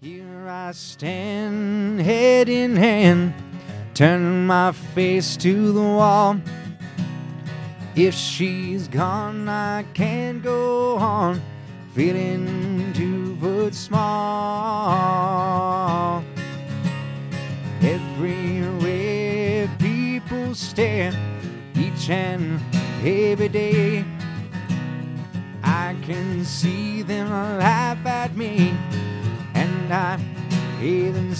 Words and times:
Here 0.00 0.46
I 0.48 0.70
stand, 0.70 2.00
head 2.00 2.48
in 2.48 2.76
hand, 2.76 3.34
turning 3.94 4.46
my 4.46 4.70
face 4.70 5.36
to 5.38 5.72
the 5.72 5.80
wall. 5.80 6.40
If 7.96 8.14
she's 8.14 8.86
gone, 8.86 9.48
I 9.48 9.82
can't 9.94 10.40
go 10.40 10.98
on, 10.98 11.42
feeling 11.96 12.92
two 12.92 13.34
foot 13.40 13.74
small. 13.74 13.98
Everywhere 17.82 19.68
people 19.80 20.54
stare, 20.54 21.12
each 21.74 22.08
and 22.08 22.60
every 23.04 23.48
day. 23.48 24.04
I 25.64 25.96
can 26.02 26.44
see 26.44 27.02
them 27.02 27.30
laugh 27.58 28.06
at 28.06 28.36
me, 28.36 28.76
and 29.90 29.94
I 29.94 30.18
hear 30.80 31.12
them 31.12 31.34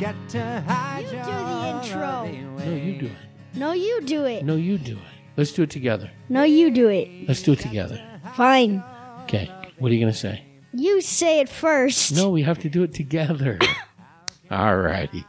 Got 0.00 0.28
to 0.30 0.60
hide 0.62 1.04
You 1.04 1.10
do 1.10 1.16
the 1.16 1.84
intro. 1.84 2.00
lovely 2.00 2.40
No, 2.64 2.72
you 2.74 2.98
do 3.00 3.06
it. 3.06 3.12
No, 3.54 3.72
you 3.72 4.00
do 4.02 4.24
it. 4.24 4.44
No, 4.44 4.56
you 4.56 4.78
do 4.78 4.92
it. 4.92 4.98
Let's 5.36 5.52
do 5.52 5.62
it 5.62 5.70
together. 5.70 6.10
No, 6.28 6.42
you 6.42 6.70
do 6.70 6.88
it. 6.88 7.08
Let's 7.28 7.42
do 7.42 7.52
it 7.52 7.60
together. 7.60 8.02
Fine. 8.34 8.82
Okay. 9.24 9.50
What 9.78 9.90
are 9.90 9.94
you 9.94 10.00
going 10.00 10.12
to 10.12 10.18
say? 10.18 10.42
You 10.72 11.00
say 11.00 11.40
it 11.40 11.48
first. 11.48 12.14
No, 12.16 12.30
we 12.30 12.42
have 12.42 12.58
to 12.60 12.68
do 12.68 12.82
it 12.82 12.94
together. 12.94 13.58
All 14.50 14.76
righty. 14.76 15.24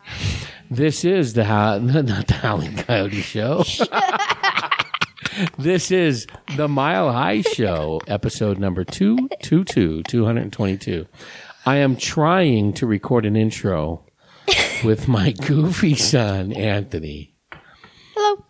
This 0.72 1.04
is 1.04 1.34
the 1.34 1.44
not 1.44 2.28
the 2.28 2.34
Howling 2.34 2.76
Coyote 2.78 3.22
Show. 3.22 3.64
this 5.58 5.92
is 5.92 6.28
the 6.58 6.68
Mile 6.68 7.12
High 7.12 7.42
Show, 7.42 8.02
episode 8.08 8.58
number 8.58 8.84
222, 8.84 10.04
222. 10.04 11.08
I 11.66 11.78
am 11.78 11.96
trying 11.96 12.74
to 12.74 12.86
record 12.86 13.26
an 13.26 13.36
intro 13.36 14.06
with 14.84 15.08
my 15.08 15.32
goofy 15.32 15.96
son, 15.96 16.52
Anthony, 16.54 17.36
Hello. 18.12 18.46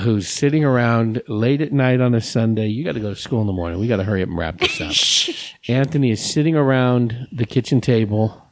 who's 0.00 0.28
sitting 0.28 0.64
around 0.64 1.22
late 1.28 1.60
at 1.60 1.72
night 1.72 2.00
on 2.00 2.14
a 2.14 2.20
Sunday. 2.20 2.68
You 2.68 2.84
got 2.84 2.92
to 2.92 3.00
go 3.00 3.10
to 3.10 3.16
school 3.16 3.40
in 3.40 3.46
the 3.46 3.52
morning. 3.52 3.78
We 3.80 3.88
got 3.88 3.96
to 3.96 4.04
hurry 4.04 4.22
up 4.22 4.28
and 4.28 4.38
wrap 4.38 4.58
this 4.58 4.80
up. 4.80 5.34
Anthony 5.68 6.10
is 6.10 6.24
sitting 6.24 6.56
around 6.56 7.28
the 7.32 7.46
kitchen 7.46 7.80
table 7.80 8.42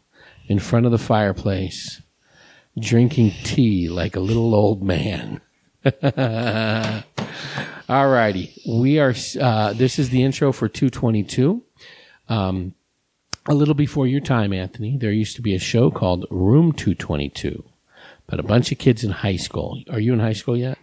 in 0.47 0.59
front 0.59 0.87
of 0.87 0.93
the 0.93 0.99
fireplace, 0.99 2.03
drinking 2.79 3.33
tea 3.45 3.89
like 3.89 4.17
a 4.17 4.21
little 4.21 4.55
old 4.55 4.83
man. 4.83 5.41
All 7.89 8.09
righty. 8.09 8.53
We 8.69 8.99
are, 8.99 9.15
uh, 9.41 9.73
this 9.73 9.99
is 9.99 10.11
the 10.11 10.23
intro 10.23 10.53
for 10.53 10.69
222. 10.69 11.63
Um, 12.29 12.75
a 13.47 13.55
little 13.55 13.75
before 13.75 14.07
your 14.07 14.21
time, 14.21 14.53
Anthony, 14.53 14.97
there 14.97 15.11
used 15.11 15.37
to 15.37 15.43
be 15.43 15.55
a 15.55 15.59
show 15.59 15.91
called 15.91 16.27
Room 16.31 16.73
222, 16.73 17.65
but 18.27 18.39
a 18.39 18.45
bunch 18.45 18.71
of 18.71 18.79
kids 18.79 19.03
in 19.03 19.11
high 19.11 19.37
school. 19.37 19.83
Are 19.91 19.99
you 19.99 20.13
in 20.13 20.21
high 20.21 20.33
school 20.33 20.57
yet? 20.57 20.79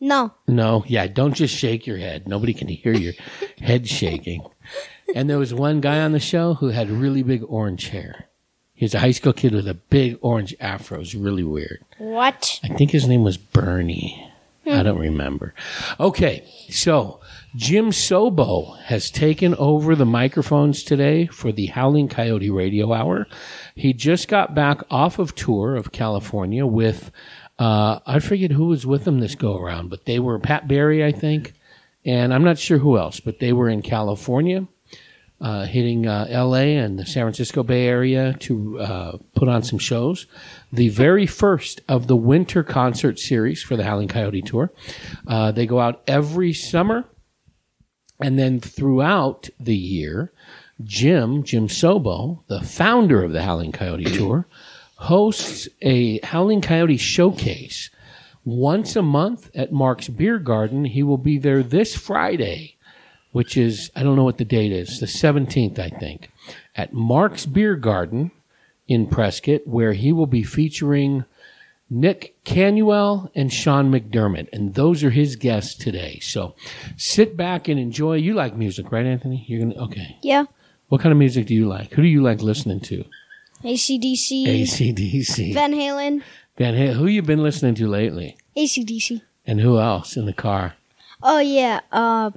No. 0.00 0.34
No, 0.48 0.84
yeah, 0.88 1.06
don't 1.06 1.34
just 1.34 1.54
shake 1.54 1.86
your 1.86 1.98
head. 1.98 2.26
Nobody 2.26 2.54
can 2.54 2.68
hear 2.68 2.94
your 2.94 3.12
head 3.60 3.86
shaking. 3.86 4.42
And 5.14 5.30
there 5.30 5.38
was 5.38 5.54
one 5.54 5.80
guy 5.80 6.00
on 6.00 6.12
the 6.12 6.20
show 6.20 6.54
who 6.54 6.68
had 6.68 6.90
really 6.90 7.22
big 7.22 7.44
orange 7.46 7.88
hair. 7.88 8.29
He 8.80 8.84
was 8.86 8.94
a 8.94 9.00
high 9.00 9.10
school 9.10 9.34
kid 9.34 9.52
with 9.52 9.68
a 9.68 9.74
big 9.74 10.16
orange 10.22 10.54
afro. 10.58 10.96
It 10.96 11.00
was 11.00 11.14
really 11.14 11.44
weird. 11.44 11.84
What? 11.98 12.58
I 12.64 12.68
think 12.68 12.92
his 12.92 13.06
name 13.06 13.22
was 13.22 13.36
Bernie. 13.36 14.26
I 14.64 14.82
don't 14.82 14.98
remember. 14.98 15.52
Okay, 15.98 16.46
so 16.70 17.20
Jim 17.54 17.90
Sobo 17.90 18.78
has 18.84 19.10
taken 19.10 19.54
over 19.56 19.94
the 19.94 20.06
microphones 20.06 20.82
today 20.82 21.26
for 21.26 21.52
the 21.52 21.66
Howling 21.66 22.08
Coyote 22.08 22.48
Radio 22.48 22.94
Hour. 22.94 23.26
He 23.74 23.92
just 23.92 24.28
got 24.28 24.54
back 24.54 24.80
off 24.90 25.18
of 25.18 25.34
tour 25.34 25.76
of 25.76 25.92
California 25.92 26.64
with, 26.64 27.10
uh, 27.58 27.98
I 28.06 28.18
forget 28.18 28.50
who 28.50 28.68
was 28.68 28.86
with 28.86 29.06
him 29.06 29.20
this 29.20 29.34
go 29.34 29.58
around, 29.58 29.90
but 29.90 30.06
they 30.06 30.18
were 30.18 30.38
Pat 30.38 30.68
Barry, 30.68 31.04
I 31.04 31.12
think, 31.12 31.52
and 32.06 32.32
I'm 32.32 32.44
not 32.44 32.58
sure 32.58 32.78
who 32.78 32.96
else, 32.96 33.20
but 33.20 33.40
they 33.40 33.52
were 33.52 33.68
in 33.68 33.82
California 33.82 34.66
uh, 35.40 35.64
hitting 35.64 36.06
uh, 36.06 36.26
LA 36.30 36.76
and 36.78 36.98
the 36.98 37.06
San 37.06 37.24
Francisco 37.24 37.62
Bay 37.62 37.86
Area 37.86 38.34
to 38.40 38.78
uh, 38.78 39.18
put 39.34 39.48
on 39.48 39.62
some 39.62 39.78
shows. 39.78 40.26
The 40.72 40.90
very 40.90 41.26
first 41.26 41.80
of 41.88 42.06
the 42.06 42.16
winter 42.16 42.62
concert 42.62 43.18
series 43.18 43.62
for 43.62 43.76
the 43.76 43.84
Howling 43.84 44.08
Coyote 44.08 44.42
Tour. 44.42 44.72
Uh, 45.26 45.50
they 45.52 45.66
go 45.66 45.80
out 45.80 46.02
every 46.06 46.52
summer. 46.52 47.04
And 48.22 48.38
then 48.38 48.60
throughout 48.60 49.48
the 49.58 49.76
year, 49.76 50.32
Jim, 50.84 51.42
Jim 51.42 51.68
Sobo, 51.68 52.42
the 52.48 52.60
founder 52.60 53.24
of 53.24 53.32
the 53.32 53.42
Howling 53.42 53.72
Coyote 53.72 54.04
Tour, 54.16 54.46
hosts 54.96 55.68
a 55.80 56.20
Howling 56.24 56.60
Coyote 56.60 56.98
showcase 56.98 57.88
once 58.44 58.94
a 58.94 59.02
month 59.02 59.50
at 59.54 59.72
Mark's 59.72 60.08
Beer 60.08 60.38
Garden. 60.38 60.84
He 60.84 61.02
will 61.02 61.18
be 61.18 61.38
there 61.38 61.62
this 61.62 61.96
Friday 61.96 62.76
which 63.32 63.56
is 63.56 63.90
I 63.94 64.02
don't 64.02 64.16
know 64.16 64.24
what 64.24 64.38
the 64.38 64.44
date 64.44 64.72
is, 64.72 65.00
the 65.00 65.06
17th, 65.06 65.78
I 65.78 65.88
think, 65.88 66.30
at 66.74 66.92
Mark's 66.92 67.46
Beer 67.46 67.76
Garden 67.76 68.30
in 68.88 69.06
Prescott, 69.06 69.66
where 69.66 69.92
he 69.92 70.12
will 70.12 70.26
be 70.26 70.42
featuring 70.42 71.24
Nick 71.88 72.36
Canuel 72.44 73.30
and 73.34 73.52
Sean 73.52 73.90
McDermott, 73.90 74.48
and 74.52 74.74
those 74.74 75.02
are 75.02 75.10
his 75.10 75.34
guests 75.36 75.74
today. 75.74 76.20
So 76.20 76.54
sit 76.96 77.36
back 77.36 77.66
and 77.68 77.80
enjoy. 77.80 78.14
You 78.14 78.34
like 78.34 78.56
music, 78.56 78.92
right, 78.92 79.06
Anthony? 79.06 79.44
You're 79.48 79.60
gonna 79.60 79.84
okay. 79.86 80.16
Yeah. 80.22 80.44
What 80.88 81.00
kind 81.00 81.12
of 81.12 81.18
music 81.18 81.46
do 81.46 81.54
you 81.54 81.68
like? 81.68 81.92
Who 81.92 82.02
do 82.02 82.08
you 82.08 82.22
like 82.22 82.42
listening 82.42 82.80
to? 82.80 83.04
ACDC. 83.64 84.46
ACDC. 84.46 85.54
Van 85.54 85.72
Halen. 85.72 86.22
Van 86.56 86.74
Halen. 86.74 86.94
Who 86.94 87.06
you 87.06 87.22
been 87.22 87.42
listening 87.42 87.74
to 87.76 87.88
lately? 87.88 88.36
ACDC. 88.56 89.20
And 89.46 89.60
who 89.60 89.78
else 89.78 90.16
in 90.16 90.26
the 90.26 90.32
car? 90.32 90.74
Oh 91.22 91.40
yeah. 91.40 91.80
Uh. 91.90 92.30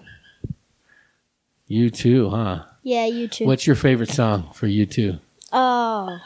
U2, 1.73 2.29
huh? 2.29 2.63
Yeah. 2.83 3.07
U2. 3.07 3.45
What's 3.45 3.65
your 3.65 3.75
favorite 3.75 4.09
song 4.09 4.51
for 4.53 4.67
you 4.67 4.85
too? 4.85 5.17
Oh. 5.51 6.17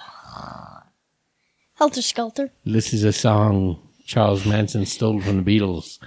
Helter 1.76 2.02
Skelter. 2.02 2.52
This 2.66 2.94
is 2.94 3.04
a 3.04 3.14
song 3.14 3.80
Charles 4.06 4.46
Manson 4.46 4.86
stole 4.86 5.22
from 5.22 5.44
the 5.44 5.60
Beatles. 5.60 6.00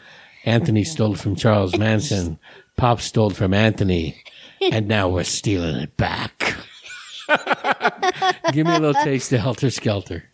Anthony 0.45 0.84
stole 0.84 1.15
from 1.15 1.37
Charles 1.37 1.77
Manson. 1.77 2.39
Pop 2.77 3.01
stole 3.01 3.31
from 3.31 3.55
Anthony. 3.55 4.23
And 4.61 4.89
now 4.89 5.09
we're 5.09 5.25
stealing 5.25 5.77
it 5.77 5.97
back. 5.97 6.57
Give 8.53 8.67
me 8.67 8.75
a 8.75 8.78
little 8.78 9.03
taste 9.05 9.33
of 9.33 9.41
Helter 9.41 9.71
Skelter. 9.71 10.25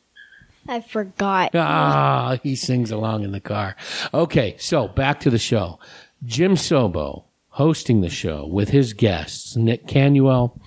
I 0.69 0.81
forgot. 0.81 1.55
Ah, 1.55 2.39
he 2.43 2.57
sings 2.57 2.91
along 2.91 3.23
in 3.23 3.33
the 3.33 3.41
car. 3.41 3.77
Okay, 4.13 4.57
so 4.59 4.89
back 4.89 5.21
to 5.21 5.31
the 5.31 5.39
show. 5.39 5.79
Jim 6.25 6.55
Sobo 6.55 7.25
hosting 7.57 8.03
the 8.03 8.11
show 8.11 8.47
with 8.47 8.69
his 8.69 8.93
guests, 8.93 9.57
Nick 9.57 9.87
Canuel 9.87 10.61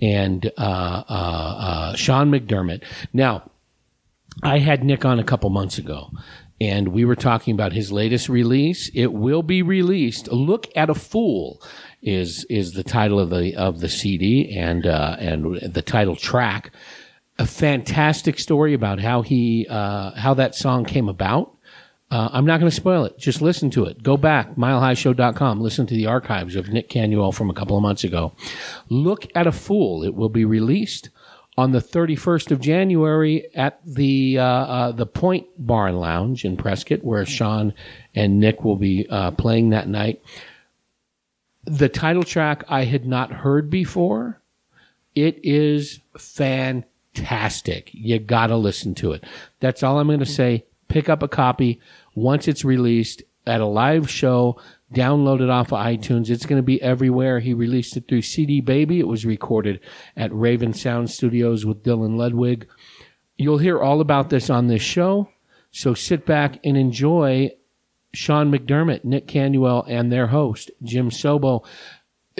and 0.00 0.50
uh, 0.56 1.04
uh, 1.06 1.56
uh, 1.58 1.94
Sean 1.96 2.30
McDermott. 2.30 2.82
Now, 3.12 3.50
I 4.42 4.56
had 4.56 4.82
Nick 4.82 5.04
on 5.04 5.18
a 5.18 5.24
couple 5.24 5.50
months 5.50 5.76
ago, 5.76 6.10
and 6.58 6.88
we 6.88 7.04
were 7.04 7.14
talking 7.14 7.52
about 7.52 7.74
his 7.74 7.92
latest 7.92 8.30
release. 8.30 8.90
It 8.94 9.12
will 9.12 9.42
be 9.42 9.60
released. 9.60 10.28
Look 10.28 10.66
at 10.74 10.88
a 10.88 10.94
fool 10.94 11.62
is 12.00 12.46
is 12.48 12.72
the 12.72 12.84
title 12.84 13.20
of 13.20 13.28
the 13.28 13.54
of 13.54 13.80
the 13.80 13.90
CD 13.90 14.56
and 14.56 14.86
uh, 14.86 15.16
and 15.18 15.56
the 15.56 15.82
title 15.82 16.16
track. 16.16 16.72
A 17.38 17.46
fantastic 17.46 18.38
story 18.38 18.72
about 18.72 18.98
how 18.98 19.20
he 19.20 19.66
uh, 19.68 20.12
how 20.12 20.32
that 20.34 20.54
song 20.54 20.86
came 20.86 21.10
about. 21.10 21.54
Uh, 22.10 22.28
I'm 22.32 22.44
not 22.44 22.58
going 22.58 22.70
to 22.70 22.74
spoil 22.74 23.04
it. 23.04 23.18
Just 23.18 23.40
listen 23.40 23.70
to 23.70 23.84
it. 23.84 24.02
Go 24.02 24.16
back, 24.16 24.56
milehighshow.com. 24.56 25.60
Listen 25.60 25.86
to 25.86 25.94
the 25.94 26.06
archives 26.06 26.56
of 26.56 26.68
Nick 26.68 26.88
Canuel 26.88 27.30
from 27.30 27.50
a 27.50 27.54
couple 27.54 27.76
of 27.76 27.82
months 27.82 28.02
ago. 28.02 28.32
Look 28.88 29.26
at 29.36 29.46
a 29.46 29.52
Fool. 29.52 30.02
It 30.02 30.14
will 30.14 30.28
be 30.28 30.44
released 30.44 31.10
on 31.56 31.72
the 31.72 31.78
31st 31.78 32.50
of 32.50 32.60
January 32.60 33.46
at 33.54 33.80
the 33.84 34.38
uh, 34.38 34.44
uh, 34.44 34.92
the 34.92 35.06
Point 35.06 35.46
Bar 35.58 35.88
and 35.88 36.00
Lounge 36.00 36.44
in 36.44 36.56
Prescott, 36.56 37.04
where 37.04 37.24
Sean 37.26 37.74
and 38.14 38.40
Nick 38.40 38.64
will 38.64 38.76
be 38.76 39.06
uh, 39.10 39.30
playing 39.32 39.70
that 39.70 39.88
night. 39.88 40.22
The 41.64 41.88
title 41.88 42.22
track 42.22 42.64
I 42.68 42.84
had 42.84 43.06
not 43.06 43.30
heard 43.30 43.70
before. 43.70 44.40
It 45.14 45.38
is 45.44 46.00
fantastic. 46.16 47.90
You 47.92 48.18
got 48.18 48.46
to 48.48 48.56
listen 48.56 48.94
to 48.96 49.12
it. 49.12 49.24
That's 49.60 49.82
all 49.82 49.98
I'm 49.98 50.06
going 50.06 50.20
to 50.20 50.26
say. 50.26 50.64
Pick 50.88 51.08
up 51.08 51.22
a 51.22 51.28
copy 51.28 51.80
once 52.20 52.48
it's 52.48 52.64
released 52.64 53.22
at 53.46 53.60
a 53.60 53.66
live 53.66 54.08
show. 54.08 54.60
Download 54.94 55.40
it 55.40 55.50
off 55.50 55.72
of 55.72 55.78
iTunes. 55.78 56.30
It's 56.30 56.46
going 56.46 56.58
to 56.58 56.66
be 56.66 56.82
everywhere. 56.82 57.38
He 57.40 57.54
released 57.54 57.96
it 57.96 58.08
through 58.08 58.22
CD 58.22 58.60
Baby. 58.60 58.98
It 58.98 59.06
was 59.06 59.24
recorded 59.24 59.80
at 60.16 60.34
Raven 60.34 60.72
Sound 60.72 61.10
Studios 61.10 61.64
with 61.64 61.84
Dylan 61.84 62.16
Ludwig. 62.16 62.68
You'll 63.36 63.58
hear 63.58 63.80
all 63.80 64.00
about 64.00 64.30
this 64.30 64.50
on 64.50 64.66
this 64.66 64.82
show. 64.82 65.28
So 65.70 65.94
sit 65.94 66.26
back 66.26 66.58
and 66.64 66.76
enjoy 66.76 67.52
Sean 68.12 68.50
McDermott, 68.50 69.04
Nick 69.04 69.28
Canuel, 69.28 69.84
and 69.88 70.10
their 70.10 70.26
host, 70.26 70.70
Jim 70.82 71.10
Sobo. 71.10 71.64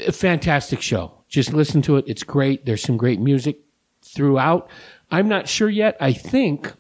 A 0.04 0.12
fantastic 0.12 0.82
show. 0.82 1.12
Just 1.28 1.52
listen 1.52 1.82
to 1.82 1.96
it. 1.96 2.04
It's 2.08 2.24
great. 2.24 2.66
There's 2.66 2.82
some 2.82 2.96
great 2.96 3.20
music 3.20 3.60
throughout. 4.02 4.68
I'm 5.10 5.28
not 5.28 5.48
sure 5.48 5.70
yet. 5.70 5.96
I 6.00 6.12
think, 6.12 6.72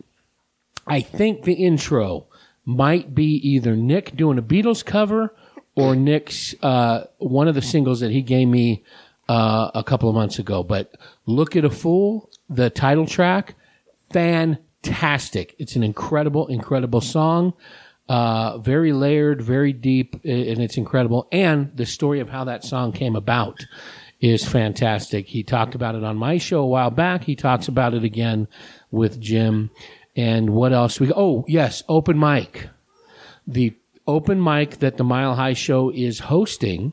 I 0.86 1.00
think 1.00 1.44
the 1.44 1.54
intro 1.54 2.26
might 2.64 3.14
be 3.14 3.36
either 3.48 3.76
Nick 3.76 4.16
doing 4.16 4.38
a 4.38 4.42
Beatles 4.42 4.84
cover 4.84 5.34
or 5.74 5.96
Nick's 5.96 6.54
uh, 6.62 7.04
one 7.18 7.48
of 7.48 7.54
the 7.54 7.62
singles 7.62 8.00
that 8.00 8.10
he 8.10 8.22
gave 8.22 8.48
me 8.48 8.84
uh, 9.28 9.70
a 9.74 9.84
couple 9.84 10.08
of 10.08 10.14
months 10.14 10.38
ago. 10.38 10.62
But 10.62 10.94
"Look 11.26 11.56
at 11.56 11.64
a 11.64 11.70
Fool," 11.70 12.30
the 12.48 12.70
title 12.70 13.06
track, 13.06 13.54
fantastic. 14.12 15.54
It's 15.58 15.76
an 15.76 15.82
incredible, 15.82 16.46
incredible 16.48 17.00
song. 17.00 17.54
Uh, 18.08 18.58
very 18.58 18.92
layered, 18.92 19.40
very 19.40 19.72
deep, 19.72 20.14
and 20.24 20.60
it's 20.60 20.76
incredible. 20.76 21.28
And 21.30 21.70
the 21.76 21.86
story 21.86 22.18
of 22.18 22.28
how 22.28 22.42
that 22.44 22.64
song 22.64 22.90
came 22.90 23.14
about 23.14 23.64
is 24.20 24.44
fantastic. 24.44 25.28
He 25.28 25.44
talked 25.44 25.76
about 25.76 25.94
it 25.94 26.02
on 26.02 26.16
my 26.16 26.36
show 26.36 26.60
a 26.60 26.66
while 26.66 26.90
back. 26.90 27.22
He 27.22 27.36
talks 27.36 27.68
about 27.68 27.94
it 27.94 28.02
again 28.02 28.48
with 28.90 29.20
Jim. 29.20 29.70
And 30.16 30.50
what 30.50 30.72
else? 30.72 31.00
We 31.00 31.12
oh 31.12 31.44
yes, 31.48 31.82
open 31.88 32.18
mic. 32.18 32.68
The 33.46 33.74
open 34.06 34.42
mic 34.42 34.78
that 34.78 34.96
the 34.96 35.04
Mile 35.04 35.34
High 35.34 35.52
Show 35.52 35.90
is 35.90 36.18
hosting 36.18 36.92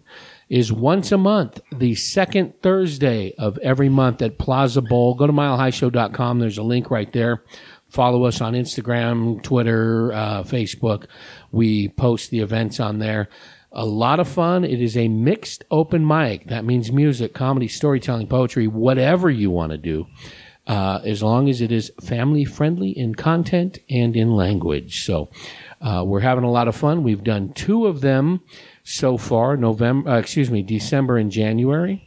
is 0.50 0.72
once 0.72 1.12
a 1.12 1.18
month, 1.18 1.60
the 1.76 1.96
second 1.96 2.54
Thursday 2.62 3.34
of 3.38 3.58
every 3.58 3.90
month 3.90 4.22
at 4.22 4.38
Plaza 4.38 4.82
Bowl. 4.82 5.14
Go 5.16 5.28
to 5.28 5.34
milehighshow.com. 5.34 6.40
There's 6.40 6.58
a 6.58 6.64
link 6.64 6.90
right 6.90 7.12
there. 7.12 7.44
Follow 7.90 8.26
us 8.26 8.42
on 8.42 8.54
Instagram, 8.54 9.42
Twitter, 9.44 10.14
uh, 10.14 10.44
Facebook. 10.44 11.06
We 11.52 11.90
post 11.90 12.32
the 12.32 12.40
events 12.40 12.80
on 12.80 13.00
there. 13.00 13.30
A 13.72 13.86
lot 13.86 14.20
of 14.20 14.28
fun. 14.28 14.64
It 14.64 14.82
is 14.82 14.98
a 14.98 15.08
mixed 15.08 15.64
open 15.72 16.06
mic. 16.06 16.48
That 16.48 16.66
means 16.66 16.92
music, 16.92 17.34
comedy, 17.34 17.68
storytelling, 17.68 18.28
poetry, 18.28 18.68
whatever 18.68 19.30
you 19.30 19.52
want 19.52 19.72
to 19.72 19.78
do. 19.78 20.08
Uh, 20.68 21.00
as 21.06 21.24
long 21.24 21.48
as 21.48 21.62
it 21.62 21.72
is 21.72 21.90
family 22.02 22.44
friendly 22.44 22.90
in 22.90 23.16
content 23.16 23.80
and 23.90 24.18
in 24.18 24.36
language. 24.36 25.06
So, 25.06 25.30
uh, 25.80 26.04
we're 26.06 26.20
having 26.20 26.44
a 26.44 26.52
lot 26.52 26.68
of 26.68 26.76
fun. 26.76 27.04
We've 27.04 27.24
done 27.24 27.54
two 27.54 27.88
of 27.88 28.02
them 28.02 28.42
so 28.84 29.18
far, 29.18 29.56
November, 29.56 30.10
uh, 30.10 30.18
excuse 30.18 30.52
me, 30.52 30.64
December 30.64 31.18
and 31.18 31.32
January. 31.32 32.04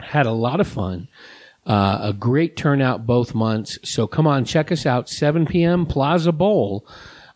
Had 0.00 0.26
a 0.26 0.32
lot 0.32 0.60
of 0.60 0.66
fun. 0.66 1.08
Uh, 1.66 1.98
a 2.02 2.12
great 2.12 2.56
turnout 2.56 3.04
both 3.04 3.34
months. 3.34 3.78
So 3.84 4.06
come 4.06 4.26
on, 4.26 4.44
check 4.44 4.72
us 4.72 4.86
out. 4.86 5.08
7 5.08 5.44
p.m. 5.44 5.84
Plaza 5.84 6.32
Bowl 6.32 6.88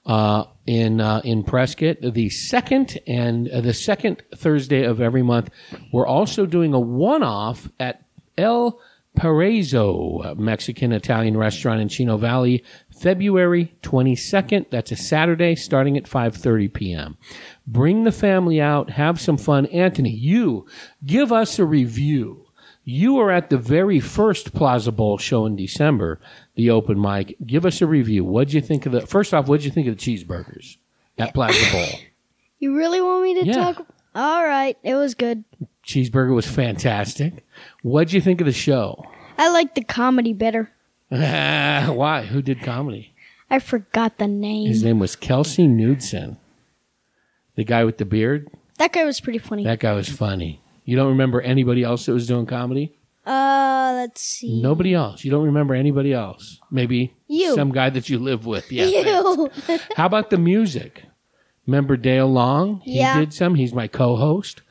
uh, 0.06 0.44
in 0.66 1.00
uh, 1.00 1.20
in 1.24 1.42
Prescott. 1.42 1.98
The 2.00 2.30
second 2.30 2.98
and 3.06 3.48
uh, 3.48 3.60
the 3.60 3.74
second 3.74 4.22
Thursday 4.34 4.84
of 4.84 5.00
every 5.00 5.22
month. 5.22 5.50
We're 5.92 6.06
also 6.06 6.46
doing 6.46 6.72
a 6.72 6.80
one-off 6.80 7.68
at 7.78 8.04
El 8.38 8.80
Paraiso, 9.17 10.37
Mexican 10.38 10.93
Italian 10.93 11.37
restaurant 11.37 11.81
in 11.81 11.88
Chino 11.88 12.17
Valley, 12.17 12.64
February 12.91 13.75
22nd. 13.82 14.70
That's 14.70 14.93
a 14.93 14.97
Saturday, 14.97 15.55
starting 15.55 15.97
at 15.97 16.05
5:30 16.05 16.73
p.m. 16.73 17.17
Bring 17.67 18.05
the 18.05 18.12
family 18.12 18.61
out, 18.61 18.91
have 18.91 19.20
some 19.20 19.37
fun. 19.37 19.67
Anthony, 19.67 20.11
you 20.11 20.67
give 21.05 21.31
us 21.32 21.59
a 21.59 21.64
review. 21.64 22.47
You 22.85 23.14
were 23.14 23.31
at 23.31 23.49
the 23.50 23.59
very 23.59 24.00
first 24.00 24.55
Plaza 24.55 24.91
Bowl 24.91 25.17
show 25.19 25.47
in 25.47 25.55
December, 25.55 26.19
the 26.56 26.70
open 26.70 27.00
mic. 27.00 27.37
Give 27.47 27.64
us 27.64 27.81
a 27.81 27.87
review. 27.87 28.25
What'd 28.25 28.53
you 28.53 28.61
think 28.61 28.87
of 28.87 28.93
the? 28.93 29.03
First 29.06 29.32
off, 29.35 29.47
what'd 29.47 29.64
you 29.64 29.70
think 29.70 29.87
of 29.88 29.97
the 29.97 30.03
cheeseburgers 30.03 30.79
at 31.19 31.32
Plaza 31.35 31.70
Bowl? 31.70 32.00
You 32.59 32.76
really 32.76 33.00
want 33.00 33.23
me 33.23 33.35
to 33.41 33.47
Yeah. 33.47 33.55
talk? 33.55 33.87
All 34.14 34.44
right, 34.44 34.76
it 34.82 34.94
was 34.94 35.14
good. 35.14 35.44
Cheeseburger 35.87 36.35
was 36.35 36.47
fantastic. 36.47 37.44
What'd 37.82 38.12
you 38.12 38.20
think 38.20 38.41
of 38.41 38.47
the 38.47 38.53
show? 38.53 39.05
I 39.38 39.49
like 39.50 39.75
the 39.75 39.82
comedy 39.85 40.32
better. 40.32 40.70
Why? 41.09 42.23
Who 42.31 42.43
did 42.43 42.62
comedy? 42.62 43.14
I 43.50 43.59
forgot 43.59 44.19
the 44.19 44.29
name. 44.29 44.69
His 44.69 44.82
name 44.82 44.99
was 44.99 45.17
Kelsey 45.17 45.67
Knudsen. 45.67 46.38
The 47.56 47.64
guy 47.64 47.85
with 47.85 47.99
the 47.99 48.05
beard. 48.05 48.49
that 48.79 48.93
guy 48.93 49.05
was 49.05 49.20
pretty 49.20 49.38
funny. 49.38 49.64
That 49.64 49.81
guy 49.81 49.93
was 49.93 50.09
funny. 50.09 50.61
You 50.85 50.97
don't 50.97 51.09
remember 51.09 51.41
anybody 51.41 51.82
else 51.82 52.06
that 52.06 52.12
was 52.12 52.26
doing 52.26 52.47
comedy? 52.47 52.94
uh, 53.26 53.93
let's 53.94 54.20
see. 54.20 54.61
Nobody 54.61 54.94
else. 54.94 55.25
You 55.25 55.31
don't 55.31 55.44
remember 55.44 55.75
anybody 55.75 56.12
else? 56.12 56.61
Maybe 56.70 57.14
You. 57.29 57.55
some 57.55 57.70
guy 57.73 57.88
that 57.91 58.09
you 58.09 58.19
live 58.19 58.47
with. 58.47 58.70
Yeah. 58.73 58.85
You. 59.69 59.79
How 59.97 60.06
about 60.06 60.31
the 60.31 60.38
music? 60.38 61.05
Remember 61.67 61.97
Dale 61.97 62.31
Long? 62.31 62.81
He 62.81 62.99
Yeah. 62.99 63.19
did 63.20 63.32
some. 63.32 63.55
He's 63.55 63.73
my 63.73 63.87
co-host. 63.88 64.62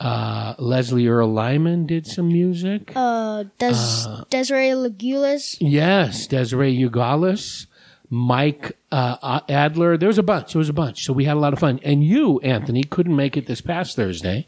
Uh, 0.00 0.54
Leslie 0.58 1.06
Earl 1.06 1.32
Lyman 1.32 1.86
did 1.86 2.06
some 2.06 2.28
music. 2.28 2.92
uh, 2.96 3.44
Des- 3.58 4.24
Desiree 4.30 4.70
Lagulas. 4.70 5.56
Yes, 5.60 6.26
Desiree 6.26 6.76
Ugalis, 6.76 7.66
Mike 8.10 8.76
uh, 8.90 9.16
uh, 9.22 9.40
Adler. 9.48 9.96
There 9.96 10.08
was 10.08 10.18
a 10.18 10.22
bunch. 10.24 10.54
There 10.54 10.58
was 10.58 10.68
a 10.68 10.72
bunch. 10.72 11.04
So 11.04 11.12
we 11.12 11.24
had 11.24 11.36
a 11.36 11.40
lot 11.40 11.52
of 11.52 11.60
fun. 11.60 11.78
And 11.84 12.02
you, 12.02 12.40
Anthony, 12.40 12.82
couldn't 12.82 13.14
make 13.14 13.36
it 13.36 13.46
this 13.46 13.60
past 13.60 13.94
Thursday, 13.94 14.46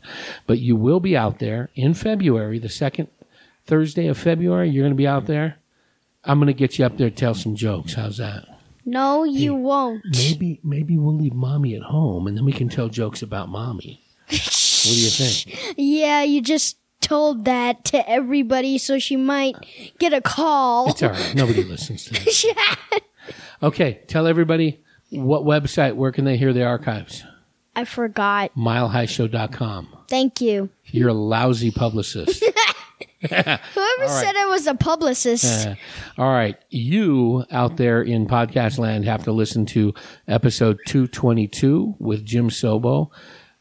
but 0.49 0.59
you 0.59 0.75
will 0.75 0.99
be 1.01 1.17
out 1.17 1.39
there 1.39 1.71
in 1.77 1.95
February, 1.95 2.59
the 2.59 2.69
second 2.69 3.07
Thursday 3.65 4.09
of 4.09 4.19
February. 4.19 4.71
You're 4.71 4.83
going 4.83 4.93
to 4.93 4.97
be 4.97 5.07
out 5.07 5.27
there. 5.27 5.59
I'm 6.25 6.39
going 6.39 6.49
to 6.49 6.53
get 6.53 6.79
you 6.79 6.85
up 6.85 6.97
there 6.97 7.11
to 7.11 7.15
tell 7.15 7.35
some 7.35 7.55
jokes. 7.55 7.95
How's 7.95 8.17
that? 8.17 8.45
No, 8.87 9.25
you 9.25 9.55
won't. 9.55 10.03
Maybe 10.13 10.61
maybe 10.63 10.97
we'll 10.99 11.17
leave 11.17 11.35
mommy 11.35 11.75
at 11.75 11.83
home 11.83 12.27
and 12.27 12.37
then 12.37 12.45
we 12.45 12.53
can 12.53 12.69
tell 12.69 12.89
jokes 12.89 13.23
about 13.23 13.49
mommy. 13.49 14.01
what 14.29 14.39
do 14.85 15.01
you 15.01 15.11
think? 15.11 15.59
Yeah, 15.79 16.23
you 16.23 16.41
just 16.43 16.77
told 17.01 17.45
that 17.47 17.85
to 17.87 18.09
everybody, 18.09 18.79
so 18.79 18.99
she 18.99 19.17
might 19.17 19.57
get 19.99 20.13
a 20.13 20.21
call. 20.21 20.89
It's 20.91 21.03
all 21.03 21.11
right. 21.11 21.35
Nobody 21.35 21.63
listens 21.65 22.05
to 22.05 22.13
this. 22.25 22.47
Okay, 23.63 24.01
tell 24.07 24.27
everybody 24.27 24.81
what 25.11 25.43
website, 25.43 25.97
where 25.97 26.13
can 26.13 26.25
they 26.25 26.37
hear 26.37 26.53
the 26.53 26.65
archives? 26.65 27.25
I 27.77 27.85
forgot. 27.85 28.55
milehighshow.com. 28.57 29.89
Thank 30.09 30.41
you. 30.41 30.71
You're 30.87 31.09
a 31.09 31.15
lousy 31.15 31.71
publicist. 31.71 32.45
Whoever 33.29 34.09
said 34.09 34.37
I 34.37 34.47
was 34.49 34.67
a 34.67 34.75
publicist. 34.75 35.67
Uh, 35.67 35.75
all 36.19 36.31
right. 36.31 36.56
You 36.69 37.44
out 37.50 37.76
there 37.76 38.03
in 38.03 38.26
podcast 38.26 38.79
land 38.79 39.06
have 39.06 39.25
to 39.25 39.32
listen 39.32 39.65
to 39.67 39.94
episode 40.29 40.79
222 40.87 41.97
with 41.99 42.25
Jim 42.25 42.50
Sobo, 42.50 43.11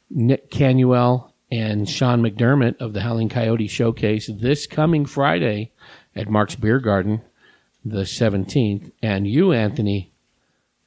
Nick 0.09 0.49
Canuel, 0.49 1.33
and 1.49 1.87
Sean 1.87 2.21
McDermott 2.21 2.81
of 2.81 2.93
the 2.93 3.01
Howling 3.01 3.29
Coyote 3.29 3.67
Showcase 3.67 4.29
this 4.33 4.67
coming 4.67 5.05
Friday 5.05 5.71
at 6.15 6.29
Mark's 6.29 6.55
Beer 6.55 6.79
Garden, 6.79 7.21
the 7.85 8.01
17th. 8.01 8.91
And 9.01 9.27
you, 9.27 9.53
Anthony, 9.53 10.11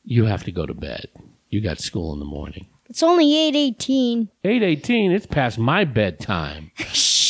you 0.04 0.26
have 0.26 0.44
to 0.44 0.52
go 0.52 0.66
to 0.66 0.74
bed. 0.74 1.08
You 1.48 1.62
got 1.62 1.78
school 1.78 2.12
in 2.12 2.18
the 2.18 2.24
morning. 2.26 2.66
It's 2.88 3.02
only 3.02 3.36
818. 3.36 4.28
818, 4.44 5.12
it's 5.12 5.26
past 5.26 5.58
my 5.58 5.84
bedtime. 5.84 6.70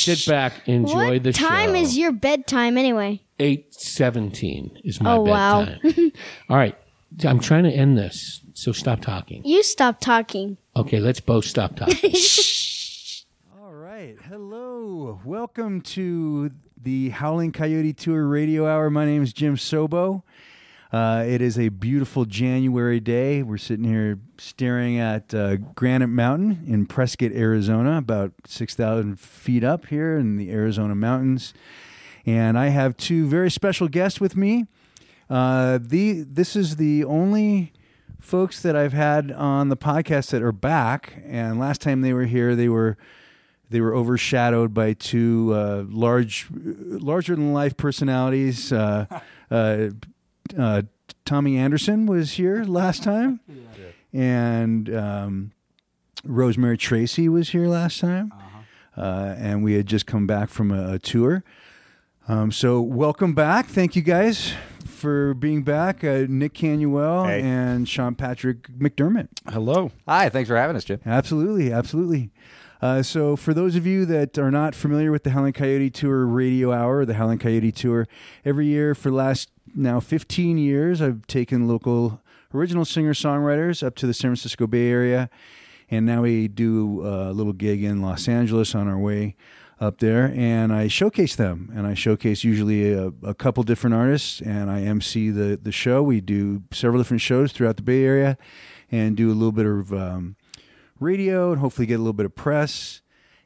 Sit 0.07 0.31
back, 0.31 0.53
enjoy 0.69 1.15
what 1.15 1.23
the 1.25 1.33
time 1.33 1.71
show. 1.71 1.75
is 1.81 1.99
your 1.99 2.13
bedtime 2.13 2.79
anyway? 2.79 3.21
eight 3.41 3.75
seventeen 3.75 4.79
is 4.85 5.01
my 5.01 5.15
Oh, 5.17 5.21
wow. 5.23 5.65
bedtime. 5.83 6.13
All 6.49 6.57
right, 6.57 6.77
I'm 7.25 7.41
trying 7.41 7.65
to 7.65 7.71
end 7.73 7.99
this, 7.99 8.41
so 8.55 8.71
stop 8.73 9.01
talking. 9.01 9.45
You 9.45 9.63
stop 9.65 9.99
talking. 10.01 10.59
Okay, 10.77 11.01
let's 11.01 11.19
both 11.21 11.45
stop 11.45 11.75
talking. 11.77 12.13
All 13.61 13.73
right. 13.75 14.17
Hello. 14.29 15.21
Welcome 15.25 15.81
to 15.83 16.51
the 16.81 17.09
Howling 17.11 17.51
Coyote 17.53 17.93
Tour 17.93 18.27
Radio 18.29 18.67
Hour. 18.67 18.91
My 18.91 19.05
name 19.07 19.23
is 19.25 19.33
Jim 19.33 19.57
Sobo. 19.57 20.23
Uh, 20.93 21.25
it 21.27 21.43
is 21.43 21.59
a 21.59 21.69
beautiful 21.69 22.25
January 22.25 23.01
day. 23.01 23.43
We're 23.43 23.59
sitting 23.59 23.85
here 23.85 24.21
staring 24.39 24.99
at 24.99 25.35
uh, 25.35 25.57
Granite 25.57 26.09
Mountain 26.09 26.65
in 26.67 26.87
Prescott, 26.87 27.33
Arizona, 27.33 27.99
about 27.99 28.33
6,000 28.47 29.19
feet 29.19 29.65
up 29.65 29.87
here 29.87 30.17
in 30.17 30.37
the 30.37 30.51
Arizona 30.53 30.95
mountains. 30.95 31.55
And 32.25 32.59
I 32.59 32.69
have 32.69 32.97
two 32.97 33.27
very 33.27 33.51
special 33.51 33.89
guests 33.89 34.21
with 34.21 34.37
me. 34.37 34.67
Uh, 35.29 35.79
the 35.83 36.23
This 36.23 36.55
is 36.55 36.77
the 36.77 37.05
only 37.05 37.73
folks 38.21 38.63
that 38.63 38.77
I've 38.77 38.93
had 38.93 39.33
on 39.33 39.69
the 39.69 39.77
podcast 39.77 40.31
that 40.31 40.43
are 40.43 40.53
back. 40.53 41.23
And 41.27 41.59
last 41.59 41.81
time 41.81 42.03
they 42.03 42.13
were 42.13 42.27
here, 42.27 42.55
they 42.55 42.69
were 42.69 42.97
they 43.69 43.81
were 43.81 43.97
overshadowed 43.97 44.73
by 44.73 44.93
two 44.93 45.53
uh, 45.53 45.85
large, 45.89 46.47
larger 46.53 47.35
than 47.35 47.53
life 47.53 47.77
personalities. 47.77 48.73
Uh, 50.57 50.83
Tommy 51.25 51.57
Anderson 51.57 52.07
was 52.07 52.33
here 52.33 52.65
last 52.65 53.03
time, 53.03 53.41
and 54.13 54.95
um, 54.95 55.53
Rosemary 56.25 56.77
Tracy 56.79 57.29
was 57.29 57.51
here 57.51 57.67
last 57.67 58.01
time, 58.01 58.33
uh, 58.97 59.35
and 59.39 59.63
we 59.65 59.75
had 59.75 59.87
just 59.87 60.07
come 60.07 60.27
back 60.27 60.49
from 60.49 60.71
a, 60.71 60.95
a 60.95 60.99
tour. 60.99 61.43
Um, 62.29 62.51
so 62.51 62.81
welcome 62.81 63.35
back. 63.35 63.67
Thank 63.67 63.95
you 63.97 64.03
guys 64.03 64.53
for 64.85 65.35
being 65.35 65.63
back, 65.63 66.03
uh, 66.03 66.27
Nick 66.29 66.55
Canuel 66.55 67.25
Hey. 67.25 67.41
and 67.43 67.89
Sean 67.89 68.15
Patrick 68.15 68.69
McDermott. 68.79 69.29
Hello. 69.49 69.91
Hi, 70.09 70.29
thanks 70.29 70.49
for 70.49 70.57
having 70.57 70.75
us, 70.77 70.85
Jim. 70.85 71.01
Absolutely, 71.07 71.73
absolutely. 71.73 72.31
Uh, 72.83 73.03
so, 73.03 73.37
for 73.37 73.55
those 73.55 73.75
of 73.75 73.87
you 73.87 74.05
that 74.07 74.37
are 74.39 74.51
not 74.51 74.75
familiar 74.75 75.11
with 75.11 75.23
the 75.25 75.31
Howling 75.31 75.55
Coyote 75.55 75.89
Tour 75.91 76.27
Radio 76.27 76.73
Hour, 76.73 77.05
the 77.05 77.15
Howling 77.15 77.39
Coyote 77.39 77.73
Tour, 77.73 78.07
every 78.45 78.67
year 78.67 78.95
for 78.95 79.09
the 79.11 79.17
last 79.17 79.51
now 79.77 80.01
15 80.01 80.59
years, 80.59 81.03
I've 81.03 81.27
taken 81.27 81.69
local 81.69 82.21
original 82.55 82.85
singer 82.85 83.13
songwriters 83.13 83.87
up 83.87 83.95
to 83.97 84.07
the 84.07 84.15
San 84.15 84.31
Francisco 84.31 84.67
Bay 84.67 84.89
Area, 84.89 85.29
and 85.91 86.07
now 86.07 86.23
we 86.23 86.49
do 86.49 87.07
a 87.07 87.33
little 87.33 87.53
gig 87.53 87.85
in 87.85 88.03
Los 88.03 88.29
Angeles 88.29 88.75
on 88.75 88.89
our 88.89 88.99
way 88.99 89.37
up 89.79 89.99
there, 89.99 90.33
and 90.35 90.73
I 90.73 90.89
showcase 90.89 91.37
them. 91.37 91.71
And 91.75 91.87
I 91.87 91.95
showcase 91.95 92.45
usually 92.45 92.93
a, 92.93 93.13
a 93.23 93.35
couple 93.35 93.63
different 93.63 93.95
artists, 93.95 94.41
and 94.41 94.71
I 94.71 94.81
MC 94.81 95.31
the 95.31 95.59
the 95.61 95.73
show. 95.73 96.03
We 96.03 96.21
do 96.21 96.63
several 96.73 97.01
different 97.01 97.21
shows 97.21 97.53
throughout 97.53 97.77
the 97.77 97.83
Bay 97.83 98.05
Area, 98.05 98.39
and 98.91 99.17
do 99.17 99.31
a 99.31 99.35
little 99.35 99.53
bit 99.53 99.67
of 99.67 99.93
um, 99.93 100.37
radio 100.99 101.53
and 101.53 101.61
hopefully 101.61 101.87
get 101.87 101.95
a 101.95 101.99
little 101.99 102.13
bit 102.13 102.27
of 102.27 102.35
press. 102.35 103.03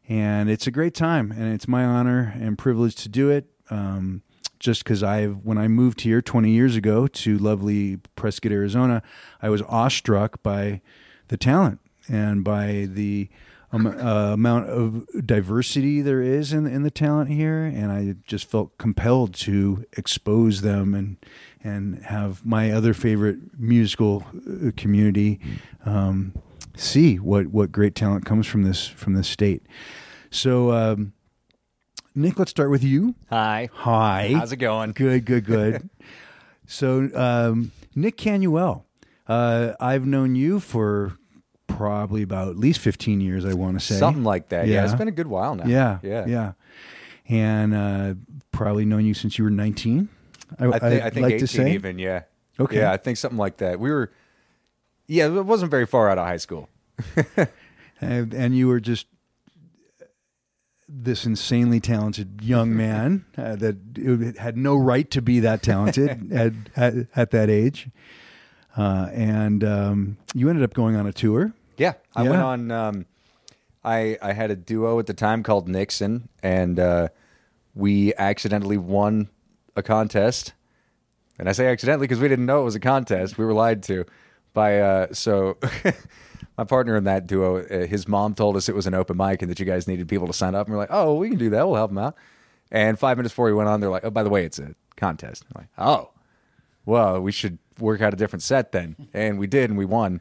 And 0.09 0.51
it's 0.51 0.67
a 0.67 0.71
great 0.71 0.95
time, 0.95 1.31
and 1.31 1.53
it's 1.53 1.69
my 1.69 1.85
honor 1.85 2.33
and 2.41 2.59
privilege 2.59 2.97
to 2.97 3.09
do 3.09 3.31
it. 3.31 3.47
Um, 3.71 4.23
just 4.61 4.85
because 4.85 5.03
I, 5.03 5.27
when 5.27 5.59
I 5.59 5.67
moved 5.67 6.03
here 6.03 6.23
20 6.23 6.51
years 6.51 6.77
ago 6.77 7.07
to 7.07 7.39
lovely 7.39 7.97
Prescott, 8.15 8.53
Arizona, 8.53 9.03
I 9.43 9.49
was 9.49 9.63
awestruck 9.63 10.43
by 10.43 10.83
the 11.29 11.37
talent 11.37 11.81
and 12.09 12.45
by 12.45 12.87
the 12.89 13.29
um, 13.73 13.87
uh, 13.87 14.33
amount 14.33 14.69
of 14.69 15.07
diversity 15.25 16.03
there 16.03 16.21
is 16.21 16.53
in 16.53 16.67
in 16.67 16.83
the 16.83 16.91
talent 16.91 17.31
here, 17.31 17.63
and 17.65 17.93
I 17.93 18.17
just 18.27 18.51
felt 18.51 18.77
compelled 18.79 19.33
to 19.35 19.85
expose 19.97 20.63
them 20.63 20.93
and 20.93 21.17
and 21.63 22.03
have 22.05 22.45
my 22.45 22.73
other 22.73 22.93
favorite 22.93 23.39
musical 23.57 24.27
uh, 24.35 24.73
community 24.77 25.39
um, 25.85 26.35
see 26.77 27.19
what 27.19 27.49
what 27.49 27.71
great 27.71 27.95
talent 27.95 28.25
comes 28.25 28.47
from 28.47 28.65
this 28.65 28.87
from 28.89 29.15
this 29.15 29.29
state. 29.29 29.63
So, 30.31 30.73
um, 30.73 31.13
Nick, 32.15 32.39
let's 32.39 32.51
start 32.51 32.71
with 32.71 32.83
you. 32.83 33.15
Hi. 33.29 33.69
Hi, 33.73 34.33
How's 34.37 34.53
it 34.53 34.57
going? 34.57 34.93
Good, 34.93 35.25
good, 35.25 35.45
good. 35.45 35.89
so, 36.67 37.09
um, 37.15 37.73
Nick 37.95 38.17
Canuel, 38.17 38.85
uh, 39.29 39.73
I've 39.79 40.07
known 40.07 40.35
you 40.35 40.61
for 40.61 41.17
probably 41.69 42.23
about 42.23 42.49
at 42.49 42.57
least 42.57 42.81
15 42.81 43.21
years, 43.21 43.45
I 43.45 43.55
want 43.55 43.79
to 43.79 43.85
say. 43.85 43.97
Something 43.97 44.25
like 44.25 44.49
that. 44.49 44.67
Yeah. 44.67 44.75
Yeah. 44.75 44.85
it's 44.85 44.95
been 44.95 45.09
a 45.09 45.13
good 45.13 45.29
while 45.29 45.55
now. 45.55 45.67
Yeah, 45.67 45.99
Yeah. 46.03 46.27
yeah. 46.27 46.53
And 47.29 47.75
uh, 47.75 48.15
probably 48.51 48.85
known 48.85 49.07
you 49.07 49.15
since 49.15 49.39
you 49.39 49.45
were 49.45 49.51
19. 49.51 50.09
I, 50.59 50.67
I 50.67 50.79
think, 50.79 50.83
I 50.83 51.07
I'd 51.07 51.15
think 51.15 51.23
like 51.25 51.35
18 51.35 51.39
to 51.39 51.47
say. 51.47 51.75
even, 51.75 51.99
yeah. 52.01 52.23
Okay. 52.59 52.79
Yeah, 52.79 52.91
I 52.93 52.97
think 52.97 53.19
something 53.19 53.39
like 53.39 53.59
that. 53.59 53.79
We 53.79 53.91
were, 53.91 54.11
yeah, 55.07 55.27
it 55.27 55.45
wasn't 55.47 55.71
very 55.71 55.87
far 55.87 56.11
out 56.11 56.19
of 56.19 56.27
high 56.27 56.39
school. 56.39 56.69
and, 58.01 58.35
and 58.35 58.57
you 58.57 58.67
were 58.67 58.81
just 58.81 59.07
this 60.93 61.25
insanely 61.25 61.79
talented 61.81 62.41
young 62.43 62.77
man 62.77 63.25
uh, 63.39 63.55
that 63.57 64.37
had 64.39 64.57
no 64.57 64.75
right 64.77 65.09
to 65.13 65.23
be 65.23 65.41
that 65.41 65.63
talented 65.63 66.33
at, 66.33 66.53
at, 66.77 66.95
at 67.15 67.31
that 67.31 67.49
age. 67.49 67.89
Uh, 68.77 69.09
and 69.13 69.63
um, 69.65 70.17
you 70.35 70.49
ended 70.49 70.65
up 70.65 70.75
going 70.75 70.97
on 70.97 71.07
a 71.07 71.13
tour. 71.13 71.53
Yeah, 71.77 71.95
I 72.17 72.25
Yeah. 72.25 72.31
went 72.31 72.43
on. 72.43 72.71
Um, 72.71 73.07
I 73.85 74.19
I 74.21 74.33
had 74.33 74.51
a 74.51 74.57
duo 74.57 74.99
at 74.99 75.07
the 75.07 75.15
time 75.15 75.43
called 75.43 75.69
Nixon, 75.69 76.29
and 76.43 76.79
uh, 76.79 77.09
we 77.75 78.13
accidentally 78.15 78.77
won 78.77 79.29
a 79.77 79.83
contest. 79.83 80.53
And 81.39 81.49
I 81.49 81.53
say 81.53 81.69
accidentally 81.69 82.07
because 82.07 82.21
we 82.21 82.29
didn't 82.29 82.45
know 82.47 82.61
it 82.61 82.65
was 82.65 82.75
a 82.75 82.81
contest. 82.81 83.39
We 83.39 83.45
were 83.47 83.55
lied 83.55 83.83
to 83.85 84.05
by 84.53 84.81
uh, 84.81 85.13
so. 85.13 85.59
My 86.59 86.65
partner 86.65 86.95
in 86.95 87.05
that 87.05 87.27
duo, 87.27 87.63
uh, 87.65 87.87
his 87.87 88.07
mom 88.07 88.35
told 88.35 88.55
us 88.55 88.69
it 88.69 88.75
was 88.75 88.87
an 88.87 88.93
open 88.93 89.17
mic 89.17 89.41
and 89.41 89.51
that 89.51 89.59
you 89.59 89.65
guys 89.65 89.89
needed 89.89 90.09
people 90.09 90.27
to 90.27 90.33
sign 90.35 90.55
up. 90.55 90.67
And 90.67 90.75
we're 90.75 90.81
like, 90.83 90.91
oh, 90.93 91.15
we 91.15 91.31
can 91.31 91.39
do 91.39 91.49
that. 91.51 91.67
We'll 91.67 91.77
help 91.77 91.91
them 91.91 91.97
out. 91.97 92.17
And 92.71 92.99
five 92.99 93.17
minutes 93.17 93.33
before 93.33 93.47
we 93.47 93.55
went 93.55 93.71
on, 93.71 93.81
they're 93.81 93.89
like, 93.89 94.05
oh, 94.05 94.11
by 94.11 94.23
the 94.23 94.29
way, 94.29 94.45
it's 94.45 94.59
a 94.59 94.75
contest. 94.97 95.45
I'm 95.55 95.63
like, 95.63 95.69
oh, 95.79 96.11
well, 96.85 97.19
we 97.19 97.33
should 97.33 97.57
work 97.79 98.03
out 98.03 98.13
a 98.13 98.17
different 98.17 98.43
set 98.43 98.73
then. 98.73 99.09
And 99.15 99.39
we 99.39 99.47
did, 99.47 99.71
and 99.71 99.79
we 99.79 99.87
won. 99.87 100.21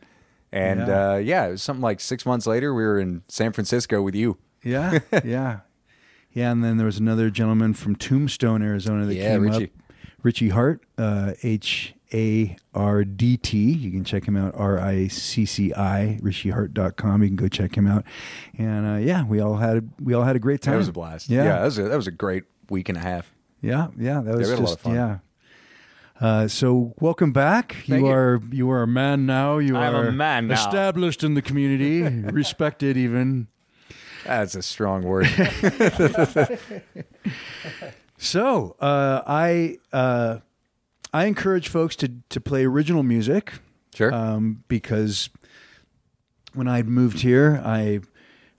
And 0.54 0.88
Yeah. 0.88 1.12
uh, 1.14 1.18
yeah, 1.18 1.48
it 1.48 1.52
was 1.52 1.62
something 1.62 1.82
like 1.82 2.00
six 2.00 2.26
months 2.26 2.48
later, 2.48 2.74
we 2.74 2.84
were 2.84 3.00
in 3.00 3.24
San 3.28 3.52
Francisco 3.52 4.02
with 4.02 4.16
you. 4.16 4.38
Yeah, 4.64 5.00
yeah, 5.26 5.60
yeah. 6.32 6.52
And 6.52 6.64
then 6.64 6.78
there 6.78 6.86
was 6.86 7.00
another 7.00 7.30
gentleman 7.30 7.74
from 7.74 7.98
Tombstone, 7.98 8.62
Arizona 8.62 9.06
that 9.08 9.16
Yeah, 9.16 9.34
came 9.34 9.42
Ricci. 9.42 9.64
up. 9.66 9.70
Ricci 10.24 10.50
Hardt, 10.50 10.82
uh, 10.98 11.34
H 11.44 11.94
A 12.14 12.56
R 12.74 13.04
D 13.04 13.38
T. 13.38 13.58
You 13.72 13.92
can 13.92 14.04
check 14.04 14.26
him 14.26 14.36
out, 14.36 14.54
R 14.56 14.80
I 14.80 15.08
C 15.08 15.46
C 15.46 15.74
I, 15.74 16.20
RicciHardt.com. 16.22 17.24
You 17.24 17.30
can 17.30 17.36
go 17.36 17.48
check 17.48 17.76
him 17.76 17.88
out. 17.88 18.04
And 18.58 18.88
uh, 18.88 18.98
yeah, 18.98 19.26
we 19.26 19.40
all 19.40 19.58
had 19.58 19.90
we 20.02 20.14
all 20.14 20.24
had 20.24 20.36
a 20.36 20.40
great 20.40 20.62
time. 20.62 20.74
That 20.74 20.78
was 20.80 20.88
a 20.88 20.92
blast. 20.94 21.30
Yeah, 21.30 21.44
that 21.44 21.64
was 21.64 21.80
a, 21.80 21.84
that 21.84 21.96
was 21.96 22.08
a 22.08 22.12
great 22.12 22.44
week 22.70 22.90
and 22.90 22.98
a 22.98 23.02
half. 23.02 23.34
yeah, 23.62 23.88
yeah. 23.98 24.22
That 24.22 24.36
was 24.36 24.48
we 24.48 24.52
had 24.52 24.60
a 24.60 24.62
lot 24.62 24.70
just 24.70 24.74
of 24.76 24.82
fun. 24.82 24.96
yeah. 24.96 25.18
Uh, 26.22 26.48
so 26.50 26.94
welcome 27.00 27.32
back. 27.32 27.78
Thank 27.88 27.88
you 27.88 28.08
you. 28.08 28.08
are 28.08 28.42
you 28.52 28.70
are 28.72 28.84
a 28.84 28.88
man 28.88 29.26
now. 29.26 29.58
You 29.58 29.78
I'm 29.78 29.96
are 29.96 30.08
a 30.08 30.12
man 30.12 30.48
now. 30.48 30.56
established 30.56 31.24
in 31.24 31.34
the 31.34 31.42
community, 31.42 32.02
respected 32.32 32.98
even. 32.98 33.48
That's 34.26 34.54
a 34.54 34.62
strong 34.62 35.04
word. 35.04 35.28
So 38.22 38.76
uh, 38.82 39.22
I 39.26 39.78
uh, 39.94 40.40
I 41.14 41.26
encourage 41.26 41.70
folks 41.70 41.96
to 41.98 42.12
to 42.30 42.42
play 42.42 42.66
original 42.66 43.02
music 43.02 43.54
sure. 43.96 44.14
um, 44.14 44.64
because 44.68 45.30
when 46.54 46.68
I 46.68 46.84
moved 46.84 47.22
here, 47.22 47.62
I 47.64 48.02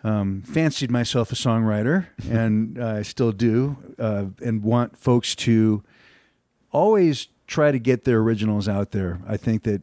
um, 0.03 0.43
fancied 0.43 0.91
myself 0.91 1.31
a 1.31 1.35
songwriter, 1.35 2.07
and 2.31 2.83
I 2.83 3.03
still 3.03 3.33
do, 3.33 3.77
uh, 3.99 4.27
and 4.43 4.63
want 4.63 4.97
folks 4.97 5.35
to 5.37 5.83
always 6.73 7.29
try 7.47 7.71
to 7.71 7.79
get 7.79 8.05
their 8.05 8.19
originals 8.21 8.67
out 8.67 8.93
there. 8.93 9.21
I 9.29 9.37
think 9.37 9.65
that 9.65 9.83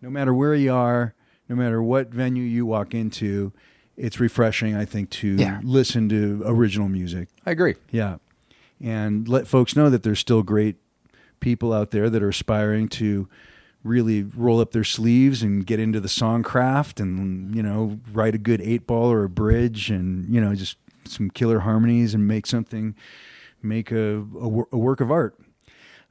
no 0.00 0.10
matter 0.10 0.32
where 0.32 0.54
you 0.54 0.72
are, 0.72 1.14
no 1.48 1.56
matter 1.56 1.82
what 1.82 2.10
venue 2.10 2.44
you 2.44 2.66
walk 2.66 2.94
into, 2.94 3.52
it's 3.96 4.20
refreshing. 4.20 4.76
I 4.76 4.84
think 4.84 5.10
to 5.10 5.28
Yeah. 5.36 5.60
listen 5.64 6.08
to 6.10 6.42
original 6.44 6.88
music. 6.88 7.28
I 7.44 7.50
agree. 7.50 7.74
Yeah. 7.90 8.18
And 8.80 9.28
let 9.28 9.46
folks 9.46 9.74
know 9.74 9.88
that 9.90 10.02
there's 10.02 10.18
still 10.18 10.42
great 10.42 10.76
people 11.40 11.72
out 11.72 11.90
there 11.90 12.10
that 12.10 12.22
are 12.22 12.28
aspiring 12.28 12.88
to 12.88 13.28
really 13.82 14.22
roll 14.22 14.60
up 14.60 14.72
their 14.72 14.84
sleeves 14.84 15.42
and 15.42 15.64
get 15.64 15.78
into 15.78 16.00
the 16.00 16.08
song 16.08 16.42
craft 16.42 16.98
and, 17.00 17.54
you 17.54 17.62
know, 17.62 17.98
write 18.12 18.34
a 18.34 18.38
good 18.38 18.60
eight 18.60 18.86
ball 18.86 19.10
or 19.10 19.24
a 19.24 19.28
bridge 19.28 19.90
and, 19.90 20.32
you 20.34 20.40
know, 20.40 20.54
just 20.54 20.76
some 21.04 21.30
killer 21.30 21.60
harmonies 21.60 22.12
and 22.12 22.26
make 22.26 22.46
something, 22.46 22.94
make 23.62 23.90
a, 23.92 24.18
a, 24.18 24.64
a 24.72 24.78
work 24.78 25.00
of 25.00 25.10
art. 25.10 25.38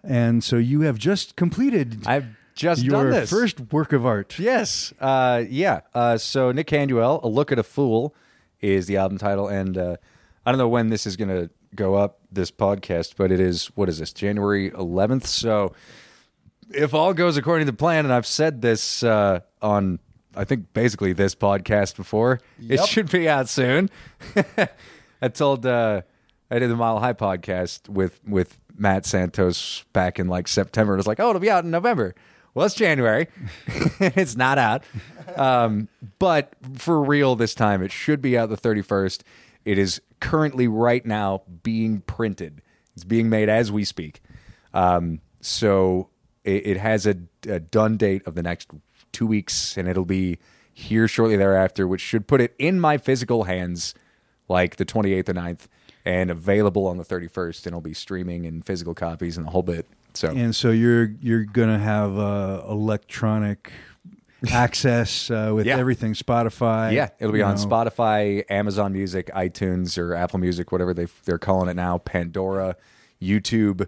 And 0.04 0.44
so 0.44 0.56
you 0.58 0.82
have 0.82 0.98
just 0.98 1.36
completed 1.36 2.04
I've 2.08 2.28
just 2.56 2.84
your 2.84 3.04
done 3.04 3.10
this. 3.12 3.30
first 3.30 3.60
work 3.74 3.92
of 3.92 4.06
art. 4.06 4.40
Yes. 4.40 4.94
Uh, 5.00 5.44
yeah. 5.50 5.82
Uh, 5.94 6.18
so 6.18 6.52
Nick 6.52 6.68
Canuel, 6.68 7.20
"A 7.24 7.28
Look 7.28 7.52
at 7.52 7.60
a 7.60 7.64
Fool," 7.64 8.16
is 8.62 8.88
the 8.88 8.98
album 8.98 9.18
title, 9.18 9.48
and 9.48 9.78
uh, 9.78 9.98
I 10.46 10.52
don't 10.52 10.60
know 10.60 10.70
when 10.70 10.90
this 10.90 11.06
is 11.06 11.18
going 11.18 11.30
to 11.30 11.50
go 11.76 11.96
up 11.96 12.20
this 12.32 12.52
podcast, 12.52 13.14
but 13.18 13.32
it 13.32 13.40
is 13.40 13.68
what 13.76 13.90
is 13.90 14.00
this 14.00 14.14
January 14.14 14.72
11th? 14.72 15.26
So 15.26 15.74
if 16.72 16.94
all 16.94 17.14
goes 17.14 17.38
according 17.38 17.68
to 17.68 17.74
plan, 17.74 18.06
and 18.06 18.14
I've 18.14 18.26
said 18.26 18.62
this 18.62 19.04
uh, 19.04 19.42
on 19.62 20.00
I 20.36 20.44
think 20.44 20.74
basically 20.74 21.14
this 21.14 21.34
podcast 21.34 21.96
before, 21.96 22.42
it 22.68 22.86
should 22.86 23.10
be 23.10 23.30
out 23.30 23.48
soon. 23.48 23.90
I 25.22 25.30
told 25.30 25.66
uh, 25.66 26.02
I 26.52 26.60
did 26.60 26.70
the 26.70 26.76
Mile 26.76 27.00
High 27.00 27.14
podcast 27.14 27.88
with 27.90 28.20
with 28.28 28.60
Matt 28.78 29.06
Santos 29.06 29.86
back 29.94 30.20
in 30.20 30.28
like 30.28 30.48
September. 30.48 30.94
It 30.94 30.98
was 30.98 31.08
like, 31.08 31.20
oh, 31.20 31.30
it'll 31.30 31.40
be 31.40 31.50
out 31.50 31.64
in 31.64 31.72
November. 31.72 32.16
Well, 32.54 32.66
it's 32.66 32.76
January. 32.76 33.28
it's 34.00 34.36
not 34.36 34.58
out. 34.58 34.84
Um, 35.36 35.90
but 36.20 36.54
for 36.76 37.04
real 37.04 37.36
this 37.36 37.54
time, 37.54 37.82
it 37.82 37.92
should 37.92 38.22
be 38.22 38.38
out 38.38 38.50
the 38.50 38.58
31st. 38.58 39.22
It 39.66 39.78
is 39.78 40.02
currently 40.26 40.68
right 40.68 41.06
now 41.06 41.44
being 41.62 42.02
printed. 42.02 42.64
It's 42.96 43.04
being 43.04 43.30
made 43.30 43.48
as 43.48 43.72
we 43.72 43.84
speak. 43.84 44.24
Um, 44.74 45.22
so 45.40 46.10
it, 46.44 46.66
it 46.66 46.78
has 46.78 47.06
a, 47.06 47.16
a 47.48 47.60
done 47.60 47.98
date 47.98 48.24
of 48.26 48.34
the 48.34 48.42
next 48.42 48.70
two 49.12 49.28
weeks, 49.28 49.78
and 49.78 49.88
it'll 49.88 50.04
be 50.04 50.40
here 50.74 51.08
shortly 51.08 51.38
thereafter, 51.38 51.88
which 51.88 52.02
should 52.02 52.28
put 52.28 52.42
it 52.42 52.56
in 52.58 52.80
my 52.80 52.98
physical 52.98 53.44
hands 53.44 53.94
like 54.50 54.78
the 54.78 54.86
28th 54.86 55.30
or 55.30 55.34
9th 55.34 55.68
and 56.04 56.32
available 56.32 56.88
on 56.88 56.98
the 56.98 57.06
31st. 57.06 57.58
And 57.60 57.68
it'll 57.68 57.82
be 57.82 57.94
streaming 57.94 58.48
and 58.48 58.66
physical 58.66 58.96
copies 58.96 59.38
and 59.38 59.46
the 59.46 59.52
whole 59.52 59.64
bit. 59.64 59.86
So 60.16 60.30
And 60.30 60.56
so 60.56 60.72
you're 60.72 61.12
you're 61.22 61.44
gonna 61.44 61.80
have 61.80 62.18
uh, 62.18 62.64
electronic 62.68 63.72
access 64.52 65.30
uh, 65.32 65.52
with 65.54 65.66
Yeah. 65.66 65.78
everything 65.78 66.14
Spotify. 66.14 66.94
Yeah, 66.94 67.10
it'll 67.20 67.34
be 67.34 67.42
on 67.42 67.56
know. 67.56 67.62
Spotify, 67.66 68.44
Amazon 68.50 68.94
Music, 68.94 69.28
iTunes, 69.36 69.98
or 69.98 70.14
Apple 70.16 70.40
Music, 70.40 70.72
whatever 70.72 70.94
they 70.94 71.08
they're 71.26 71.38
calling 71.40 71.70
it 71.70 71.76
now. 71.76 71.98
Pandora, 72.00 72.76
YouTube, 73.22 73.88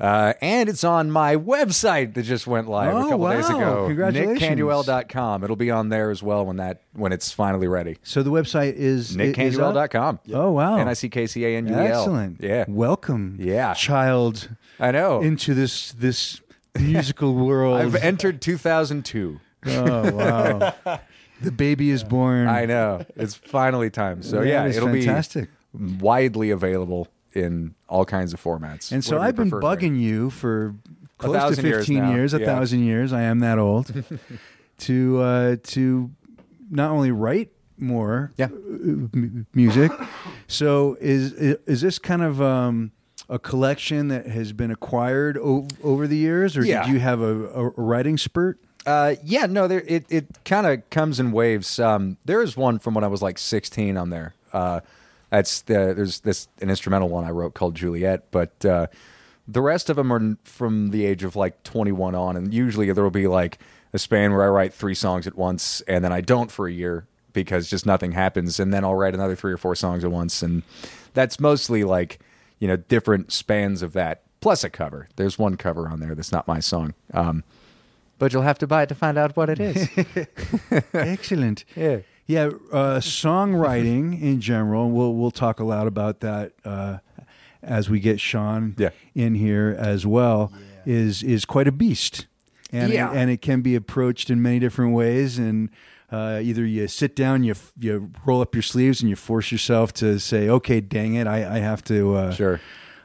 Uh, 0.00 0.32
and 0.40 0.68
it's 0.68 0.84
on 0.84 1.10
my 1.10 1.34
website 1.34 2.14
that 2.14 2.22
just 2.22 2.46
went 2.46 2.68
live 2.68 2.94
Oh, 2.94 2.98
a 3.06 3.10
couple 3.10 3.28
days 3.30 3.48
wow. 3.50 3.56
ago. 3.58 3.86
Congratulations. 3.88 4.40
NickCanuel.com. 4.40 5.42
It'll 5.42 5.56
be 5.56 5.72
on 5.72 5.88
there 5.88 6.10
as 6.10 6.22
well 6.22 6.46
when 6.46 6.56
that 6.58 6.82
when 6.92 7.12
it's 7.12 7.32
finally 7.32 7.66
ready. 7.66 7.98
So 8.04 8.22
the 8.22 8.30
website 8.30 8.74
is? 8.74 9.16
NickCanuel.com. 9.16 10.20
Oh 10.32 10.52
wow! 10.52 10.76
N 10.78 10.86
I 10.88 10.92
C 10.92 11.08
K 11.08 11.26
C 11.26 11.44
A 11.44 11.56
N 11.56 11.66
U 11.66 11.74
E 11.74 11.76
L. 11.76 11.86
Excellent. 12.02 12.40
Yeah. 12.40 12.64
Welcome. 12.68 13.38
Yeah. 13.40 13.74
Child 13.74 14.50
I 14.78 14.92
know. 14.92 15.20
into 15.20 15.52
this 15.52 15.90
this 15.92 16.40
musical 16.78 17.34
world. 17.34 17.80
I've 17.80 17.96
entered 17.96 18.40
2002. 18.40 19.40
oh 19.66 20.12
wow! 20.12 21.00
the 21.40 21.50
baby 21.52 21.90
is 21.90 22.04
born. 22.04 22.46
I 22.48 22.64
know. 22.66 23.04
It's 23.16 23.34
finally 23.34 23.90
time. 23.90 24.22
So 24.22 24.40
That 24.40 24.46
yeah, 24.46 24.66
it'll 24.66 24.88
fantastic. 24.88 25.48
be 25.76 25.96
widely 25.98 26.50
available 26.50 27.08
in 27.32 27.74
all 27.88 28.04
kinds 28.04 28.32
of 28.32 28.42
formats. 28.42 28.90
And 28.92 29.04
so 29.04 29.18
I've 29.20 29.36
been 29.36 29.50
bugging 29.50 29.98
you 30.00 30.30
for 30.30 30.74
close 31.18 31.34
to 31.34 31.38
thousand 31.40 31.64
years 31.66 31.86
15 31.86 32.08
years, 32.10 32.34
a 32.34 32.40
Yeah. 32.40 32.46
thousand 32.46 32.84
years. 32.84 33.12
I 33.12 33.22
am 33.22 33.40
that 33.40 33.58
old. 33.58 33.92
to 34.78 35.20
uh, 35.20 35.56
to 35.64 36.10
not 36.70 36.90
only 36.90 37.10
write 37.10 37.50
more 37.78 38.32
Yeah. 38.36 38.46
m- 38.46 39.46
music. 39.54 39.90
So 40.46 40.96
is 41.00 41.32
is 41.32 41.80
this 41.80 41.98
kind 41.98 42.22
of 42.22 42.40
um, 42.42 42.92
a 43.28 43.38
collection 43.38 44.08
that 44.08 44.26
has 44.26 44.52
been 44.52 44.70
acquired 44.70 45.36
o- 45.36 45.68
over 45.82 46.06
the 46.06 46.16
years, 46.16 46.56
or 46.56 46.64
Yeah. 46.64 46.84
did 46.84 46.92
you 46.94 47.00
have 47.00 47.20
a, 47.20 47.46
a 47.48 47.68
writing 47.76 48.16
spurt? 48.18 48.58
Uh, 48.86 49.16
yeah, 49.22 49.46
no, 49.46 49.68
there 49.68 49.82
it, 49.86 50.06
it 50.08 50.26
kind 50.44 50.66
of 50.66 50.88
comes 50.90 51.20
in 51.20 51.32
waves. 51.32 51.78
Um, 51.78 52.16
there 52.24 52.42
is 52.42 52.56
one 52.56 52.78
from 52.78 52.94
when 52.94 53.04
I 53.04 53.08
was 53.08 53.22
like 53.22 53.38
16 53.38 53.96
on 53.96 54.10
there. 54.10 54.34
Uh, 54.52 54.80
that's 55.30 55.62
the 55.62 55.92
there's 55.94 56.20
this 56.20 56.48
an 56.60 56.70
instrumental 56.70 57.08
one 57.08 57.24
I 57.24 57.30
wrote 57.30 57.54
called 57.54 57.74
Juliet, 57.74 58.30
but 58.30 58.64
uh, 58.64 58.86
the 59.46 59.60
rest 59.60 59.90
of 59.90 59.96
them 59.96 60.12
are 60.12 60.36
from 60.44 60.90
the 60.90 61.04
age 61.04 61.22
of 61.22 61.36
like 61.36 61.62
21 61.64 62.14
on, 62.14 62.36
and 62.36 62.54
usually 62.54 62.90
there 62.92 63.04
will 63.04 63.10
be 63.10 63.26
like 63.26 63.58
a 63.92 63.98
span 63.98 64.32
where 64.32 64.44
I 64.44 64.48
write 64.48 64.72
three 64.72 64.94
songs 64.94 65.26
at 65.26 65.36
once, 65.36 65.80
and 65.82 66.04
then 66.04 66.12
I 66.12 66.20
don't 66.20 66.50
for 66.50 66.66
a 66.66 66.72
year 66.72 67.06
because 67.32 67.68
just 67.68 67.84
nothing 67.84 68.12
happens, 68.12 68.58
and 68.58 68.72
then 68.72 68.84
I'll 68.84 68.94
write 68.94 69.14
another 69.14 69.36
three 69.36 69.52
or 69.52 69.58
four 69.58 69.74
songs 69.74 70.04
at 70.04 70.10
once, 70.10 70.42
and 70.42 70.62
that's 71.14 71.38
mostly 71.38 71.84
like 71.84 72.20
you 72.58 72.68
know 72.68 72.76
different 72.76 73.32
spans 73.32 73.82
of 73.82 73.92
that 73.92 74.22
plus 74.40 74.64
a 74.64 74.70
cover. 74.70 75.08
There's 75.16 75.38
one 75.38 75.56
cover 75.56 75.88
on 75.88 76.00
there 76.00 76.14
that's 76.14 76.32
not 76.32 76.48
my 76.48 76.60
song. 76.60 76.94
Um, 77.12 77.44
but 78.18 78.32
you'll 78.32 78.42
have 78.42 78.58
to 78.58 78.66
buy 78.66 78.82
it 78.82 78.88
to 78.88 78.94
find 78.94 79.16
out 79.18 79.36
what 79.36 79.48
it 79.50 79.60
is. 79.60 79.88
Excellent. 80.94 81.64
Yeah. 81.76 81.98
Yeah, 82.26 82.50
uh, 82.72 83.00
songwriting 83.00 84.20
in 84.20 84.40
general. 84.42 84.90
We'll 84.90 85.14
we'll 85.14 85.30
talk 85.30 85.60
a 85.60 85.64
lot 85.64 85.86
about 85.86 86.20
that 86.20 86.52
uh, 86.62 86.98
as 87.62 87.88
we 87.88 88.00
get 88.00 88.20
Sean 88.20 88.74
Yeah. 88.76 88.90
in 89.14 89.34
here 89.34 89.74
as 89.78 90.06
well. 90.06 90.52
Is 90.84 91.22
is 91.22 91.46
quite 91.46 91.66
a 91.66 91.72
beast, 91.72 92.26
and 92.70 92.92
Yeah. 92.92 93.10
it, 93.10 93.16
and 93.16 93.30
it 93.30 93.40
can 93.40 93.62
be 93.62 93.74
approached 93.74 94.28
in 94.28 94.42
many 94.42 94.58
different 94.58 94.92
ways. 94.92 95.38
And 95.38 95.70
uh, 96.12 96.40
either 96.42 96.66
you 96.66 96.86
sit 96.86 97.16
down, 97.16 97.44
you 97.44 97.54
you 97.80 98.10
roll 98.26 98.42
up 98.42 98.54
your 98.54 98.62
sleeves, 98.62 99.00
and 99.00 99.08
you 99.08 99.16
force 99.16 99.50
yourself 99.50 99.94
to 99.94 100.18
say, 100.20 100.50
"Okay, 100.50 100.80
dang 100.82 101.14
it, 101.14 101.26
I, 101.26 101.56
I 101.56 101.58
have 101.60 101.82
to." 101.84 102.14
Uh, 102.14 102.32
Sure. 102.34 102.60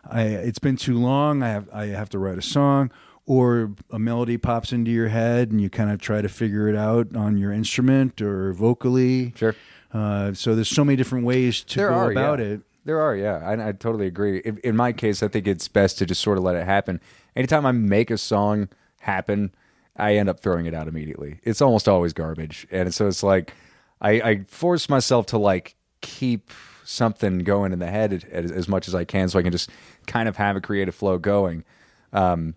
I 0.06 0.24
it's 0.24 0.60
been 0.60 0.76
too 0.76 0.98
long. 1.00 1.42
I 1.44 1.48
have 1.50 1.70
I 1.72 1.86
have 1.88 2.10
to 2.10 2.20
write 2.20 2.38
a 2.38 2.42
song, 2.42 2.92
or 3.26 3.72
a 3.90 4.00
melody 4.00 4.38
pops 4.38 4.74
into 4.74 4.92
your 4.92 5.08
head, 5.08 5.52
and 5.52 5.62
you 5.62 5.70
kind 5.70 5.92
of 5.92 6.02
try 6.02 6.22
to 6.22 6.30
figure 6.30 6.68
it 6.68 6.76
out 6.76 7.16
on 7.16 7.38
your 7.38 7.52
instrument 7.52 8.22
or 8.22 8.54
vocally. 8.54 9.34
Sure. 9.36 9.56
Uh, 9.94 10.34
so 10.34 10.56
there's 10.56 10.70
so 10.70 10.84
many 10.84 10.96
different 10.96 11.26
ways 11.26 11.64
to 11.64 11.80
there 11.80 11.90
go 11.90 11.96
are 11.96 12.12
about 12.12 12.40
yeah. 12.40 12.46
it. 12.46 12.62
There 12.86 13.00
are, 13.00 13.16
yeah. 13.16 13.38
I, 13.38 13.70
I 13.70 13.72
totally 13.72 14.08
agree. 14.08 14.40
In, 14.40 14.58
in 14.58 14.76
my 14.76 14.92
case, 14.92 15.24
I 15.24 15.30
think 15.30 15.48
it's 15.48 15.68
best 15.68 15.98
to 16.00 16.06
just 16.06 16.22
sort 16.22 16.38
of 16.38 16.44
let 16.44 16.56
it 16.56 16.66
happen. 16.66 17.00
Anytime 17.36 17.66
I 17.66 17.72
make 17.72 18.12
a 18.12 18.18
song 18.18 18.68
happen, 19.00 19.54
I 19.96 20.16
end 20.16 20.28
up 20.28 20.40
throwing 20.40 20.66
it 20.66 20.74
out 20.74 20.88
immediately. 20.88 21.40
It's 21.44 21.62
almost 21.62 21.88
always 21.88 22.14
garbage, 22.14 22.68
and 22.72 22.94
so 22.94 23.08
it's 23.08 23.24
like 23.24 23.54
I, 24.02 24.12
I 24.22 24.44
force 24.48 24.90
myself 24.90 25.28
to 25.28 25.38
like 25.38 25.76
keep 26.02 26.52
something 26.84 27.40
going 27.40 27.72
in 27.72 27.80
the 27.80 27.88
head 27.88 28.26
as, 28.32 28.52
as 28.52 28.68
much 28.68 28.88
as 28.88 28.96
I 28.96 29.06
can, 29.06 29.30
so 29.30 29.40
I 29.40 29.44
can 29.44 29.52
just 29.52 29.70
kind 30.08 30.28
of 30.28 30.36
have 30.38 30.56
a 30.56 30.62
creative 30.62 30.96
flow 30.96 31.18
going. 31.18 31.64
Um, 32.12 32.56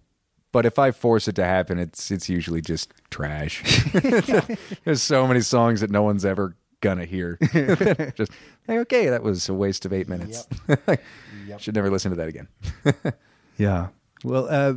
but 0.53 0.67
if 0.67 0.79
I 0.79 0.91
force 0.91 1.29
it 1.29 1.35
to 1.37 1.45
happen, 1.45 1.79
it's 1.79 2.11
it's 2.11 2.29
usually 2.29 2.61
just 2.61 2.93
trash. 3.11 3.63
There's 4.85 5.03
so 5.03 5.27
many 5.27 5.41
songs 5.41 5.81
that 5.81 5.91
no 5.91 6.03
one's 6.03 6.25
ever 6.25 6.57
gonna 6.81 7.05
hear. 7.05 7.39
just 8.17 8.33
like, 8.69 8.79
okay, 8.79 9.09
that 9.09 9.23
was 9.23 9.49
a 9.49 9.55
waste 9.55 9.85
of 9.85 9.93
eight 9.93 10.09
minutes. 10.09 10.47
Should 11.59 11.75
never 11.75 11.91
listen 11.91 12.11
to 12.11 12.17
that 12.17 12.29
again. 12.29 12.49
Yeah. 13.57 13.89
Well, 14.25 14.47
uh, 14.49 14.75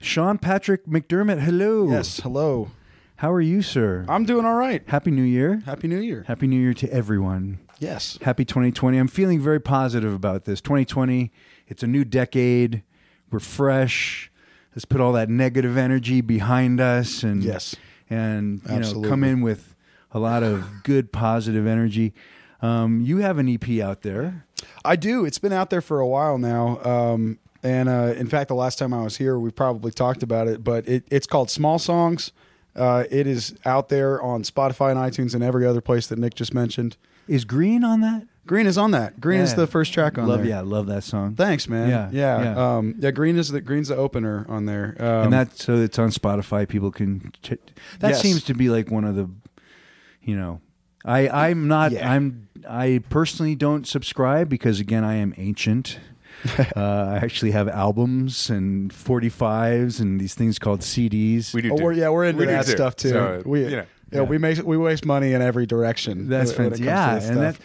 Sean 0.00 0.38
Patrick 0.38 0.86
McDermott, 0.86 1.40
hello. 1.40 1.88
Yes, 1.90 2.20
hello. 2.20 2.70
How 3.16 3.30
are 3.30 3.40
you, 3.40 3.62
sir? 3.62 4.04
I'm 4.08 4.24
doing 4.24 4.44
all 4.44 4.56
right. 4.56 4.82
Happy 4.88 5.12
New 5.12 5.22
Year. 5.22 5.62
Happy 5.64 5.86
New 5.86 6.00
Year. 6.00 6.24
Happy 6.26 6.48
New 6.48 6.58
Year 6.60 6.74
to 6.74 6.92
everyone. 6.92 7.60
Yes. 7.78 8.18
Happy 8.22 8.44
2020. 8.44 8.98
I'm 8.98 9.06
feeling 9.06 9.38
very 9.40 9.60
positive 9.60 10.12
about 10.12 10.44
this. 10.44 10.60
2020, 10.60 11.30
it's 11.68 11.84
a 11.84 11.86
new 11.86 12.04
decade. 12.04 12.82
We're 13.30 13.38
fresh. 13.38 14.31
Let's 14.74 14.84
put 14.84 15.00
all 15.00 15.12
that 15.12 15.28
negative 15.28 15.76
energy 15.76 16.20
behind 16.20 16.80
us 16.80 17.22
and 17.22 17.42
Yes. 17.42 17.76
and 18.08 18.62
you 18.70 18.78
know 18.80 19.02
come 19.08 19.22
in 19.24 19.40
with 19.42 19.74
a 20.12 20.18
lot 20.18 20.42
of 20.42 20.64
good 20.82 21.12
positive 21.12 21.66
energy. 21.66 22.12
Um, 22.60 23.00
you 23.00 23.18
have 23.18 23.38
an 23.38 23.48
EP 23.48 23.80
out 23.80 24.02
there. 24.02 24.46
I 24.84 24.96
do. 24.96 25.24
It's 25.24 25.38
been 25.38 25.52
out 25.52 25.70
there 25.70 25.80
for 25.80 25.98
a 26.00 26.06
while 26.06 26.38
now. 26.38 26.78
Um, 26.84 27.38
and 27.62 27.88
uh, 27.88 28.14
in 28.16 28.28
fact, 28.28 28.48
the 28.48 28.54
last 28.54 28.78
time 28.78 28.92
I 28.94 29.02
was 29.02 29.16
here, 29.16 29.38
we 29.38 29.50
probably 29.50 29.90
talked 29.92 30.22
about 30.22 30.48
it, 30.48 30.62
but 30.62 30.86
it, 30.88 31.04
it's 31.10 31.26
called 31.26 31.50
Small 31.50 31.78
Songs. 31.78 32.32
Uh, 32.74 33.04
it 33.10 33.26
is 33.26 33.54
out 33.64 33.88
there 33.88 34.20
on 34.22 34.42
Spotify 34.42 34.90
and 34.90 34.98
iTunes 34.98 35.34
and 35.34 35.42
every 35.44 35.66
other 35.66 35.80
place 35.80 36.06
that 36.06 36.18
Nick 36.18 36.34
just 36.34 36.54
mentioned. 36.54 36.96
Is 37.28 37.44
Green 37.44 37.84
on 37.84 38.00
that? 38.00 38.26
Green 38.46 38.66
is 38.66 38.76
on 38.76 38.90
that. 38.90 39.20
Green 39.20 39.40
is 39.40 39.54
the 39.54 39.66
first 39.68 39.92
track 39.92 40.18
on 40.18 40.26
love, 40.26 40.40
there. 40.40 40.48
Yeah, 40.48 40.60
love 40.62 40.86
that 40.86 41.04
song. 41.04 41.34
Thanks, 41.36 41.68
man. 41.68 41.88
Yeah, 41.88 42.08
yeah, 42.12 42.42
yeah. 42.54 42.76
Um, 42.76 42.94
yeah. 42.98 43.12
Green 43.12 43.36
is 43.38 43.50
the 43.50 43.60
Green's 43.60 43.88
the 43.88 43.96
opener 43.96 44.44
on 44.48 44.66
there, 44.66 44.96
um, 44.98 45.06
and 45.24 45.32
that 45.32 45.56
so 45.58 45.76
it's 45.76 45.98
on 45.98 46.10
Spotify. 46.10 46.68
People 46.68 46.90
can. 46.90 47.32
Ch- 47.42 47.50
that 48.00 48.10
Yes. 48.10 48.20
seems 48.22 48.42
to 48.44 48.54
be 48.54 48.68
like 48.68 48.90
one 48.90 49.04
of 49.04 49.14
the, 49.14 49.30
you 50.22 50.36
know, 50.36 50.60
I 51.04 51.28
I'm 51.28 51.68
not 51.68 51.92
Yeah. 51.92 52.10
I'm 52.12 52.48
I 52.68 53.00
personally 53.10 53.54
don't 53.54 53.86
subscribe 53.86 54.48
because 54.48 54.80
again 54.80 55.04
I 55.04 55.14
am 55.14 55.34
ancient. 55.36 55.98
uh, 56.58 56.80
I 56.80 57.16
actually 57.22 57.52
have 57.52 57.68
albums 57.68 58.50
and 58.50 58.90
45s 58.92 60.00
and 60.00 60.20
these 60.20 60.34
things 60.34 60.58
called 60.58 60.80
CDs. 60.80 61.54
We 61.54 61.62
do. 61.62 61.72
Oh, 61.72 61.76
too. 61.76 61.84
we're, 61.84 61.92
yeah, 61.92 62.08
we're 62.08 62.24
into 62.24 62.40
We 62.40 62.46
that 62.46 62.66
stuff 62.66 62.96
too. 62.96 63.10
So, 63.10 63.42
we, 63.46 63.64
you 63.64 63.76
know, 63.76 63.84
yeah, 64.10 64.22
we 64.22 64.38
make 64.38 64.58
we 64.64 64.76
waste 64.76 65.04
money 65.04 65.32
in 65.34 65.40
every 65.42 65.66
direction. 65.66 66.28
That's 66.28 66.50
when- 66.58 66.70
when 66.70 66.72
it 66.72 66.78
fantastic. 66.78 66.78
comes 66.78 66.80
to 66.80 66.84
Yeah, 66.84 67.14
this 67.14 67.28
and 67.28 67.40
that. 67.42 67.56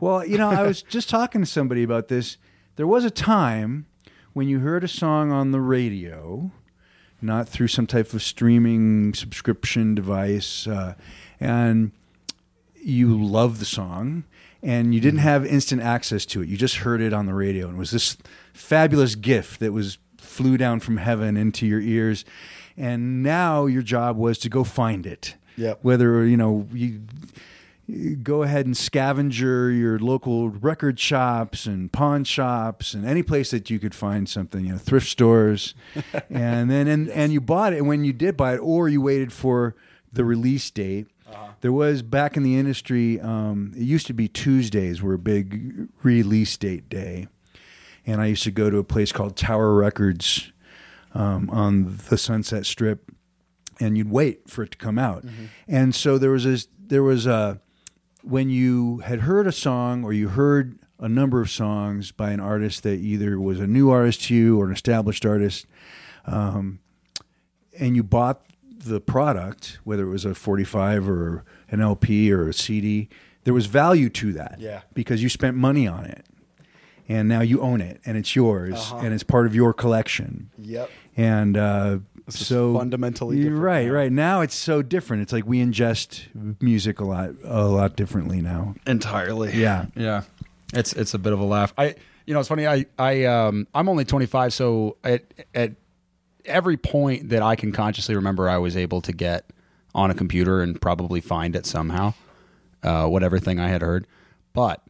Well, 0.00 0.24
you 0.24 0.38
know, 0.38 0.50
I 0.50 0.62
was 0.62 0.82
just 0.82 1.08
talking 1.08 1.40
to 1.40 1.46
somebody 1.46 1.82
about 1.82 2.08
this. 2.08 2.36
There 2.76 2.86
was 2.86 3.04
a 3.04 3.10
time 3.10 3.86
when 4.32 4.48
you 4.48 4.60
heard 4.60 4.84
a 4.84 4.88
song 4.88 5.32
on 5.32 5.50
the 5.50 5.60
radio, 5.60 6.52
not 7.20 7.48
through 7.48 7.68
some 7.68 7.86
type 7.86 8.12
of 8.12 8.22
streaming 8.22 9.12
subscription 9.14 9.94
device, 9.96 10.66
uh, 10.68 10.94
and 11.40 11.90
you 12.80 13.20
loved 13.20 13.60
the 13.60 13.64
song, 13.64 14.22
and 14.62 14.94
you 14.94 15.00
didn't 15.00 15.20
have 15.20 15.44
instant 15.44 15.82
access 15.82 16.24
to 16.26 16.42
it. 16.42 16.48
You 16.48 16.56
just 16.56 16.76
heard 16.76 17.00
it 17.00 17.12
on 17.12 17.26
the 17.26 17.34
radio, 17.34 17.66
and 17.66 17.76
it 17.76 17.78
was 17.78 17.90
this 17.90 18.16
fabulous 18.52 19.16
gift 19.16 19.58
that 19.58 19.72
was 19.72 19.98
flew 20.18 20.56
down 20.56 20.78
from 20.78 20.98
heaven 20.98 21.36
into 21.36 21.66
your 21.66 21.80
ears. 21.80 22.24
And 22.76 23.24
now 23.24 23.66
your 23.66 23.82
job 23.82 24.16
was 24.16 24.38
to 24.38 24.48
go 24.48 24.62
find 24.62 25.04
it. 25.04 25.34
Yep. 25.56 25.80
Whether 25.82 26.24
you 26.24 26.36
know 26.36 26.68
you 26.72 27.00
go 28.22 28.42
ahead 28.42 28.66
and 28.66 28.76
scavenger 28.76 29.70
your 29.70 29.98
local 29.98 30.50
record 30.50 31.00
shops 31.00 31.64
and 31.66 31.90
pawn 31.90 32.24
shops 32.24 32.92
and 32.92 33.06
any 33.06 33.22
place 33.22 33.50
that 33.50 33.70
you 33.70 33.78
could 33.78 33.94
find 33.94 34.28
something, 34.28 34.66
you 34.66 34.72
know, 34.72 34.78
thrift 34.78 35.08
stores. 35.08 35.74
and 36.30 36.70
then 36.70 36.86
and, 36.86 37.08
and 37.10 37.32
you 37.32 37.40
bought 37.40 37.72
it 37.72 37.78
and 37.78 37.88
when 37.88 38.04
you 38.04 38.12
did 38.12 38.36
buy 38.36 38.54
it 38.54 38.58
or 38.58 38.88
you 38.88 39.00
waited 39.00 39.32
for 39.32 39.74
the 40.12 40.24
release 40.24 40.70
date. 40.70 41.06
There 41.60 41.72
was 41.72 42.02
back 42.02 42.36
in 42.36 42.42
the 42.42 42.56
industry, 42.56 43.20
um, 43.20 43.72
it 43.76 43.82
used 43.82 44.06
to 44.06 44.12
be 44.12 44.28
Tuesdays 44.28 45.02
were 45.02 45.14
a 45.14 45.18
big 45.18 45.88
release 46.02 46.56
date 46.56 46.88
day. 46.88 47.26
And 48.06 48.20
I 48.20 48.26
used 48.26 48.44
to 48.44 48.50
go 48.50 48.70
to 48.70 48.78
a 48.78 48.84
place 48.84 49.12
called 49.12 49.36
Tower 49.36 49.74
Records 49.74 50.52
um, 51.14 51.50
on 51.50 51.98
the 52.08 52.16
Sunset 52.16 52.64
Strip 52.64 53.10
and 53.80 53.98
you'd 53.98 54.10
wait 54.10 54.48
for 54.48 54.62
it 54.62 54.72
to 54.72 54.78
come 54.78 54.98
out. 54.98 55.24
And 55.66 55.94
so 55.94 56.16
there 56.18 56.30
was 56.30 56.44
this, 56.44 56.68
there 56.78 57.02
was 57.02 57.26
a 57.26 57.60
when 58.28 58.50
you 58.50 58.98
had 58.98 59.20
heard 59.20 59.46
a 59.46 59.52
song 59.52 60.04
or 60.04 60.12
you 60.12 60.28
heard 60.28 60.78
a 60.98 61.08
number 61.08 61.40
of 61.40 61.48
songs 61.50 62.10
by 62.12 62.30
an 62.30 62.40
artist 62.40 62.82
that 62.82 62.96
either 62.98 63.40
was 63.40 63.58
a 63.60 63.66
new 63.66 63.90
artist 63.90 64.22
to 64.24 64.34
you 64.34 64.60
or 64.60 64.66
an 64.66 64.72
established 64.72 65.24
artist, 65.24 65.66
um, 66.26 66.80
and 67.78 67.96
you 67.96 68.02
bought 68.02 68.42
the 68.84 69.00
product, 69.00 69.78
whether 69.84 70.02
it 70.04 70.10
was 70.10 70.24
a 70.24 70.34
45 70.34 71.08
or 71.08 71.44
an 71.70 71.80
LP 71.80 72.30
or 72.32 72.48
a 72.48 72.52
CD, 72.52 73.08
there 73.44 73.54
was 73.54 73.66
value 73.66 74.08
to 74.10 74.32
that 74.34 74.56
Yeah. 74.58 74.82
because 74.94 75.22
you 75.22 75.28
spent 75.28 75.56
money 75.56 75.86
on 75.86 76.04
it. 76.04 76.24
and 77.10 77.26
now 77.26 77.40
you 77.40 77.58
own 77.62 77.80
it 77.80 77.98
and 78.04 78.18
it's 78.18 78.36
yours 78.36 78.92
and 78.96 79.14
it's 79.14 79.22
part 79.22 79.46
of 79.46 79.54
your 79.54 79.72
collection. 79.72 80.50
Yep. 80.58 80.90
And 81.16 81.56
uh, 81.56 81.98
This 82.28 82.46
so 82.46 82.74
fundamentally 82.76 83.48
right, 83.48 83.86
now. 83.86 83.92
right. 83.92 84.12
Now 84.12 84.40
it's 84.42 84.54
so 84.54 84.82
different. 84.82 85.22
It's 85.22 85.32
like 85.32 85.46
we 85.46 85.60
ingest 85.64 86.26
music 86.60 87.00
a 87.00 87.04
lot, 87.04 87.30
a 87.42 87.64
lot 87.64 87.96
differently 87.96 88.42
now. 88.42 88.74
Entirely. 88.86 89.52
Yeah. 89.54 89.86
Yeah. 89.96 90.22
It's 90.74 90.92
it's 90.92 91.14
a 91.14 91.18
bit 91.18 91.32
of 91.32 91.40
a 91.40 91.44
laugh. 91.44 91.72
I 91.78 91.94
you 92.26 92.34
know 92.34 92.40
it's 92.40 92.48
funny. 92.48 92.66
I 92.66 92.84
I 92.98 93.24
um 93.24 93.66
I'm 93.74 93.88
only 93.88 94.04
25, 94.04 94.52
so 94.52 94.98
at 95.02 95.24
at 95.54 95.72
every 96.44 96.76
point 96.76 97.30
that 97.30 97.42
I 97.42 97.56
can 97.56 97.72
consciously 97.72 98.14
remember, 98.14 98.48
I 98.48 98.58
was 98.58 98.76
able 98.76 99.00
to 99.02 99.12
get 99.12 99.50
on 99.94 100.10
a 100.10 100.14
computer 100.14 100.60
and 100.60 100.78
probably 100.80 101.20
find 101.20 101.56
it 101.56 101.64
somehow, 101.66 102.12
uh, 102.82 103.06
whatever 103.06 103.38
thing 103.38 103.58
I 103.58 103.68
had 103.68 103.80
heard. 103.80 104.06
But 104.52 104.82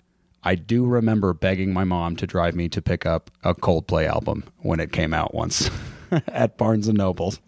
I 0.43 0.55
do 0.55 0.87
remember 0.87 1.33
begging 1.33 1.73
my 1.73 1.85
mom 1.85 2.17
to 2.17 2.27
drive 2.27 2.55
me 2.55 2.69
to 2.71 2.83
pick 2.83 3.07
up 3.07 3.31
a 3.45 3.55
Coldplay 3.55 4.07
album 4.07 4.45
when 4.59 4.81
it 4.81 4.93
came 4.93 5.15
out 5.15 5.35
once 5.35 5.71
at 6.29 6.57
Barnes 6.57 6.89
and 6.89 6.97
Nobles. 6.99 7.41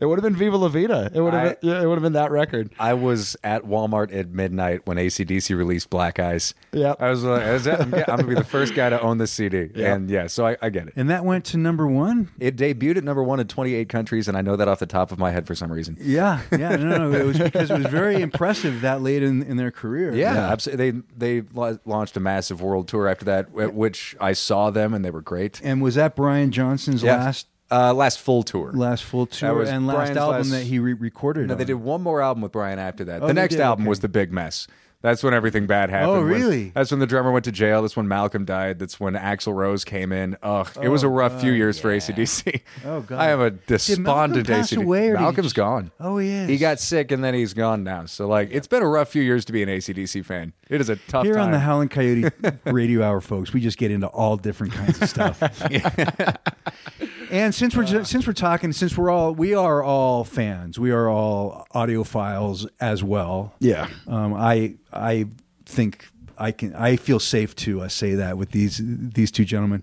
it 0.00 0.06
would 0.06 0.18
have 0.18 0.22
been 0.22 0.36
Viva 0.36 0.56
La 0.56 0.68
Vida. 0.68 1.10
It 1.12 1.20
would 1.20 1.34
have 1.34 1.42
I- 1.42 1.54
been, 1.54 1.56
yeah, 1.70 1.82
it 1.82 1.86
would 1.86 1.94
have 1.94 2.02
been 2.02 2.12
that 2.14 2.30
record. 2.30 2.70
I 2.78 2.94
was 2.94 3.36
at 3.42 3.64
Walmart 3.64 4.14
at 4.14 4.28
midnight 4.30 4.82
when 4.86 4.96
ACDC 4.96 5.56
released 5.56 5.90
Black 5.90 6.18
Ice. 6.18 6.54
Yep. 6.72 6.96
I 7.00 7.10
was 7.10 7.24
like, 7.24 7.42
I'm, 7.66 7.94
I'm 7.94 8.04
gonna 8.06 8.24
be 8.24 8.34
the 8.34 8.44
first 8.44 8.74
guy 8.74 8.90
to 8.90 9.00
own 9.00 9.18
this 9.18 9.32
CD, 9.32 9.70
Yep. 9.74 9.96
and 9.96 10.10
yeah, 10.10 10.26
so 10.26 10.46
I, 10.46 10.56
I 10.62 10.70
get 10.70 10.88
it. 10.88 10.94
And 10.96 11.10
that 11.10 11.24
went 11.24 11.44
to 11.46 11.56
number 11.56 11.86
one. 11.86 12.30
It 12.38 12.56
debuted 12.56 12.98
at 12.98 13.04
number 13.04 13.22
one 13.22 13.40
in 13.40 13.46
28 13.48 13.88
countries, 13.88 14.28
and 14.28 14.36
I 14.36 14.40
know 14.42 14.56
that 14.56 14.68
off 14.68 14.78
the 14.78 14.86
top 14.86 15.12
of 15.12 15.18
my 15.18 15.30
head 15.30 15.46
for 15.46 15.54
some 15.54 15.70
reason. 15.72 15.96
Yeah, 16.00 16.40
yeah, 16.52 16.76
no, 16.76 17.08
no, 17.08 17.12
it 17.18 17.24
was 17.24 17.38
because 17.38 17.70
it 17.70 17.78
was 17.78 17.86
very 17.86 18.20
impressive 18.22 18.80
that 18.82 19.02
late 19.02 19.22
in, 19.22 19.42
in 19.42 19.56
their 19.56 19.70
career. 19.70 20.14
Yeah, 20.14 20.50
absolutely. 20.50 20.90
They 21.16 21.40
they 21.40 21.48
launched 21.84 22.16
a 22.16 22.20
massive 22.20 22.62
world 22.62 22.88
tour 22.88 23.08
after 23.08 23.24
that, 23.26 23.48
at 23.58 23.74
which 23.74 24.16
I 24.20 24.32
saw 24.32 24.70
them, 24.70 24.94
and 24.94 25.04
they 25.04 25.10
were 25.10 25.22
great. 25.22 25.60
And 25.64 25.82
was 25.82 25.94
that 25.96 26.14
Brian 26.16 26.50
Johnson's 26.50 27.02
Yeah. 27.02 27.16
Last 27.24 27.46
uh, 27.70 27.94
last 27.94 28.18
full 28.20 28.42
tour. 28.42 28.72
last 28.72 29.04
full 29.04 29.26
tour 29.26 29.54
was 29.54 29.68
and 29.68 29.86
last 29.86 29.94
Brian's 29.96 30.16
album 30.16 30.36
last- 30.38 30.50
that 30.50 30.64
he 30.64 30.78
re- 30.78 30.92
recorded? 30.94 31.46
No, 31.48 31.54
they 31.54 31.62
on? 31.62 31.66
did 31.68 31.74
one 31.74 32.02
more 32.02 32.20
album 32.20 32.42
with 32.42 32.52
Brian 32.52 32.78
after 32.78 33.04
that. 33.04 33.22
Oh, 33.22 33.26
the 33.28 33.34
next 33.34 33.54
did? 33.54 33.60
album 33.62 33.84
Okay. 33.84 33.88
was 33.90 34.00
the 34.00 34.08
big 34.08 34.32
mess. 34.32 34.66
That's 35.02 35.22
when 35.22 35.32
everything 35.32 35.66
bad 35.66 35.88
happened. 35.88 36.10
Oh, 36.10 36.14
when- 36.24 36.26
really? 36.26 36.70
that's 36.74 36.90
when 36.90 37.00
the 37.00 37.06
drummer 37.06 37.32
went 37.32 37.46
to 37.46 37.52
jail. 37.52 37.80
That's 37.80 37.96
when 37.96 38.06
Malcolm 38.06 38.44
died. 38.44 38.78
That's 38.78 39.00
when 39.00 39.14
Axl 39.14 39.54
Rose 39.54 39.82
came 39.82 40.12
in. 40.12 40.36
Ugh, 40.42 40.68
it 40.82 40.88
was 40.88 41.02
a 41.04 41.08
rough 41.08 41.40
few 41.40 41.52
years 41.52 41.78
for 41.80 41.88
ACDC. 41.90 42.60
Oh, 42.84 43.00
God. 43.00 43.18
I 43.18 43.30
am 43.30 43.40
a 43.40 43.50
despondent 43.50 44.46
pass 44.46 44.70
ACDC. 44.72 44.82
away, 44.82 45.08
or 45.08 45.12
did 45.12 45.18
he 45.18 45.22
Malcolm's 45.22 45.46
just- 45.46 45.56
gone. 45.56 45.90
Oh, 46.00 46.18
he 46.18 46.28
is. 46.28 46.48
He 46.50 46.58
got 46.58 46.80
sick 46.80 47.12
and 47.12 47.24
then 47.24 47.32
he's 47.32 47.54
gone 47.54 47.82
now. 47.82 48.04
So 48.04 48.26
like, 48.28 48.50
it's 48.52 48.66
been 48.66 48.82
a 48.82 48.86
rough 48.88 49.08
few 49.10 49.22
years 49.22 49.46
to 49.46 49.52
be 49.54 49.62
an 49.62 49.70
ACDC 49.70 50.22
fan. 50.22 50.52
It 50.68 50.82
is 50.82 50.90
a 50.90 50.96
tough 50.96 51.24
Here 51.24 51.34
time. 51.36 51.44
on 51.44 51.50
the 51.52 51.60
Howling 51.60 51.88
Coyote 51.88 52.28
Radio 52.66 53.02
Hour, 53.02 53.22
folks, 53.22 53.54
we 53.54 53.60
just 53.62 53.78
get 53.78 53.90
into 53.90 54.06
all 54.08 54.36
different 54.36 54.74
kinds 54.74 55.00
of 55.00 55.08
stuff. 55.08 55.40
and 57.30 57.54
since 57.54 57.76
we're 57.76 57.84
ju- 57.84 58.04
since 58.04 58.26
we're 58.26 58.32
talking, 58.32 58.72
since 58.72 58.96
we're 58.96 59.10
all 59.10 59.34
we 59.34 59.54
are 59.54 59.82
all 59.82 60.24
fans, 60.24 60.78
we 60.78 60.90
are 60.90 61.08
all 61.08 61.66
audiophiles 61.74 62.68
as 62.80 63.02
well. 63.02 63.54
Yeah. 63.60 63.88
Um, 64.06 64.34
I 64.34 64.74
I 64.92 65.26
think 65.66 66.06
I 66.38 66.52
can 66.52 66.74
I 66.74 66.96
feel 66.96 67.20
safe 67.20 67.54
to 67.56 67.82
uh, 67.82 67.88
say 67.88 68.14
that 68.14 68.36
with 68.38 68.50
these 68.50 68.80
these 68.84 69.30
two 69.30 69.44
gentlemen. 69.44 69.82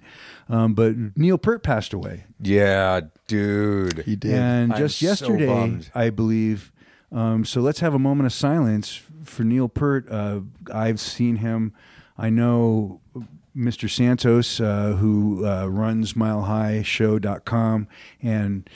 Um, 0.50 0.74
but 0.74 0.96
Neil 1.16 1.38
Peart 1.38 1.62
passed 1.64 1.94
away, 1.94 2.24
yeah, 2.42 3.02
dude. 3.28 4.00
He 4.06 4.16
did. 4.16 4.34
and 4.34 4.72
I'm 4.74 4.80
just 4.80 5.00
so 5.00 5.06
yesterday, 5.06 5.46
bummed. 5.46 5.92
I 5.94 6.10
believe. 6.10 6.72
Um, 7.12 7.46
so 7.46 7.62
let's 7.62 7.80
have 7.82 7.94
a 7.94 8.00
moment 8.00 8.28
of 8.28 8.34
silence 8.34 9.02
for 9.24 9.44
Neil 9.44 9.68
Peart. 9.70 10.10
Uh, 10.10 10.42
I've 10.74 11.00
seen 11.00 11.38
him. 11.38 11.74
I 12.18 12.30
know 12.30 13.02
Mr. 13.58 13.90
Santos, 13.90 14.60
uh, 14.60 14.94
who 15.00 15.46
uh, 15.46 15.66
runs 15.66 16.14
MileHighShow.com, 16.14 17.88
and 18.22 18.70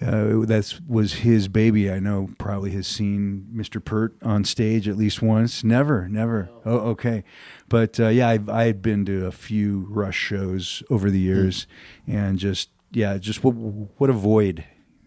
uh, 0.00 0.44
that 0.46 0.80
was 0.88 1.12
his 1.14 1.48
baby. 1.48 1.90
I 1.90 1.98
know 1.98 2.30
probably 2.38 2.70
has 2.72 2.86
seen 2.86 3.46
Mr. 3.54 3.84
Peart 3.84 4.16
on 4.22 4.44
stage 4.44 4.88
at 4.88 4.96
least 4.96 5.22
once. 5.22 5.62
Never, 5.62 6.08
never. 6.08 6.48
Oh, 6.64 6.78
okay. 6.90 7.24
But 7.68 8.00
uh, 8.00 8.08
yeah, 8.08 8.28
I've, 8.28 8.48
I 8.48 8.64
had 8.64 8.82
been 8.82 9.04
to 9.06 9.26
a 9.26 9.32
few 9.32 9.86
Rush 9.88 10.16
shows 10.16 10.82
over 10.90 11.10
the 11.10 11.20
years, 11.20 11.66
and 12.06 12.38
just 12.38 12.70
yeah, 12.90 13.16
just 13.18 13.42
what 13.44 13.52
what 13.54 14.10
a 14.10 14.14
void, 14.14 14.64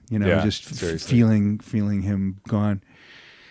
you 0.10 0.18
know, 0.20 0.28
Yeah, 0.28 0.44
just 0.44 0.82
f- 0.82 1.02
feeling 1.02 1.60
feeling 1.60 2.02
him 2.04 2.40
gone. 2.48 2.82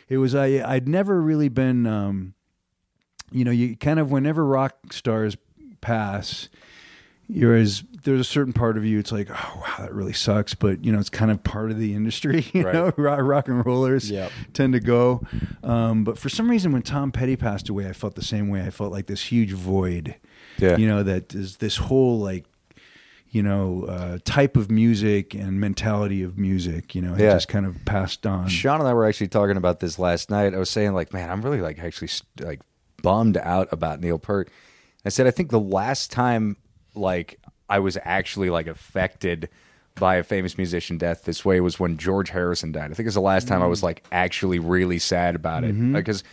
It 0.09 0.18
was 0.18 0.35
I 0.35 0.46
I'd 0.66 0.88
never 0.88 1.20
really 1.20 1.48
been, 1.48 1.87
um, 1.87 2.35
you 3.31 3.44
know, 3.44 3.50
you 3.50 3.77
kind 3.77 3.98
of 4.00 4.11
whenever 4.11 4.44
rock 4.44 4.92
stars 4.92 5.37
pass, 5.85 6.49
you're 7.29 7.55
as 7.57 7.85
there's 8.05 8.20
a 8.20 8.25
certain 8.25 8.53
part 8.53 8.77
of 8.77 8.85
you 8.85 8.99
it's 8.99 9.11
like 9.11 9.29
oh 9.31 9.53
wow 9.62 9.75
that 9.79 9.94
really 9.94 10.12
sucks 10.12 10.53
but 10.53 10.85
you 10.85 10.92
know 10.92 10.99
it's 10.99 11.09
kind 11.09 11.31
of 11.31 11.42
part 11.42 11.70
of 11.70 11.79
the 11.79 11.94
industry 11.94 12.44
you 12.53 12.62
Right. 12.64 12.75
know 12.75 12.92
rock, 12.99 13.20
rock 13.23 13.49
and 13.49 13.64
rollers 13.64 14.11
Yep. 14.11 14.31
tend 14.53 14.75
to 14.75 14.81
go 14.81 15.23
um, 15.62 16.05
but 16.05 16.18
for 16.18 16.29
some 16.29 16.51
reason 16.51 16.70
when 16.73 16.83
tom 16.83 17.12
petty 17.12 17.35
passed 17.37 17.70
away 17.70 17.88
i 17.88 17.94
felt 17.94 18.14
the 18.14 18.23
same 18.23 18.49
way 18.51 18.61
i 18.61 18.68
felt 18.68 18.92
like 18.92 19.07
this 19.07 19.23
huge 19.33 19.53
void 19.53 20.16
Yeah. 20.59 20.77
you 20.77 20.87
know 20.87 21.03
that 21.03 21.35
is 21.35 21.57
this 21.57 21.77
whole 21.79 22.18
like 22.18 22.44
you 23.31 23.42
know 23.42 23.85
uh, 23.88 24.18
type 24.27 24.55
of 24.59 24.70
music 24.70 25.33
and 25.35 25.59
mentality 25.59 26.23
of 26.23 26.37
music 26.37 26.94
you 26.94 27.01
know 27.01 27.14
it 27.14 27.20
Yeah. 27.20 27.33
just 27.33 27.49
kind 27.49 27.64
of 27.64 27.83
passed 27.87 28.27
on 28.27 28.49
Sean 28.49 28.81
and 28.81 28.88
I 28.88 28.92
were 28.92 29.07
actually 29.07 29.29
talking 29.29 29.57
about 29.57 29.81
this 29.81 29.99
last 29.99 30.29
night. 30.31 30.53
I 30.55 30.59
was 30.59 30.68
saying, 30.68 30.92
like, 30.92 31.14
man, 31.14 31.31
I'm 31.31 31.40
really 31.40 31.62
like 31.62 31.79
actually 31.79 32.11
like 32.38 32.61
bummed 33.03 33.38
out 33.38 33.68
about 33.73 34.01
Neil 34.01 34.18
Peart. 34.18 34.51
I 35.05 35.09
said, 35.11 35.27
I 35.27 35.31
think 35.31 35.51
the 35.51 35.61
last 35.61 36.11
time 36.11 36.57
like 36.95 37.40
I 37.69 37.79
was 37.79 37.99
actually 38.03 38.51
like 38.51 38.67
affected 38.67 39.49
by 39.97 40.17
a 40.17 40.23
famous 40.23 40.59
musician 40.59 40.99
death 40.99 41.25
this 41.25 41.45
way 41.45 41.61
was 41.61 41.79
when 41.79 41.97
George 41.97 42.31
Harrison 42.31 42.73
died. 42.73 42.90
I 42.90 42.95
think 42.95 43.01
it 43.01 43.07
was 43.07 43.14
the 43.14 43.21
last 43.21 43.47
time 43.47 43.62
I 43.62 43.67
was 43.67 43.81
mm. 43.81 43.85
like 43.85 44.05
actually 44.11 44.59
really 44.59 44.99
sad 44.99 45.35
about 45.35 45.64
it 45.64 45.75
mm-hmm. 45.75 45.93
because 45.93 46.25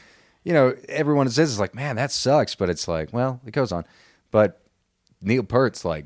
you 0.43 0.53
know 0.53 0.75
everyone 0.89 1.29
says 1.29 1.51
it's 1.51 1.59
like, 1.59 1.75
man, 1.75 1.95
that 1.97 2.11
sucks, 2.11 2.55
but 2.55 2.69
it's 2.69 2.87
like, 2.87 3.13
well, 3.13 3.39
it 3.45 3.51
goes 3.51 3.71
on. 3.71 3.85
But 4.31 4.61
Neil 5.21 5.43
Peart's 5.43 5.85
like, 5.85 6.05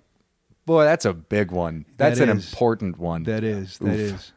boy, 0.65 0.83
that's 0.83 1.05
a 1.05 1.13
big 1.13 1.51
one. 1.51 1.85
That's 1.97 2.19
That 2.19 2.29
an 2.29 2.37
is. 2.37 2.51
important 2.51 2.99
one. 2.99 3.23
That 3.23 3.43
is, 3.43 3.77
that 3.79 3.93
is. 3.93 4.33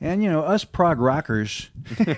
And 0.00 0.22
you 0.22 0.30
know, 0.30 0.40
us 0.42 0.64
prog 0.64 1.00
rockers. 1.00 1.70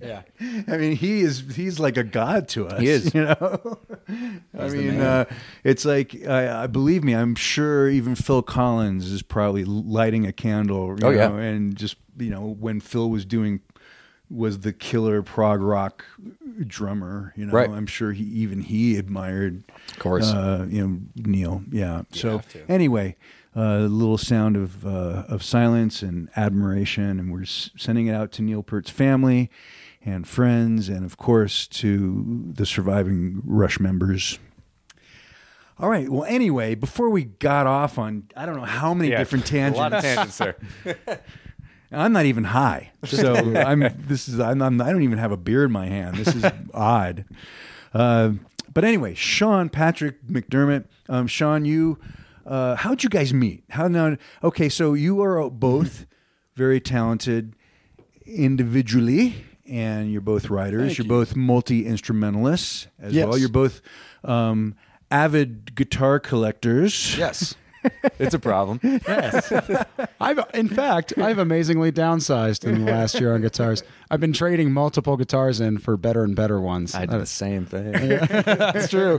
Yeah. 0.00 0.22
I 0.66 0.76
mean, 0.78 0.96
he 0.96 1.20
is 1.20 1.44
he's 1.54 1.78
like 1.78 1.96
a 1.96 2.02
god 2.02 2.48
to 2.48 2.66
us. 2.66 2.80
He 2.80 2.88
is. 2.88 3.14
You 3.14 3.22
know. 3.26 3.78
I 4.58 4.68
mean, 4.68 5.00
uh, 5.00 5.26
it's 5.62 5.84
like 5.84 6.26
I, 6.26 6.64
I 6.64 6.66
believe 6.66 7.04
me. 7.04 7.12
I'm 7.14 7.36
sure 7.36 7.88
even 7.88 8.16
Phil 8.16 8.42
Collins 8.42 9.08
is 9.12 9.22
probably 9.22 9.64
lighting 9.64 10.26
a 10.26 10.32
candle. 10.32 10.96
You 10.98 11.06
Oh, 11.06 11.10
yeah. 11.10 11.30
and 11.32 11.76
just 11.76 11.96
you 12.18 12.30
know 12.30 12.56
when 12.58 12.80
Phil 12.80 13.10
was 13.10 13.24
doing 13.24 13.60
was 14.28 14.60
the 14.60 14.72
killer 14.72 15.22
prog 15.22 15.60
rock 15.60 16.04
drummer. 16.66 17.32
You 17.36 17.46
know, 17.46 17.52
Right. 17.52 17.70
I'm 17.70 17.86
sure 17.86 18.10
he 18.12 18.24
even 18.24 18.60
he 18.60 18.96
admired. 18.98 19.62
Of 19.92 19.98
course. 20.00 20.32
uh, 20.32 20.66
you 20.68 20.84
know 20.86 20.98
Neil. 21.14 21.62
Yeah. 21.70 22.02
so 22.10 22.42
anyway, 22.68 23.14
a 23.54 23.80
little 23.80 24.18
sound 24.18 24.56
of 24.56 24.86
uh, 24.86 25.24
of 25.28 25.42
silence 25.42 26.02
and 26.02 26.28
admiration, 26.36 27.18
and 27.20 27.32
we're 27.32 27.44
sending 27.44 28.06
it 28.06 28.14
out 28.14 28.32
to 28.32 28.42
Neil 28.42 28.62
Peart's 28.62 28.90
family 28.90 29.50
and 30.04 30.26
friends, 30.26 30.88
and 30.88 31.04
of 31.04 31.16
course 31.16 31.66
to 31.68 32.44
the 32.54 32.66
surviving 32.66 33.42
Rush 33.44 33.78
members. 33.78 34.38
All 35.78 35.88
right. 35.88 36.08
Well, 36.08 36.24
anyway, 36.24 36.74
before 36.74 37.10
we 37.10 37.24
got 37.24 37.66
off 37.66 37.98
on 37.98 38.24
I 38.36 38.46
don't 38.46 38.56
know 38.56 38.64
how 38.64 38.94
many 38.94 39.10
Yeah, 39.10 39.18
different 39.18 39.50
A 39.52 39.70
lot 39.70 39.92
of 39.92 40.02
tangents, 40.02 40.38
tangents 40.38 40.60
there. 40.84 41.20
I'm 41.92 42.12
not 42.12 42.24
even 42.24 42.44
high, 42.44 42.90
so 43.04 43.34
I'm. 43.56 43.80
This 44.06 44.28
is 44.28 44.40
I'm, 44.40 44.62
I'm. 44.62 44.80
I 44.80 44.90
don't 44.92 45.02
even 45.02 45.18
have 45.18 45.32
a 45.32 45.36
beer 45.36 45.64
in 45.64 45.72
my 45.72 45.86
hand. 45.86 46.16
This 46.16 46.34
is 46.34 46.44
odd. 46.72 47.26
Uh, 47.92 48.32
but 48.72 48.84
anyway, 48.84 49.14
Sean 49.14 49.68
Patrick 49.68 50.24
McDermott. 50.26 50.84
Um, 51.08 51.26
Sean, 51.26 51.64
you. 51.66 51.98
Uh, 52.46 52.74
how'd 52.76 53.02
you 53.02 53.08
guys 53.08 53.32
meet? 53.32 53.64
How 53.70 53.88
now? 53.88 54.16
Okay, 54.42 54.68
so 54.68 54.94
you 54.94 55.22
are 55.22 55.48
both 55.50 56.06
very 56.54 56.80
talented 56.80 57.54
individually, 58.26 59.34
and 59.66 60.10
you're 60.12 60.20
both 60.20 60.50
writers. 60.50 60.86
Thank 60.88 60.98
you're 60.98 61.04
you. 61.04 61.08
both 61.08 61.36
multi 61.36 61.86
instrumentalists 61.86 62.88
as 62.98 63.12
Yes. 63.12 63.26
well. 63.28 63.38
You're 63.38 63.48
both 63.48 63.80
um, 64.24 64.74
avid 65.10 65.74
guitar 65.74 66.18
collectors. 66.20 67.16
Yes. 67.16 67.54
It's 68.18 68.34
a 68.34 68.38
problem. 68.38 68.78
Yes. 68.82 69.52
I've, 70.20 70.38
in 70.54 70.68
fact, 70.68 71.14
I've 71.18 71.38
amazingly 71.38 71.90
downsized 71.90 72.64
in 72.64 72.84
the 72.84 72.92
last 72.92 73.18
year 73.20 73.34
on 73.34 73.40
guitars. 73.40 73.82
I've 74.10 74.20
been 74.20 74.32
trading 74.32 74.70
multiple 74.72 75.16
guitars 75.16 75.60
in 75.60 75.78
for 75.78 75.96
better 75.96 76.22
and 76.22 76.36
better 76.36 76.60
ones. 76.60 76.94
I 76.94 77.06
did 77.06 77.20
the 77.20 77.26
same 77.26 77.66
thing. 77.66 77.92
That's 78.44 78.88
true. 78.88 79.18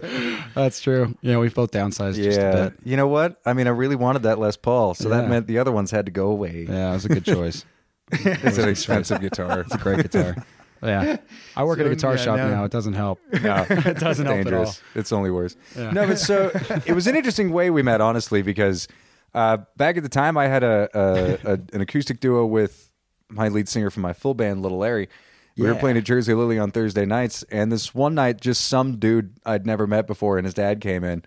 That's 0.56 0.80
true. 0.80 1.18
Yeah, 1.22 1.38
we've 1.40 1.54
both 1.54 1.72
downsized 1.72 2.16
just 2.16 2.40
a 2.40 2.42
Yeah. 2.42 2.52
bit. 2.70 2.74
You 2.86 2.96
know 2.96 3.08
what? 3.08 3.42
I 3.46 3.52
mean, 3.54 3.68
I 3.68 3.72
really 3.72 3.98
wanted 3.98 4.24
that 4.24 4.40
Les 4.40 4.56
Paul, 4.56 4.94
so 4.94 5.10
that 5.10 5.28
meant 5.30 5.48
the 5.48 5.58
other 5.60 5.72
ones 5.72 5.92
had 5.92 6.06
to 6.06 6.12
go 6.12 6.28
away. 6.28 6.66
Yeah, 6.70 6.92
it 6.92 6.94
was 6.94 7.06
a 7.06 7.10
good 7.10 7.26
choice. 7.26 7.66
It's 8.12 8.58
an 8.58 8.70
expensive 8.70 9.20
guitar. 9.22 9.62
It's 9.62 9.74
a 9.76 9.78
great 9.78 10.02
guitar. 10.04 10.36
Yeah, 10.84 11.18
I 11.56 11.64
work 11.64 11.80
at 11.80 11.86
a 11.86 11.90
guitar 11.90 12.16
yeah, 12.16 12.24
shop 12.24 12.38
no. 12.38 12.50
now. 12.50 12.64
It 12.66 12.72
doesn't 12.72 12.94
help. 12.94 13.20
No, 13.42 13.66
it 13.70 13.98
doesn't 13.98 14.26
help 14.26 14.40
at 14.40 14.54
all. 14.54 14.66
dangerous. 14.66 14.82
It's 14.96 15.12
only 15.12 15.32
worse. 15.32 15.56
No, 15.76 16.08
but 16.08 16.20
so 16.20 16.52
it 16.86 16.94
was 16.94 17.08
an 17.08 17.16
interesting 17.16 17.52
way 17.52 17.70
we 17.70 17.82
met, 17.82 18.00
honestly, 18.02 18.42
because 18.42 18.88
uh, 19.34 19.58
back 19.76 19.98
at 19.98 20.04
the 20.04 20.10
time 20.10 20.38
I 20.38 20.48
had 20.48 20.64
a, 20.64 20.90
a, 20.94 21.54
a 21.54 21.60
an 21.74 21.82
acoustic 21.82 22.20
duo 22.20 22.46
with 22.46 22.92
my 23.30 23.48
lead 23.48 23.68
singer 23.68 23.90
from 23.90 24.04
my 24.04 24.14
full 24.14 24.34
band, 24.34 24.62
Little 24.62 24.78
Larry. 24.78 25.10
We 25.56 25.68
were 25.68 25.76
playing 25.76 25.98
at 25.98 26.04
Jersey 26.04 26.34
Lily 26.34 26.58
on 26.58 26.72
Thursday 26.72 27.06
nights, 27.06 27.44
and 27.52 27.72
this 27.72 27.94
one 27.94 28.16
night, 28.16 28.42
just 28.42 28.66
some 28.66 28.98
dude 28.98 29.36
I'd 29.46 29.68
never 29.68 29.86
met 29.86 30.08
before, 30.08 30.38
and 30.40 30.46
his 30.46 30.54
dad 30.56 30.82
came 30.82 31.04
in, 31.04 31.24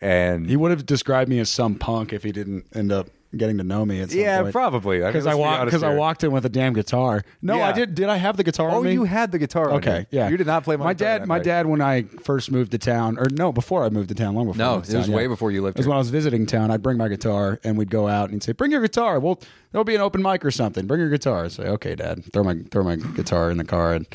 and 0.00 0.48
He 0.48 0.56
would 0.56 0.70
have 0.70 0.86
described 0.86 1.28
me 1.28 1.38
as 1.40 1.50
some 1.50 1.74
punk 1.74 2.12
if 2.14 2.22
he 2.22 2.32
didn't 2.32 2.66
end 2.74 2.90
up 2.90 3.08
getting 3.36 3.58
to 3.58 3.64
know 3.64 3.86
me 3.86 4.00
at 4.00 4.10
some 4.10 4.18
yeah, 4.18 4.42
point. 4.42 4.52
probably 4.52 4.98
Because 5.00 5.26
I 5.26 5.34
walked 5.34 5.64
because 5.66 5.82
I 5.84 5.94
walked 5.94 6.24
in 6.24 6.32
with 6.32 6.44
a 6.44 6.48
damn 6.48 6.72
guitar. 6.72 7.22
No, 7.40 7.56
Yeah. 7.58 7.68
I 7.68 7.72
did. 7.72 7.94
Did 7.94 8.08
I 8.08 8.16
have 8.16 8.36
the 8.36 8.42
guitar? 8.44 8.70
Oh, 8.70 8.78
on 8.78 8.84
me? 8.84 8.92
you 8.92 9.04
had 9.04 9.30
the 9.30 9.38
guitar. 9.38 9.70
on 9.70 9.76
Okay, 9.76 10.06
you. 10.10 10.18
yeah. 10.18 10.28
you 10.28 10.36
did 10.36 10.46
not 10.48 10.64
play 10.64 10.76
my 10.76 10.92
guitar 10.94 11.18
dad. 11.20 11.28
My 11.28 11.36
night. 11.36 11.44
dad, 11.44 11.66
when 11.66 11.80
I 11.80 12.02
first 12.24 12.50
moved 12.50 12.72
to 12.72 12.78
town, 12.78 13.18
or 13.18 13.26
no, 13.30 13.52
before 13.52 13.84
I 13.84 13.88
moved 13.88 14.08
to 14.08 14.14
town, 14.14 14.34
long 14.34 14.46
before. 14.46 14.62
I 14.62 14.66
No, 14.68 14.74
it 14.78 14.78
was 14.80 15.06
town, 15.06 15.12
way 15.14 15.22
yeah. 15.22 15.28
before 15.28 15.50
you 15.52 15.62
lived 15.62 15.76
It 15.76 15.78
was 15.78 15.86
here. 15.86 15.90
when 15.90 15.96
I 15.96 15.98
was 16.00 16.10
visiting 16.10 16.46
town. 16.46 16.70
I'd 16.70 16.82
bring 16.82 16.96
my 16.98 17.08
guitar, 17.08 17.60
and 17.62 17.78
we'd 17.78 17.90
go 17.90 18.08
out 18.08 18.24
and 18.24 18.32
he'd 18.34 18.42
say, 18.42 18.52
"Bring 18.52 18.70
your 18.72 18.80
guitar. 18.82 19.20
Well, 19.20 19.38
there'll 19.72 19.84
be 19.84 19.94
an 19.94 20.00
open 20.00 20.22
mic 20.22 20.44
or 20.44 20.50
something. 20.50 20.86
Bring 20.86 21.00
your 21.00 21.10
guitar." 21.10 21.44
I 21.44 21.48
say, 21.48 21.64
"Okay, 21.68 21.94
Dad." 21.94 22.24
Throw 22.32 22.42
my 22.42 22.56
throw 22.70 22.82
my 22.82 22.96
guitar 22.96 23.50
in 23.50 23.58
the 23.58 23.64
car, 23.64 23.94
and 23.94 24.06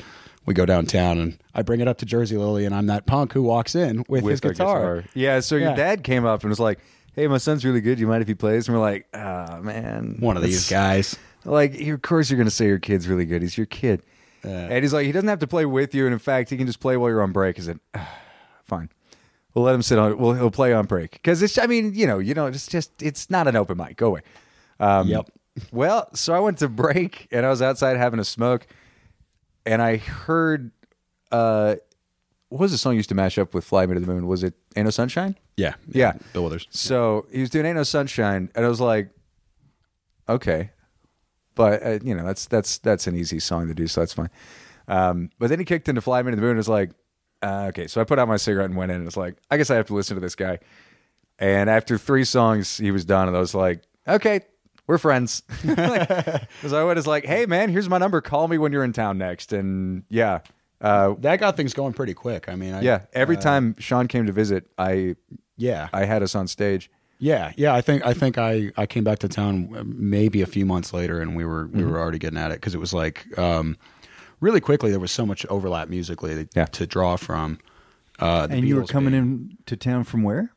we 0.46 0.54
go 0.54 0.66
downtown, 0.66 1.18
and 1.20 1.38
I 1.56 1.62
bring 1.62 1.80
it 1.80 1.88
up 1.88 1.98
to 2.00 2.06
Jersey 2.06 2.36
Lily, 2.38 2.66
and 2.66 2.76
I'm 2.76 2.88
that 2.88 3.06
punk 3.06 3.32
who 3.34 3.42
walks 3.44 3.76
in 3.76 4.04
with, 4.10 4.24
his 4.26 4.42
the 4.42 4.50
guitar. 4.50 5.04
Yeah, 5.14 5.40
so 5.40 5.56
your 5.56 5.74
dad 5.76 6.04
came 6.04 6.26
up 6.26 6.42
and 6.44 6.50
was 6.50 6.60
like, 6.60 6.80
"Hey, 7.16 7.28
my 7.28 7.38
son's 7.38 7.64
really 7.66 7.82
good. 7.82 8.00
You 8.00 8.08
mind 8.08 8.22
if 8.22 8.28
he 8.28 8.36
plays?" 8.36 8.68
And 8.68 8.76
we're 8.78 8.82
like, 8.84 9.08
"Ah, 9.14 9.60
man, 9.62 10.18
One 10.20 10.38
of 10.38 10.44
these 10.44 10.70
guys. 10.70 11.18
Like, 11.44 11.80
of 11.80 12.02
course 12.02 12.30
you're 12.30 12.38
going 12.38 12.48
to 12.48 12.52
say 12.52 12.66
your 12.66 12.80
kid's 12.80 13.08
really 13.08 13.26
good. 13.26 13.42
He's 13.42 13.58
your 13.58 13.68
kid." 13.68 14.02
and 14.44 14.84
he's 14.84 14.94
like, 14.94 15.08
he 15.08 15.12
doesn't 15.12 15.28
have 15.30 15.40
to 15.40 15.48
play 15.48 15.66
with 15.66 15.96
you, 15.96 16.06
and 16.06 16.14
in 16.14 16.20
fact, 16.20 16.52
he 16.52 16.58
can 16.58 16.68
just 16.68 16.80
play 16.80 16.98
while 16.98 17.10
you're 17.10 17.24
on 17.24 17.32
break. 17.32 17.58
Is 17.58 17.68
it 17.68 17.80
fine? 18.64 18.90
We'll 19.56 19.66
let 19.66 19.74
him 19.74 19.82
sit 19.82 19.98
on. 19.98 20.18
We'll 20.20 20.34
he'll 20.34 20.52
play 20.52 20.72
on 20.74 20.86
break 20.86 21.14
because 21.14 21.42
it's. 21.42 21.58
I 21.58 21.66
mean, 21.66 21.94
you 21.96 22.06
know, 22.06 22.20
you 22.20 22.34
know, 22.36 22.46
it's 22.46 22.68
just 22.68 23.02
it's 23.02 23.30
not 23.30 23.48
an 23.48 23.56
open 23.56 23.78
mic. 23.78 23.98
Go 23.98 24.08
away. 24.08 24.22
Um, 24.80 25.08
Yep. 25.08 25.30
Well, 25.72 26.10
so 26.14 26.34
I 26.34 26.40
went 26.40 26.58
to 26.58 26.68
break 26.68 27.30
and 27.32 27.46
I 27.46 27.50
was 27.50 27.62
outside 27.62 27.96
having 27.96 28.20
a 28.20 28.26
smoke, 28.26 28.68
and 29.66 29.82
I 29.82 29.98
heard. 29.98 30.72
uh 31.32 31.76
What 32.50 32.60
was 32.60 32.72
the 32.74 32.78
song 32.78 32.96
used 32.98 33.08
to 33.10 33.16
mash 33.16 33.38
up 33.38 33.54
with 33.54 33.64
"Fly 33.64 33.86
Me 33.86 33.94
to 33.94 34.00
the 34.02 34.06
Moon"? 34.08 34.28
Was 34.28 34.44
it 34.44 34.54
"Ain't 34.76 34.84
No 34.86 34.90
Sunshine"? 34.92 35.38
Yeah, 35.58 35.76
Yeah. 35.88 36.14
Bill 36.34 36.44
Withers. 36.44 36.68
So 36.70 37.26
he 37.32 37.40
was 37.42 37.50
doing 37.50 37.66
"Ain't 37.66 37.78
No 37.78 37.84
Sunshine," 37.84 38.50
and 38.56 38.66
I 38.66 38.70
was 38.70 38.82
like, 38.82 39.10
"Okay," 40.28 40.72
but 41.56 41.84
uh, 41.86 42.00
you 42.04 42.16
know 42.16 42.26
that's 42.26 42.46
that's 42.48 42.78
that's 42.80 43.08
an 43.08 43.16
easy 43.16 43.40
song 43.40 43.68
to 43.68 43.74
do, 43.74 43.88
so 43.88 44.02
that's 44.02 44.14
fine. 44.14 44.30
Um, 44.88 45.30
but 45.40 45.50
then 45.50 45.60
he 45.60 45.66
kicked 45.66 45.88
into 45.88 46.02
"Fly 46.02 46.22
Me 46.24 46.32
to 46.32 46.36
the 46.36 46.42
Moon." 46.42 46.52
and 46.52 46.58
was 46.58 46.70
like, 46.70 46.92
uh, 47.42 47.68
"Okay," 47.70 47.88
so 47.88 48.02
I 48.02 48.04
put 48.04 48.20
out 48.20 48.28
my 48.28 48.38
cigarette 48.38 48.66
and 48.70 48.76
went 48.78 48.92
in, 48.92 48.98
and 48.98 49.06
was 49.06 49.18
like, 49.18 49.38
"I 49.50 49.58
guess 49.58 49.70
I 49.70 49.76
have 49.76 49.88
to 49.88 49.96
listen 49.96 50.16
to 50.16 50.22
this 50.22 50.36
guy." 50.36 50.60
And 51.40 51.70
after 51.70 51.98
three 51.98 52.24
songs, 52.26 52.78
he 52.78 52.92
was 52.92 53.06
done, 53.06 53.28
and 53.28 53.36
I 53.38 53.40
was 53.40 53.56
like, 53.56 53.84
"Okay." 54.08 54.42
We're 54.88 55.00
friends. 55.00 55.42
Because 55.64 56.74
I 56.74 56.84
was 56.84 57.08
like, 57.08 57.26
"Hey, 57.26 57.46
man, 57.48 57.70
here's 57.70 57.90
my 57.90 57.98
number. 57.98 58.22
Call 58.22 58.48
me 58.48 58.58
when 58.60 58.72
you're 58.72 58.84
in 58.84 58.94
town 58.94 59.18
next." 59.18 59.52
And 59.52 60.04
yeah, 60.10 60.42
uh, 60.80 61.16
That 61.20 61.40
got 61.40 61.58
things 61.58 61.74
going 61.74 61.94
pretty 61.94 62.14
quick. 62.14 62.48
I 62.50 62.56
mean, 62.56 62.74
I, 62.76 62.82
yeah. 62.82 63.02
Every 63.12 63.36
time 63.36 63.76
Sean 63.80 64.08
came 64.08 64.28
to 64.28 64.32
visit, 64.32 64.68
I 64.78 65.16
yeah, 65.58 65.90
I 65.94 66.06
had 66.06 66.22
us 66.24 66.36
on 66.36 66.48
stage. 66.48 66.90
Yeah, 67.18 67.54
yeah. 67.56 67.74
I 67.74 67.82
think 67.82 68.06
I 68.06 68.14
think 68.14 68.38
I, 68.38 68.72
I 68.78 68.86
came 68.86 69.04
back 69.06 69.20
to 69.20 69.30
town 69.30 69.70
uh, 69.76 69.84
maybe 69.86 70.42
a 70.42 70.46
few 70.46 70.66
months 70.66 70.92
later, 70.94 71.22
and 71.22 71.36
we 71.36 71.46
were 71.46 71.68
we 71.68 71.84
were 71.86 71.98
already 72.00 72.20
getting 72.20 72.38
at 72.38 72.52
it 72.52 72.56
because 72.56 72.76
it 72.76 72.80
was 72.80 72.94
like 72.94 73.26
um, 73.40 73.78
really 74.42 74.60
quickly 74.60 74.92
there 74.92 75.00
was 75.00 75.12
so 75.12 75.26
much 75.26 75.46
overlap 75.48 75.88
musically 75.88 76.36
to, 76.36 76.48
Yeah. 76.56 76.66
to 76.66 76.86
draw 76.86 77.16
from. 77.16 77.60
Uh, 78.20 78.48
the 78.48 78.56
And 78.56 78.68
you 78.68 78.76
were 78.76 78.84
coming 78.86 79.12
being- 79.12 79.24
in 79.24 79.58
to 79.66 79.76
town 79.78 80.04
from 80.04 80.24
where? 80.24 80.52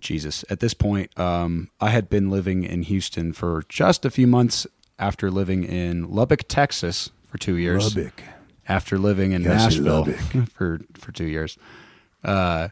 Jesus. 0.00 0.44
At 0.50 0.60
this 0.60 0.74
point, 0.74 1.16
um, 1.18 1.70
I 1.80 1.90
had 1.90 2.10
been 2.10 2.28
living 2.28 2.62
in 2.64 2.82
Houston 2.82 3.32
for 3.32 3.62
just 3.68 4.04
a 4.04 4.10
few 4.10 4.26
months 4.26 4.66
after 4.98 5.30
living 5.30 5.64
in 5.64 6.10
Lubbock, 6.10 6.46
Texas, 6.46 7.10
for 7.26 7.38
two 7.38 7.54
years. 7.56 7.96
Lubbock. 7.96 8.22
After 8.68 8.98
living 8.98 9.32
in 9.32 9.42
Yes, 9.42 9.62
Nashville 9.62 10.00
Lubbock. 10.06 10.48
for 10.52 10.80
for 10.94 11.12
two 11.12 11.26
years. 11.26 11.56
Uh, 12.22 12.68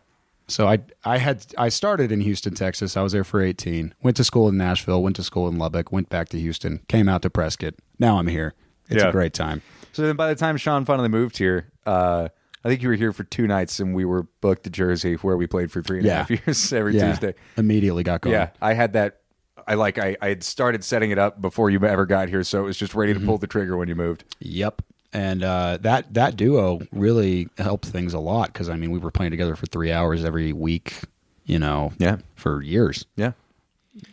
so 0.53 0.69
I 0.69 0.79
I 1.05 1.19
had 1.19 1.47
I 1.59 1.69
started 1.69 2.13
in 2.13 2.21
Houston, 2.21 2.55
Texas. 2.55 2.97
I 2.97 3.03
was 3.03 3.13
there 3.13 3.25
for 3.25 3.41
eighteen. 3.43 3.95
Went 4.03 4.17
to 4.19 4.25
school 4.25 4.49
in 4.49 4.57
Nashville. 4.57 5.03
Went 5.03 5.17
to 5.17 5.23
school 5.23 5.49
in 5.49 5.59
Lubbock. 5.59 5.91
Went 5.93 6.09
back 6.09 6.29
to 6.31 6.39
Houston. 6.41 6.81
Came 6.89 7.09
out 7.09 7.23
to 7.23 7.31
Prescott. 7.31 7.75
Now 7.99 8.19
I'm 8.19 8.27
here. 8.27 8.55
It's 8.89 9.03
Yeah. 9.03 9.09
a 9.09 9.13
great 9.13 9.33
time. 9.33 9.63
So 9.93 10.03
then 10.03 10.17
by 10.17 10.29
the 10.29 10.35
time 10.35 10.57
Sean 10.57 10.85
finally 10.85 11.09
moved 11.09 11.39
here, 11.39 11.71
uh, 11.87 12.29
I 12.65 12.69
think 12.69 12.83
you 12.83 12.89
were 12.89 12.95
here 12.95 13.13
for 13.13 13.25
two 13.25 13.47
nights 13.47 13.81
and 13.81 13.95
we 13.95 14.05
were 14.05 14.25
booked 14.41 14.65
to 14.65 14.71
Jersey 14.71 15.15
where 15.15 15.37
we 15.37 15.47
played 15.47 15.71
for 15.73 15.83
three 15.83 15.99
and 15.99 16.07
a 16.07 16.15
half 16.15 16.31
years 16.47 16.73
every 16.73 16.97
yeah, 16.97 17.09
Tuesday. 17.11 17.35
immediately 17.57 18.03
got 18.03 18.21
going. 18.21 18.35
Yeah. 18.35 18.51
I 18.61 18.75
had 18.75 18.93
that. 18.93 19.19
I 19.67 19.75
like, 19.75 19.99
I, 19.99 20.17
I 20.21 20.29
had 20.29 20.43
started 20.43 20.83
setting 20.83 21.11
it 21.13 21.19
up 21.19 21.41
before 21.41 21.71
you 21.71 21.85
ever 21.85 22.05
got 22.07 22.29
here. 22.29 22.43
So 22.43 22.61
it 22.61 22.65
was 22.65 22.77
just 22.77 22.95
ready 22.95 23.15
to 23.15 23.21
pull 23.21 23.39
the 23.39 23.47
trigger 23.47 23.77
when 23.77 23.89
you 23.89 23.95
moved. 23.95 24.25
Yep. 24.41 24.83
And 25.13 25.43
uh, 25.45 25.79
that 25.83 26.15
that 26.15 26.37
duo 26.37 26.81
really 26.91 27.49
helped 27.59 27.87
things 27.87 28.15
a 28.15 28.19
lot 28.19 28.53
because 28.53 28.71
I 28.71 28.77
mean 28.77 28.91
we 28.91 28.99
were 28.99 29.11
playing 29.11 29.31
together 29.31 29.55
for 29.57 29.67
three 29.67 29.93
hours 29.93 30.25
every 30.25 30.53
week, 30.53 31.01
you 31.45 31.59
know, 31.59 31.93
Yeah. 31.99 32.17
for 32.35 32.63
years. 32.63 33.05
Yeah. 33.17 33.33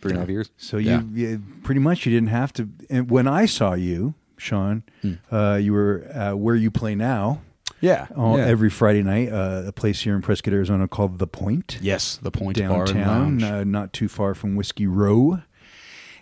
Three 0.02 0.10
and 0.10 0.18
a 0.18 0.20
half 0.20 0.28
years. 0.28 0.50
So 0.58 0.76
you, 0.76 0.90
Yeah. 0.90 1.02
you 1.14 1.42
pretty 1.62 1.80
much 1.80 2.04
you 2.04 2.12
didn't 2.12 2.28
have 2.28 2.52
to. 2.54 2.68
And 2.90 3.10
when 3.10 3.26
I 3.26 3.46
saw 3.46 3.72
you, 3.72 4.12
Sean, 4.36 4.82
Hmm. 5.00 5.14
uh, 5.32 5.56
you 5.56 5.72
were 5.72 6.06
uh, 6.14 6.34
where 6.36 6.54
you 6.54 6.70
play 6.70 6.94
now. 6.94 7.40
Yeah. 7.80 8.08
Oh, 8.14 8.36
yeah. 8.36 8.44
every 8.44 8.68
Friday 8.68 9.02
night, 9.02 9.32
uh, 9.32 9.62
a 9.68 9.72
place 9.72 10.02
here 10.02 10.14
in 10.14 10.20
Prescott, 10.20 10.52
Arizona 10.52 10.86
called 10.86 11.18
The 11.18 11.26
Point. 11.26 11.78
yes, 11.80 12.18
the 12.22 12.30
Point 12.30 12.58
downtown, 12.58 13.38
Lounge. 13.38 13.42
uh, 13.42 13.64
not 13.64 13.94
too 13.94 14.06
far 14.06 14.34
from 14.34 14.54
Whiskey 14.54 14.86
Row. 14.86 15.40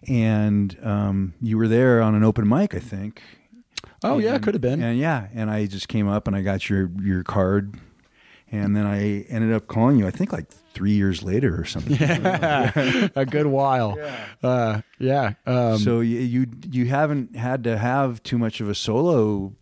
And 0.06 0.76
um, 0.84 1.34
you 1.40 1.58
were 1.58 1.66
there 1.66 2.00
on 2.00 2.14
an 2.14 2.22
open 2.22 2.48
mic, 2.48 2.74
I 2.74 2.78
think. 2.78 3.22
Oh 4.02 4.18
yeah, 4.18 4.38
could 4.38 4.54
have 4.54 4.60
been. 4.60 4.82
And 4.82 4.98
yeah, 4.98 5.28
and 5.34 5.50
I 5.50 5.66
just 5.66 5.88
came 5.88 6.08
up 6.08 6.26
and 6.26 6.36
I 6.36 6.42
got 6.42 6.68
your 6.68 6.90
your 7.02 7.22
card, 7.22 7.74
and 8.50 8.76
then 8.76 8.86
I 8.86 9.22
ended 9.28 9.52
up 9.52 9.66
calling 9.66 9.98
you. 9.98 10.06
I 10.06 10.10
think 10.10 10.32
like 10.32 10.50
three 10.74 10.92
years 10.92 11.22
later 11.22 11.60
or 11.60 11.64
something. 11.64 11.96
Yeah, 12.00 13.08
a 13.16 13.26
good 13.26 13.46
while. 13.46 13.96
Yeah. 13.98 14.24
Uh, 14.42 14.80
yeah. 14.98 15.32
Um, 15.46 15.78
so 15.78 16.00
you, 16.00 16.20
you 16.20 16.46
you 16.70 16.86
haven't 16.86 17.36
had 17.36 17.64
to 17.64 17.76
have 17.78 18.22
too 18.22 18.38
much 18.38 18.60
of 18.60 18.68
a 18.68 18.74
solo 18.74 19.52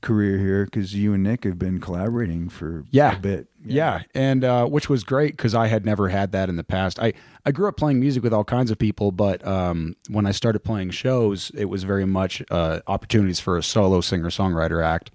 career 0.00 0.38
here 0.38 0.64
because 0.64 0.94
you 0.94 1.14
and 1.14 1.22
Nick 1.22 1.44
have 1.44 1.58
been 1.58 1.80
collaborating 1.80 2.48
for 2.48 2.84
yeah, 2.90 3.16
a 3.16 3.20
bit. 3.20 3.46
Yeah, 3.70 4.02
and 4.14 4.44
uh, 4.44 4.66
which 4.66 4.88
was 4.88 5.04
great 5.04 5.36
because 5.36 5.54
I 5.54 5.66
had 5.66 5.84
never 5.84 6.08
had 6.08 6.32
that 6.32 6.48
in 6.48 6.56
the 6.56 6.64
past. 6.64 6.98
I 6.98 7.12
I 7.44 7.52
grew 7.52 7.68
up 7.68 7.76
playing 7.76 8.00
music 8.00 8.22
with 8.22 8.32
all 8.32 8.44
kinds 8.44 8.70
of 8.70 8.78
people, 8.78 9.12
but 9.12 9.46
um, 9.46 9.96
when 10.08 10.26
I 10.26 10.32
started 10.32 10.60
playing 10.60 10.90
shows, 10.90 11.50
it 11.54 11.66
was 11.66 11.84
very 11.84 12.06
much 12.06 12.42
uh, 12.50 12.80
opportunities 12.86 13.40
for 13.40 13.56
a 13.56 13.62
solo 13.62 14.00
singer 14.00 14.30
songwriter 14.30 14.84
act, 14.84 15.10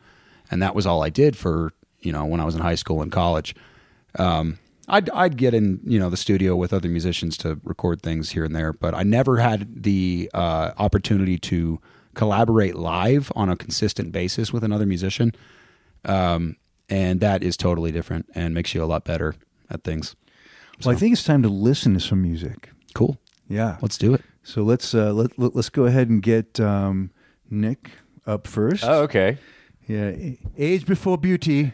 and 0.51 0.61
that 0.61 0.75
was 0.75 0.85
all 0.85 1.03
I 1.03 1.09
did 1.09 1.35
for 1.35 1.73
you 1.99 2.11
know 2.11 2.25
when 2.25 2.39
I 2.39 2.45
was 2.45 2.55
in 2.55 2.61
high 2.61 2.75
school 2.75 3.01
and 3.01 3.11
college. 3.11 3.55
Um, 4.17 4.59
I'd 4.87 5.09
I'd 5.11 5.37
get 5.37 5.53
in 5.53 5.79
you 5.85 5.99
know 5.99 6.09
the 6.09 6.17
studio 6.17 6.55
with 6.55 6.73
other 6.73 6.89
musicians 6.89 7.37
to 7.37 7.59
record 7.63 8.01
things 8.01 8.31
here 8.31 8.43
and 8.43 8.55
there, 8.55 8.73
but 8.73 8.93
I 8.93 9.03
never 9.03 9.37
had 9.37 9.83
the 9.83 10.29
uh, 10.33 10.71
opportunity 10.77 11.37
to 11.39 11.79
collaborate 12.13 12.75
live 12.75 13.31
on 13.35 13.49
a 13.49 13.55
consistent 13.55 14.11
basis 14.11 14.53
with 14.53 14.63
another 14.63 14.85
musician 14.85 15.33
um, 16.05 16.57
and 16.89 17.19
that 17.21 17.43
is 17.43 17.57
totally 17.57 17.91
different 17.91 18.27
and 18.35 18.53
makes 18.53 18.73
you 18.73 18.83
a 18.83 18.85
lot 18.85 19.03
better 19.05 19.35
at 19.69 19.83
things. 19.83 20.15
Well, 20.83 20.95
I 20.95 20.97
think 20.99 21.13
it's 21.13 21.23
time 21.23 21.43
to 21.43 21.49
listen 21.49 21.93
to 21.93 21.99
some 21.99 22.21
music. 22.21 22.71
Cool. 22.93 23.17
Yeah. 23.47 23.77
Let's 23.81 23.97
do 23.97 24.13
it. 24.13 24.21
So 24.43 24.63
let's 24.63 24.93
uh, 24.93 25.13
let, 25.13 25.37
let 25.39 25.55
us 25.55 25.69
go 25.69 25.85
ahead 25.85 26.09
and 26.09 26.21
get 26.21 26.59
um, 26.59 27.11
Nick 27.49 27.91
up 28.27 28.47
first. 28.47 28.83
Oh, 28.83 29.01
okay. 29.03 29.37
Yeah, 29.87 30.11
age 30.57 30.85
before 30.85 31.17
beauty, 31.17 31.73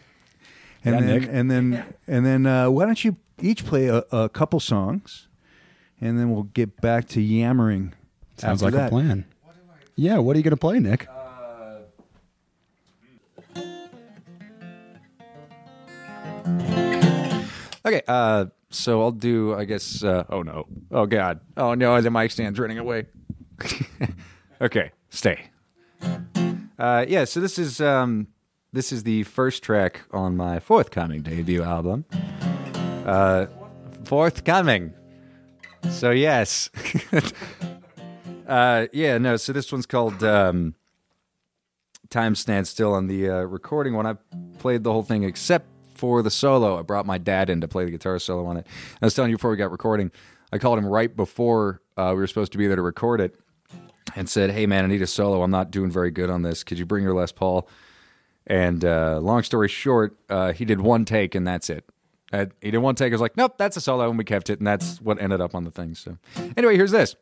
and 0.84 0.95
Yeah, 0.95 1.02
then 1.02 1.19
Nick. 1.19 1.30
and 1.32 1.52
then 1.52 1.86
and 2.08 2.26
then 2.26 2.45
uh, 2.48 2.69
why 2.69 2.86
don't 2.86 3.04
you 3.04 3.17
each 3.39 3.65
play 3.65 3.88
a, 3.88 4.04
a 4.12 4.30
couple 4.30 4.60
songs, 4.60 5.28
and 6.02 6.17
then 6.19 6.32
we'll 6.32 6.43
get 6.43 6.82
back 6.82 7.08
to 7.10 7.22
yammering. 7.22 7.93
Sounds 8.38 8.63
like 8.63 8.74
that. 8.74 8.88
a 8.88 8.89
plan. 8.89 9.26
Yeah. 9.95 10.17
What 10.17 10.36
are 10.36 10.39
you 10.39 10.43
going 10.43 10.52
to 10.52 10.58
play, 10.58 10.80
Nick? 10.80 11.08
Okay. 17.86 18.02
Uh, 18.08 18.46
so 18.70 19.02
I'll 19.02 19.12
do, 19.12 19.56
I 19.56 19.65
guess, 19.65 20.04
uh, 20.04 20.26
oh 20.30 20.44
no. 20.44 20.68
Oh 20.92 21.06
God. 21.06 21.39
Oh 21.58 21.74
no, 21.74 22.00
the 22.02 22.12
mic 22.12 22.32
stand's 22.32 22.60
running 22.60 22.78
away. 22.78 23.08
okay. 24.62 24.92
Stay. 25.10 25.39
Uh, 26.78 27.06
yeah. 27.08 27.26
So 27.26 27.39
this 27.39 27.58
is, 27.58 27.82
um, 27.82 28.28
this 28.72 28.92
is 28.92 29.04
the 29.04 29.24
first 29.24 29.63
track 29.63 30.02
on 30.12 30.38
my 30.38 30.60
forthcoming 30.60 31.22
debut 31.22 31.63
album. 31.63 32.06
Uh, 33.06 33.48
forthcoming. 34.06 34.94
So 35.89 36.12
yes. 36.12 36.70
uh, 38.48 38.88
yeah, 38.94 39.18
no. 39.18 39.38
So 39.38 39.54
this 39.54 39.72
one's 39.72 39.86
called, 39.86 40.24
um, 40.24 40.76
time 42.10 42.36
stands 42.36 42.70
still 42.70 42.94
on 42.94 43.08
the 43.08 43.30
uh, 43.30 43.42
recording 43.42 43.96
when 43.96 44.06
I 44.06 44.15
played 44.60 44.84
the 44.84 44.92
whole 44.92 45.04
thing 45.04 45.24
except 45.24 45.68
for 46.00 46.24
the 46.24 46.32
solo. 46.32 46.80
I 46.80 46.82
brought 46.82 47.06
my 47.06 47.18
dad 47.18 47.50
in 47.50 47.60
to 47.60 47.68
play 47.68 47.84
the 47.84 47.92
guitar 47.92 48.18
solo 48.20 48.46
on 48.46 48.56
it. 48.56 48.66
I 49.02 49.06
was 49.06 49.14
telling 49.14 49.30
you 49.30 49.38
before 49.38 49.52
we 49.52 49.58
got 49.58 49.70
recording, 49.70 50.12
I 50.54 50.58
called 50.58 50.80
him 50.80 50.86
right 50.86 51.14
before 51.14 51.82
uh, 51.98 52.12
we 52.12 52.22
were 52.22 52.28
supposed 52.28 52.54
to 52.54 52.58
be 52.58 52.68
there 52.68 52.78
to 52.78 52.82
record 52.82 53.20
it 53.20 53.36
and 54.16 54.30
said, 54.30 54.52
Hey, 54.52 54.66
man, 54.66 54.86
I 54.86 54.88
need 54.88 55.02
a 55.02 55.08
solo. 55.08 55.44
I'm 55.44 55.52
not 55.52 55.72
doing 55.72 55.92
very 55.92 56.10
good 56.10 56.30
on 56.30 56.42
this. 56.42 56.64
Could 56.64 56.80
you 56.80 56.86
bring 56.86 57.04
your 57.04 57.14
Les 57.14 57.34
Paul? 57.34 57.68
And 58.48 58.84
uh, 58.84 59.20
long 59.20 59.44
story 59.44 59.68
short, 59.68 60.18
uh, 60.30 60.54
he 60.54 60.64
did 60.64 60.80
one 60.80 61.04
take 61.04 61.36
and 61.36 61.46
that's 61.46 61.70
it. 61.70 61.84
He 62.62 62.72
did 62.72 62.78
one 62.78 62.96
take. 62.96 63.12
I 63.12 63.16
was 63.16 63.22
like, 63.22 63.36
Nope, 63.36 63.58
that's 63.58 63.76
a 63.76 63.82
solo. 63.82 64.08
And 64.08 64.18
we 64.18 64.24
kept 64.24 64.50
it. 64.50 64.60
And 64.60 64.66
that's 64.68 65.02
what 65.02 65.22
ended 65.22 65.42
up 65.42 65.54
on 65.54 65.66
the 65.66 65.72
thing. 65.72 65.96
So, 65.96 66.18
anyway, 66.56 66.78
here's 66.78 66.92
this. 66.92 67.16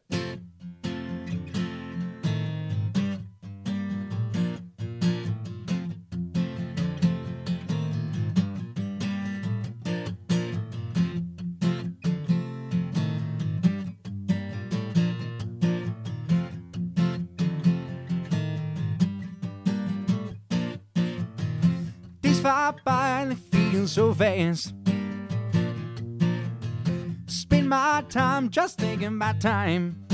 Spend 27.27 27.69
my 27.69 28.03
time 28.07 28.49
just 28.49 28.77
thinking 28.79 29.07
about 29.07 29.41
time. 29.41 30.05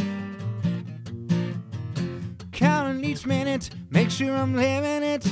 Counting 2.52 3.04
each 3.04 3.26
minute, 3.26 3.70
make 3.92 4.10
sure 4.10 4.36
I'm 4.36 4.56
living 4.56 5.04
it. 5.04 5.28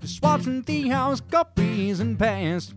Just 0.00 0.22
watching 0.22 0.62
the 0.62 0.92
hours 0.92 1.20
go 1.20 1.44
breezing 1.54 2.16
past. 2.16 2.74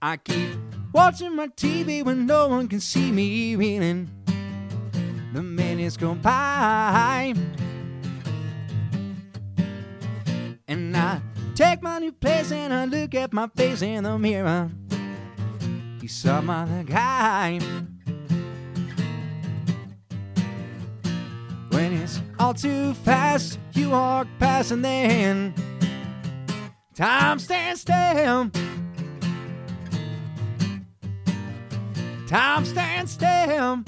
I 0.00 0.16
keep 0.16 0.50
watching 0.92 1.34
my 1.34 1.48
TV 1.48 2.04
when 2.04 2.26
no 2.26 2.48
one 2.48 2.68
can 2.68 2.80
see 2.80 3.10
me 3.10 3.56
reeling. 3.56 4.08
The 5.32 5.42
minutes 5.42 5.96
go 5.96 6.14
by. 6.14 7.34
And 10.68 10.96
I 10.96 11.20
take 11.58 11.82
my 11.82 11.98
new 11.98 12.12
place 12.12 12.52
and 12.52 12.72
I 12.72 12.84
look 12.84 13.16
at 13.16 13.32
my 13.32 13.48
face 13.48 13.82
in 13.82 14.04
the 14.04 14.16
mirror. 14.16 14.70
You 16.00 16.06
some 16.06 16.48
other 16.48 16.84
guy. 16.84 17.58
When 21.70 21.92
it's 21.94 22.20
all 22.38 22.54
too 22.54 22.94
fast, 22.94 23.58
you 23.72 23.90
walk 23.90 24.28
past 24.38 24.70
and 24.70 24.84
then 24.84 25.52
time 26.94 27.40
stands 27.40 27.80
still. 27.80 28.50
Time 32.28 32.64
stands 32.64 33.10
still. 33.10 33.82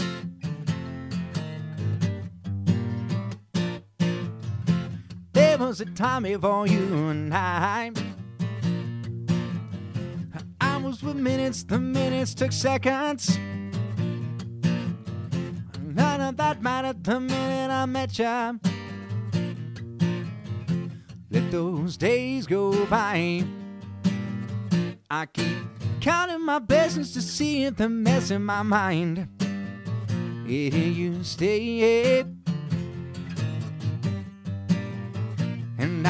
Was 5.61 5.81
a 5.83 5.85
time 5.85 6.23
before 6.23 6.67
you 6.67 7.09
and 7.11 7.35
I. 7.35 7.93
Was 10.83 11.03
with 11.03 11.17
minutes, 11.17 11.63
the 11.63 11.79
minutes 11.79 12.35
took 12.35 12.51
seconds. 12.51 13.39
None 15.83 16.21
of 16.23 16.37
that 16.39 16.63
mattered 16.63 17.05
the 17.05 17.21
minute 17.21 17.71
I 17.71 17.85
met 17.85 18.19
ya. 18.19 18.55
Let 21.31 21.51
those 21.51 21.99
days 21.99 22.47
go 22.47 22.87
by. 22.87 23.45
I 25.11 25.27
keep 25.27 25.59
counting 26.01 26.45
my 26.45 26.59
blessings 26.59 27.13
to 27.13 27.21
see 27.21 27.65
if 27.65 27.77
the 27.77 27.89
mess 27.91 28.31
in 28.31 28.43
my 28.43 28.63
mind. 28.63 29.29
Here 30.47 30.73
you 30.73 31.23
stay. 31.23 32.25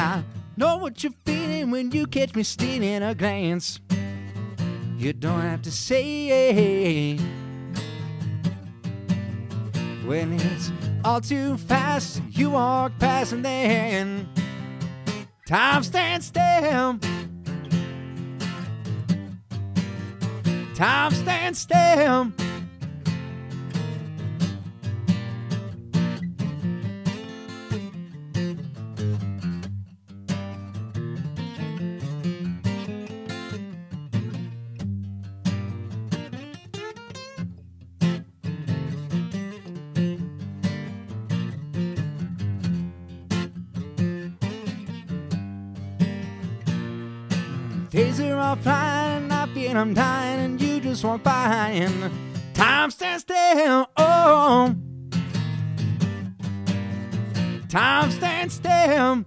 I 0.01 0.23
know 0.57 0.77
what 0.77 1.03
you're 1.03 1.13
feeling 1.25 1.69
when 1.69 1.91
you 1.91 2.07
catch 2.07 2.33
me 2.33 2.41
stealing 2.41 3.03
a 3.03 3.13
glance. 3.13 3.79
You 4.97 5.13
don't 5.13 5.41
have 5.41 5.61
to 5.61 5.71
say. 5.71 7.19
When 10.03 10.33
it's 10.33 10.71
all 11.05 11.21
too 11.21 11.55
fast, 11.55 12.19
you 12.31 12.49
walk 12.49 12.97
past 12.97 13.31
and 13.33 13.45
then 13.45 14.27
time 15.45 15.83
stands 15.83 16.25
still. 16.25 16.97
Time 20.73 21.11
stands 21.11 21.59
still. 21.59 22.31
I'm 49.77 49.93
dying, 49.93 50.39
and 50.39 50.61
you 50.61 50.79
just 50.79 51.03
walk 51.03 51.23
by, 51.23 51.69
and 51.73 52.11
time 52.53 52.91
stands 52.91 53.23
still. 53.23 53.87
Oh, 53.97 54.75
time 57.69 58.11
stands 58.11 58.55
still. 58.55 59.25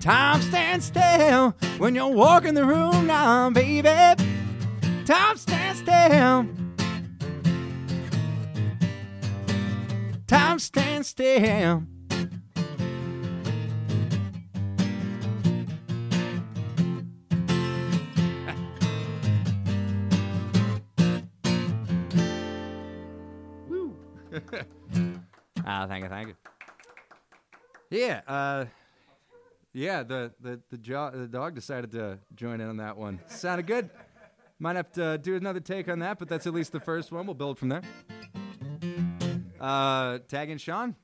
Time 0.00 0.42
stands 0.42 0.86
still 0.86 1.54
when 1.78 1.94
you're 1.94 2.08
walking 2.08 2.54
the 2.54 2.64
room 2.64 3.06
now, 3.06 3.50
baby. 3.50 3.88
Time 5.04 5.36
stands 5.36 5.80
still. 5.80 6.48
Time 10.26 10.58
stands 10.58 11.08
still. 11.08 11.84
Ah, 25.66 25.86
thank 25.86 26.02
you, 26.02 26.08
thank 26.08 26.28
you. 26.28 26.34
Yeah, 27.90 28.22
uh, 28.26 28.64
yeah. 29.72 30.02
The 30.02 30.32
the 30.40 30.60
the, 30.70 30.78
jo- 30.78 31.10
the 31.14 31.28
dog 31.28 31.54
decided 31.54 31.92
to 31.92 32.18
join 32.34 32.60
in 32.60 32.68
on 32.68 32.78
that 32.78 32.96
one. 32.96 33.20
Sounded 33.28 33.66
good. 33.66 33.90
Might 34.58 34.76
have 34.76 34.90
to 34.92 35.18
do 35.18 35.36
another 35.36 35.60
take 35.60 35.88
on 35.88 35.98
that, 36.00 36.18
but 36.18 36.28
that's 36.28 36.46
at 36.46 36.54
least 36.54 36.72
the 36.72 36.80
first 36.80 37.12
one. 37.12 37.26
We'll 37.26 37.34
build 37.34 37.58
from 37.58 37.68
there. 37.68 37.82
Uh, 39.60 40.18
tagging 40.28 40.58
Sean. 40.58 40.96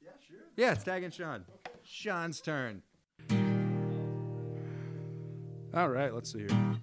Yeah, 0.00 0.10
sure. 0.28 0.36
Yeah, 0.56 0.72
it's 0.72 0.84
tag 0.84 0.94
tagging 1.02 1.10
Sean. 1.10 1.44
Sean's 1.82 2.40
turn. 2.40 2.82
All 5.74 5.88
right, 5.88 6.14
let's 6.14 6.32
see 6.32 6.46
here. 6.48 6.76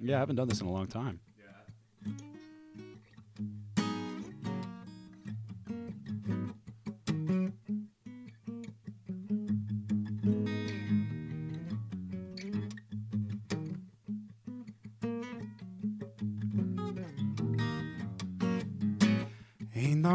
Yeah, 0.00 0.16
I 0.16 0.18
haven't 0.18 0.36
done 0.36 0.48
this 0.48 0.60
in 0.60 0.66
a 0.66 0.72
long 0.72 0.86
time. 0.86 1.20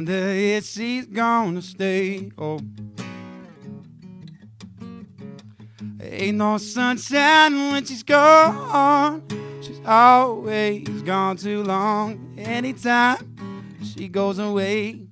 Wonder 0.00 0.30
if 0.30 0.64
she's 0.64 1.04
gonna 1.04 1.60
stay. 1.60 2.30
Oh. 2.38 2.58
Ain't 6.00 6.38
no 6.38 6.56
sunshine 6.56 7.52
when 7.70 7.84
she's 7.84 8.02
gone. 8.02 9.22
She's 9.60 9.78
always 9.84 11.02
gone 11.02 11.36
too 11.36 11.62
long. 11.62 12.34
Anytime 12.38 13.18
she 13.94 14.08
goes 14.08 14.38
away. 14.38 15.02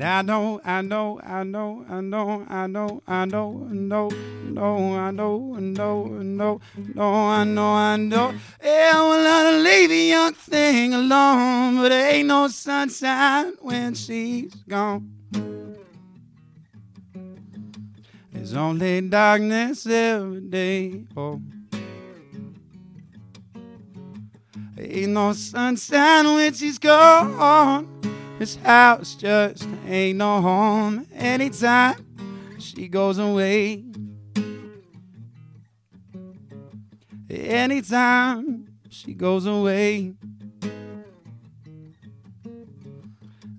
I 0.00 0.22
know, 0.22 0.60
I 0.64 0.80
know, 0.82 1.20
I 1.22 1.42
know, 1.42 1.84
I 1.88 2.00
know, 2.00 2.44
I 2.48 2.66
know, 2.66 3.02
I 3.06 3.24
know, 3.24 3.62
I 3.68 3.74
know, 3.74 4.08
no, 4.08 4.94
I 4.96 5.10
know, 5.10 5.54
I 5.56 5.60
know, 5.60 6.04
know, 6.06 6.60
no, 6.94 7.14
I 7.28 7.44
know, 7.44 7.74
I 7.74 7.96
know. 7.96 8.34
Yeah, 8.62 8.94
well, 8.94 9.46
I'll 9.46 9.60
leave 9.60 9.90
a 9.90 10.08
young 10.08 10.32
thing 10.34 10.94
alone, 10.94 11.76
but 11.76 11.88
there 11.88 12.14
ain't 12.14 12.28
no 12.28 12.46
sunshine 12.48 13.54
when 13.60 13.94
she's 13.94 14.54
gone. 14.68 15.10
There's 18.32 18.54
only 18.54 19.00
darkness 19.00 19.84
every 19.86 20.40
day. 20.42 21.04
Oh. 21.16 21.40
Ain't 24.78 25.10
no 25.10 25.32
sunshine 25.32 26.24
when 26.24 26.52
she's 26.54 26.78
gone. 26.78 27.98
This 28.38 28.54
house 28.54 29.16
just 29.16 29.66
ain't 29.88 30.18
no 30.18 30.40
home 30.40 31.08
anytime 31.12 31.96
she 32.60 32.86
goes 32.86 33.18
away. 33.18 33.84
Anytime 37.28 38.68
she 38.88 39.14
goes 39.14 39.44
away. 39.44 40.14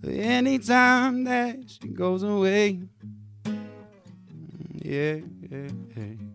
Anytime 0.08 1.26
that 1.26 1.58
she 1.68 1.90
goes 1.90 2.24
away. 2.24 2.80
Mm, 3.44 3.60
yeah, 4.82 5.18
yeah, 5.52 5.70
yeah. 5.98 6.29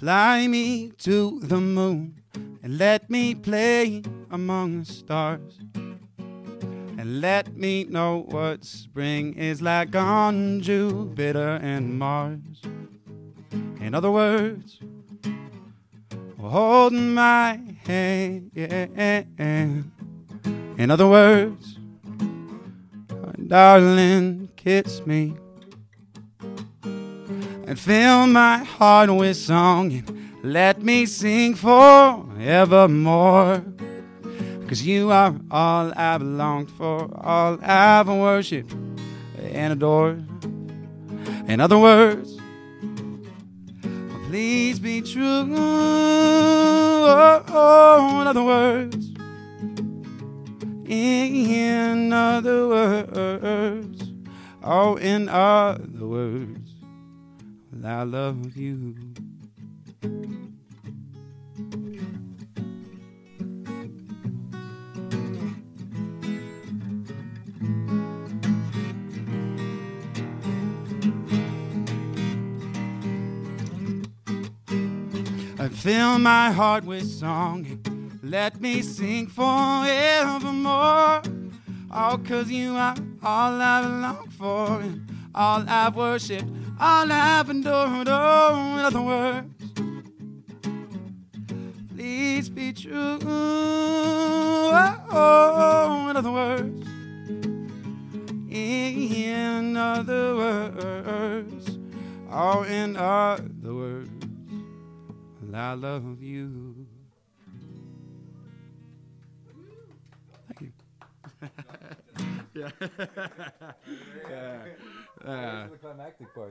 Fly 0.00 0.46
me 0.46 0.92
to 0.96 1.40
the 1.40 1.60
moon 1.60 2.22
and 2.62 2.78
let 2.78 3.10
me 3.10 3.34
play 3.34 4.02
among 4.30 4.78
the 4.78 4.86
stars. 4.86 5.58
And 5.74 7.20
let 7.20 7.54
me 7.54 7.84
know 7.84 8.24
what 8.30 8.64
spring 8.64 9.34
is 9.34 9.60
like 9.60 9.94
on 9.94 10.62
Jupiter 10.62 11.60
and 11.60 11.98
Mars. 11.98 12.62
In 13.78 13.94
other 13.94 14.10
words, 14.10 14.80
hold 16.40 16.94
my 16.94 17.60
hand. 17.84 18.52
In 20.78 20.90
other 20.90 21.08
words, 21.08 21.78
darling, 23.46 24.48
kiss 24.56 25.04
me 25.04 25.34
and 27.70 27.78
fill 27.78 28.26
my 28.26 28.58
heart 28.64 29.14
with 29.14 29.36
song 29.36 29.92
and 29.92 30.42
let 30.42 30.82
me 30.82 31.06
sing 31.06 31.54
forevermore. 31.54 32.34
Cause 34.66 34.82
you 34.82 35.12
are 35.12 35.36
all 35.52 35.92
I've 35.94 36.20
longed 36.20 36.68
for, 36.72 37.08
all 37.24 37.60
I've 37.62 38.08
worshipped 38.08 38.74
and 39.38 39.74
adored. 39.74 40.26
In 41.48 41.60
other 41.60 41.78
words, 41.78 42.36
please 44.26 44.80
be 44.80 45.00
true. 45.00 45.42
in 45.42 45.56
other 48.26 48.42
words, 48.42 49.12
in 50.86 52.12
other 52.12 52.66
words, 52.66 54.02
oh, 54.64 54.96
in 54.96 55.28
other 55.28 56.06
words, 56.08 56.59
I 57.84 58.02
love 58.04 58.56
you. 58.56 58.94
I 75.58 75.68
fill 75.68 76.18
my 76.18 76.50
heart 76.50 76.84
with 76.84 77.06
song 77.10 77.80
let 78.30 78.60
me 78.60 78.80
sing 78.80 79.26
forevermore. 79.26 81.22
All 81.90 82.18
cause 82.18 82.48
you 82.48 82.76
are 82.76 82.94
all 83.20 83.60
I've 83.60 83.84
longed 83.84 84.32
for 84.32 84.80
and 84.80 85.10
all 85.34 85.64
I've 85.66 85.96
worshipped, 85.96 86.46
all 86.80 87.12
I've 87.12 87.50
endured. 87.50 88.08
Oh, 88.08 88.76
in 88.78 88.84
other 88.86 89.02
words, 89.02 89.54
please 91.94 92.48
be 92.48 92.72
true. 92.72 93.18
Oh, 95.12 96.06
in 96.10 96.16
other 96.16 96.30
words, 96.30 96.86
in 98.50 99.76
other 99.76 100.36
words, 100.36 101.78
oh, 102.30 102.62
in 102.62 102.96
other 102.96 103.74
words. 103.74 104.10
I 105.52 105.74
love 105.74 106.22
you. 106.22 106.86
Thank 110.48 110.60
you. 110.62 110.72
yeah. 112.54 112.70
yeah. 114.30 114.64
Uh, 115.24 115.66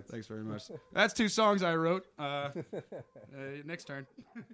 thanks 0.10 0.28
very 0.28 0.44
much. 0.44 0.64
That's 0.94 1.14
two 1.14 1.30
songs 1.30 1.64
I 1.64 1.76
wrote. 1.76 2.06
Uh, 2.18 2.24
uh, 2.24 2.52
next 3.66 3.86
turn. 3.86 4.06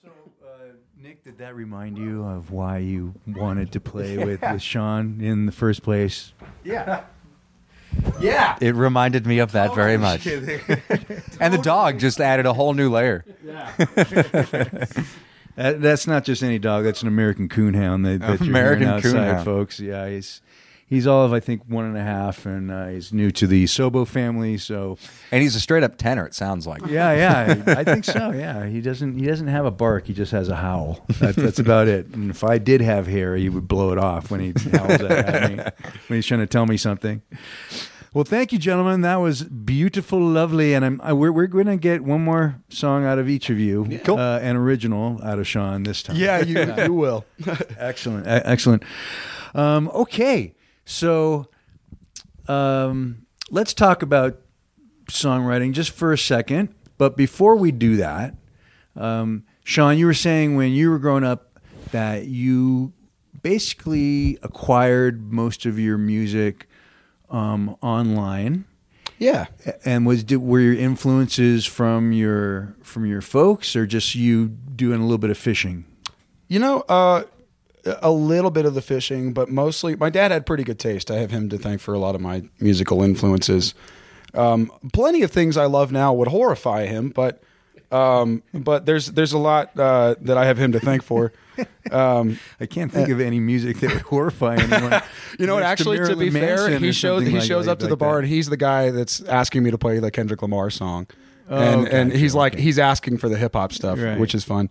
So, 0.00 0.10
uh, 0.46 0.74
Nick, 0.96 1.24
did 1.24 1.38
that 1.38 1.56
remind 1.56 1.98
you 1.98 2.22
of 2.22 2.52
why 2.52 2.78
you 2.78 3.14
wanted 3.26 3.72
to 3.72 3.80
play 3.80 4.16
with, 4.24 4.40
with 4.40 4.62
Sean 4.62 5.20
in 5.20 5.46
the 5.46 5.50
first 5.50 5.82
place? 5.82 6.32
Yeah. 6.62 7.02
Yeah. 8.20 8.56
It 8.60 8.76
reminded 8.76 9.26
me 9.26 9.40
of 9.40 9.50
that 9.52 9.74
very 9.74 9.96
much. 9.96 10.24
and 10.24 11.52
the 11.52 11.60
dog 11.60 11.98
just 11.98 12.20
added 12.20 12.46
a 12.46 12.52
whole 12.52 12.74
new 12.74 12.90
layer. 12.90 13.24
Yeah. 13.44 13.72
That, 15.58 15.82
that's 15.82 16.06
not 16.06 16.22
just 16.24 16.44
any 16.44 16.60
dog. 16.60 16.84
That's 16.84 17.02
an 17.02 17.08
American 17.08 17.48
Coonhound 17.48 18.04
that, 18.04 18.20
that 18.20 18.38
you're 18.40 18.48
American 18.48 18.86
hearing 18.86 18.96
outside, 18.96 19.38
Coonhound. 19.38 19.44
folks. 19.44 19.80
Yeah, 19.80 20.08
he's 20.08 20.40
he's 20.88 21.06
all 21.06 21.24
of 21.24 21.32
I 21.32 21.40
think 21.40 21.62
one 21.68 21.84
and 21.84 21.96
a 21.96 22.02
half, 22.02 22.46
and 22.46 22.70
uh, 22.70 22.86
he's 22.88 23.12
new 23.12 23.30
to 23.32 23.46
the 23.46 23.64
Sobo 23.64 24.06
family. 24.06 24.58
So 24.58 24.96
And 25.30 25.42
he's 25.42 25.54
a 25.54 25.60
straight 25.60 25.82
up 25.82 25.96
tenor, 25.96 26.26
it 26.26 26.34
sounds 26.34 26.66
like. 26.66 26.82
yeah, 26.86 27.12
yeah, 27.12 27.62
I, 27.66 27.80
I 27.80 27.84
think 27.84 28.04
so. 28.04 28.30
Yeah, 28.32 28.66
he 28.66 28.80
doesn't 28.80 29.18
he 29.18 29.26
doesn't 29.26 29.48
have 29.48 29.64
a 29.64 29.70
bark. 29.70 30.06
He 30.06 30.12
just 30.14 30.32
has 30.32 30.48
a 30.48 30.56
howl. 30.56 31.04
That's, 31.18 31.36
that's 31.36 31.58
about 31.58 31.88
it. 31.88 32.06
And 32.14 32.30
if 32.30 32.42
I 32.44 32.58
did 32.58 32.80
have 32.80 33.06
hair, 33.06 33.36
he 33.36 33.48
would 33.48 33.68
blow 33.68 33.92
it 33.92 33.98
off 33.98 34.30
when 34.30 34.40
he 34.40 34.52
howls 34.72 35.00
at 35.00 35.50
me 35.50 35.56
when 36.08 36.16
he's 36.16 36.26
trying 36.26 36.40
to 36.40 36.46
tell 36.46 36.66
me 36.66 36.76
something. 36.76 37.22
Well, 38.14 38.24
thank 38.24 38.52
you, 38.52 38.58
gentlemen. 38.58 39.02
That 39.02 39.16
was 39.16 39.42
beautiful, 39.44 40.18
lovely, 40.18 40.72
and 40.72 40.82
I'm 40.84 41.00
I, 41.04 41.12
we're 41.12 41.30
we're 41.30 41.46
going 41.46 41.66
to 41.66 41.76
get 41.76 42.02
one 42.02 42.22
more 42.24 42.56
song 42.70 43.04
out 43.04 43.18
of 43.18 43.28
each 43.28 43.50
of 43.50 43.58
you, 43.60 44.00
Cool. 44.02 44.18
uh, 44.18 44.38
an 44.38 44.56
original 44.56 45.20
out 45.22 45.38
of 45.38 45.46
Sean 45.46 45.82
this 45.82 46.02
time. 46.02 46.16
Yeah, 46.16 46.40
you, 46.42 46.84
you 46.84 46.94
will. 46.94 47.26
excellent, 47.78 48.26
excellent. 48.26 48.82
Um, 49.54 49.88
okay, 49.88 50.54
so 50.88 51.46
um, 52.48 53.26
let's 53.50 53.74
talk 53.74 54.02
about 54.02 54.38
songwriting 55.10 55.72
just 55.72 55.90
for 55.90 56.12
a 56.12 56.18
second. 56.18 56.74
But 56.96 57.16
before 57.16 57.56
we 57.56 57.70
do 57.72 57.96
that, 57.96 58.34
um, 58.96 59.44
Sean, 59.64 59.98
you 59.98 60.06
were 60.06 60.14
saying 60.14 60.56
when 60.56 60.72
you 60.72 60.90
were 60.90 60.98
growing 60.98 61.24
up 61.24 61.60
that 61.92 62.24
you 62.26 62.92
basically 63.42 64.38
acquired 64.42 65.30
most 65.32 65.66
of 65.66 65.78
your 65.78 65.98
music 65.98 66.66
um, 67.30 67.76
online 67.82 68.64
Yeah. 69.18 69.46
and 69.84 70.06
was 70.06 70.24
did, 70.24 70.38
were 70.38 70.60
your 70.60 70.74
influences 70.74 71.66
from 71.66 72.12
your 72.12 72.74
from 72.82 73.04
your 73.06 73.20
folks 73.20 73.76
or 73.76 73.86
just 73.86 74.14
you 74.14 74.48
doing 74.48 74.98
a 75.00 75.02
little 75.02 75.18
bit 75.18 75.30
of 75.30 75.38
fishing 75.38 75.84
You 76.48 76.58
know, 76.58 76.80
uh, 76.88 77.24
a 78.02 78.10
little 78.10 78.50
bit 78.50 78.64
of 78.66 78.74
the 78.74 78.82
fishing, 78.82 79.32
but 79.32 79.48
mostly 79.48 79.96
my 79.96 80.10
dad 80.10 80.30
had 80.30 80.46
pretty 80.46 80.64
good 80.64 80.78
taste. 80.78 81.10
I 81.10 81.16
have 81.16 81.30
him 81.30 81.48
to 81.50 81.58
thank 81.58 81.80
for 81.80 81.94
a 81.94 81.98
lot 81.98 82.14
of 82.14 82.20
my 82.20 82.42
musical 82.60 83.02
influences. 83.02 83.74
Um, 84.34 84.70
plenty 84.92 85.22
of 85.22 85.30
things 85.30 85.56
I 85.56 85.66
love 85.66 85.90
now 85.92 86.12
would 86.12 86.28
horrify 86.28 86.86
him, 86.86 87.10
but 87.10 87.42
Um, 87.90 88.42
but 88.52 88.84
there's 88.84 89.06
there's 89.12 89.32
a 89.32 89.38
lot 89.38 89.70
uh, 89.78 90.14
that 90.20 90.36
I 90.36 90.44
have 90.44 90.58
him 90.58 90.72
to 90.72 90.80
thank 90.80 91.02
for. 91.02 91.32
Um, 91.90 92.38
I 92.60 92.66
can't 92.66 92.92
think 92.92 93.08
of 93.08 93.18
any 93.18 93.40
music 93.40 93.78
that 93.80 93.90
would 93.90 94.02
horrify 94.02 94.56
anyone. 94.58 95.00
you 95.38 95.46
know 95.46 95.54
what? 95.54 95.62
Actually, 95.62 95.96
to 95.96 96.02
Marilyn 96.04 96.18
be 96.18 96.30
fair, 96.30 96.56
Manson 96.56 96.82
he 96.82 96.88
or 96.90 96.92
shows 96.92 97.22
he 97.26 97.30
like- 97.32 97.42
shows 97.48 97.66
like- 97.66 97.72
up 97.72 97.78
to 97.78 97.86
like 97.86 97.90
the 97.90 97.96
bar 97.96 98.12
that. 98.16 98.18
and 98.24 98.28
he's 98.28 98.50
the 98.50 98.58
guy 98.58 98.90
that's 98.90 99.22
asking 99.22 99.62
me 99.62 99.70
to 99.70 99.78
play 99.78 99.98
the 100.00 100.10
Kendrick 100.10 100.42
Lamar 100.42 100.68
song, 100.68 101.06
and 101.48 101.86
okay, 101.86 101.98
and 101.98 102.12
he's 102.12 102.32
okay, 102.34 102.38
like 102.38 102.54
he's 102.56 102.78
asking 102.78 103.16
for 103.16 103.30
the 103.30 103.38
hip 103.38 103.54
hop 103.54 103.72
stuff, 103.72 103.98
Right. 103.98 104.18
which 104.18 104.34
is 104.34 104.44
fun. 104.44 104.68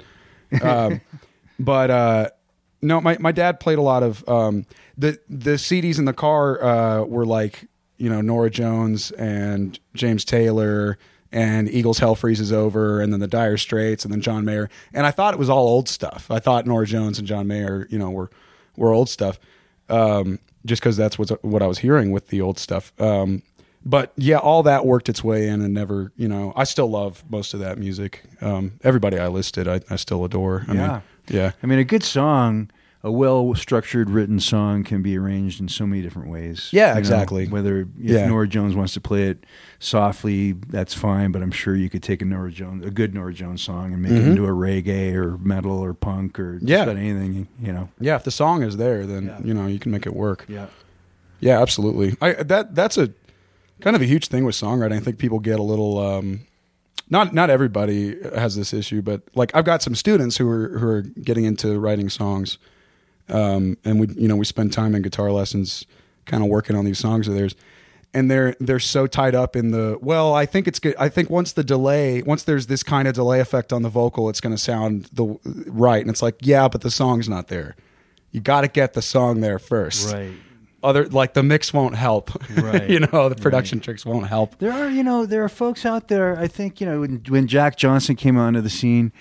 Um, 0.62 1.02
but 1.60 1.90
uh, 1.90 2.30
no, 2.82 3.02
my 3.02 3.18
my 3.20 3.32
dad 3.32 3.60
played 3.60 3.78
a 3.78 3.82
lot 3.82 4.04
of 4.04 4.28
um, 4.30 4.66
the 4.98 5.20
the 5.30 5.52
CDs 5.56 6.00
in 6.00 6.06
the 6.06 6.14
car 6.14 6.64
uh, 6.64 7.04
were 7.04 7.26
like 7.26 7.68
you 7.98 8.10
know 8.10 8.22
Norah 8.22 8.50
Jones 8.52 9.12
and 9.12 9.80
James 9.94 10.24
Taylor 10.24 10.98
and 11.32 11.70
Eagles 11.70 12.00
Hell 12.00 12.16
Freezes 12.16 12.52
Over 12.54 13.02
and 13.02 13.12
then 13.12 13.20
the 13.20 13.28
Dire 13.28 13.58
Straits 13.58 14.06
and 14.06 14.14
then 14.14 14.22
John 14.22 14.46
Mayer 14.46 14.70
and 14.94 15.06
I 15.06 15.12
thought 15.12 15.34
it 15.34 15.40
was 15.40 15.50
all 15.50 15.68
old 15.68 15.90
stuff. 15.90 16.28
I 16.32 16.40
thought 16.40 16.66
Norah 16.66 16.86
Jones 16.86 17.20
and 17.20 17.28
John 17.28 17.48
Mayer 17.48 17.88
you 17.90 17.98
know 18.00 18.10
were 18.12 18.30
were 18.76 18.94
old 18.94 19.10
stuff 19.10 19.40
um, 19.90 20.40
just 20.66 20.82
because 20.82 20.98
that's 20.98 21.18
what 21.18 21.44
what 21.44 21.62
I 21.62 21.68
was 21.68 21.80
hearing 21.80 22.12
with 22.12 22.28
the 22.28 22.42
old 22.42 22.60
stuff. 22.60 22.94
Um, 23.00 23.42
but 23.86 24.12
yeah, 24.18 24.38
all 24.38 24.64
that 24.64 24.86
worked 24.86 25.08
its 25.08 25.24
way 25.24 25.48
in 25.48 25.62
and 25.62 25.74
never, 25.74 26.12
you 26.18 26.28
know, 26.28 26.52
I 26.58 26.66
still 26.66 26.90
love 26.90 27.24
most 27.30 27.54
of 27.54 27.62
that 27.62 27.78
music. 27.78 28.24
Um, 28.42 28.74
everybody 28.84 29.18
I 29.18 29.28
listed, 29.30 29.66
I, 29.68 29.80
I 29.90 29.96
still 29.96 30.26
adore. 30.26 30.66
I 30.68 30.74
Yeah. 30.74 30.88
mean, 30.94 31.02
yeah. 31.30 31.52
I 31.62 31.68
mean, 31.68 31.80
a 31.80 31.84
good 31.84 32.04
song, 32.04 32.70
a 33.04 33.12
well 33.12 33.54
structured 33.56 34.10
written 34.10 34.40
song 34.40 34.84
can 34.84 35.02
be 35.02 35.18
arranged 35.18 35.62
in 35.62 35.68
so 35.70 35.86
many 35.86 36.02
different 36.02 36.30
ways. 36.30 36.70
Yeah, 36.72 36.90
You 36.90 36.94
know, 36.96 37.00
exactly. 37.00 37.48
whether 37.48 37.82
if 37.82 37.88
Yeah. 38.00 38.28
Norah 38.28 38.48
Jones 38.48 38.76
wants 38.76 38.94
to 38.94 39.02
play 39.02 39.30
it 39.30 39.46
softly, 39.80 40.54
that's 40.54 40.94
fine. 40.94 41.32
But 41.32 41.42
I'm 41.42 41.52
sure 41.52 41.76
you 41.76 41.90
could 41.90 42.04
take 42.04 42.22
a 42.22 42.26
Norah 42.26 42.52
Jones, 42.52 42.86
a 42.86 42.90
good 42.92 43.14
Norah 43.14 43.34
Jones 43.34 43.62
song, 43.62 43.94
and 43.94 44.02
make 44.02 44.12
it 44.12 44.28
into 44.28 44.46
a 44.46 44.50
reggae 44.50 45.14
or 45.14 45.38
metal 45.38 45.78
or 45.80 45.94
punk 45.94 46.40
or 46.40 46.54
just 46.54 46.66
Mm-hmm. 46.66 46.72
Yeah. 46.72 46.84
about 46.84 46.98
anything. 46.98 47.48
You 47.62 47.72
know. 47.72 47.90
Yeah, 48.00 48.16
if 48.16 48.24
the 48.24 48.32
song 48.32 48.64
is 48.64 48.78
there, 48.78 49.06
then 49.06 49.28
Yeah. 49.28 49.40
you 49.44 49.54
know 49.54 49.68
you 49.68 49.80
can 49.80 49.92
make 49.92 50.06
it 50.06 50.16
work. 50.16 50.46
Yeah. 50.50 50.66
Yeah, 51.40 51.62
absolutely. 51.62 52.16
I 52.22 52.34
that 52.34 52.74
that's 52.74 52.98
a 52.98 53.12
kind 53.80 53.96
of 53.96 54.02
a 54.02 54.06
huge 54.06 54.28
thing 54.28 54.44
with 54.44 54.56
songwriting. 54.56 54.94
I 54.94 55.00
think 55.00 55.20
people 55.20 55.40
get 55.40 55.60
a 55.60 55.64
little 55.64 56.00
um, 56.00 56.42
not 57.10 57.34
not 57.34 57.50
everybody 57.50 58.18
has 58.36 58.56
this 58.56 58.74
issue, 58.74 59.02
but 59.02 59.22
like 59.36 59.56
I've 59.56 59.66
got 59.66 59.82
some 59.82 59.96
students 59.96 60.38
who 60.38 60.50
are 60.50 60.78
who 60.78 60.88
are 60.88 61.02
getting 61.02 61.46
into 61.46 61.80
writing 61.80 62.10
songs, 62.10 62.58
um, 63.30 63.78
and 63.86 64.00
we 64.00 64.08
you 64.16 64.28
know 64.28 64.36
we 64.36 64.46
spend 64.46 64.74
time 64.74 64.94
in 64.96 65.02
guitar 65.02 65.32
lessons, 65.32 65.86
kind 66.26 66.44
of 66.44 66.50
working 66.50 66.76
on 66.76 66.86
these 66.86 67.00
songs 67.00 67.28
of 67.28 67.34
theirs, 67.34 67.56
and 68.14 68.30
they're 68.30 68.56
they're 68.60 68.80
so 68.80 69.08
tied 69.08 69.36
up 69.36 69.56
in 69.56 69.72
the 69.72 69.98
well. 70.02 70.34
I 70.34 70.46
think 70.46 70.68
it's 70.68 70.80
good. 70.80 70.96
I 71.00 71.10
think 71.10 71.30
once 71.30 71.54
the 71.54 71.64
delay, 71.64 72.22
once 72.24 72.44
there's 72.44 72.68
this 72.68 72.84
kind 72.84 73.08
of 73.08 73.14
delay 73.14 73.40
effect 73.40 73.72
on 73.72 73.84
the 73.84 73.90
vocal, 73.90 74.30
it's 74.30 74.42
going 74.42 74.56
to 74.56 74.62
sound 74.62 75.10
the 75.14 75.38
right, 75.68 76.02
and 76.02 76.10
it's 76.10 76.22
like 76.22 76.36
yeah, 76.42 76.68
but 76.68 76.82
the 76.82 76.92
song's 76.92 77.30
not 77.30 77.48
there. 77.48 77.76
You 78.32 78.42
got 78.42 78.62
to 78.62 78.68
get 78.68 78.94
the 78.94 79.02
song 79.02 79.40
there 79.40 79.60
first 79.60 80.14
Right. 80.14 80.34
Other 80.84 81.08
like 81.08 81.34
the 81.34 81.44
mix 81.44 81.74
won't 81.74 81.96
help 81.96 82.30
Right. 82.58 82.90
you 82.90 83.00
know 83.00 83.30
the 83.30 83.36
production 83.36 83.80
tricks 83.80 84.06
won't 84.06 84.28
help 84.28 84.60
There 84.60 84.72
are, 84.72 84.90
you 84.90 85.04
know, 85.04 85.26
there 85.26 85.44
are 85.44 85.50
folks 85.50 85.86
out 85.86 86.08
there. 86.08 86.38
I 86.40 86.48
think, 86.48 86.80
you 86.80 86.86
know, 86.88 87.02
when, 87.02 87.24
when 87.30 87.48
Jack 87.48 87.78
Johnson 87.78 88.16
came 88.16 88.38
onto 88.38 88.62
the 88.62 88.70
scene, 88.70 89.12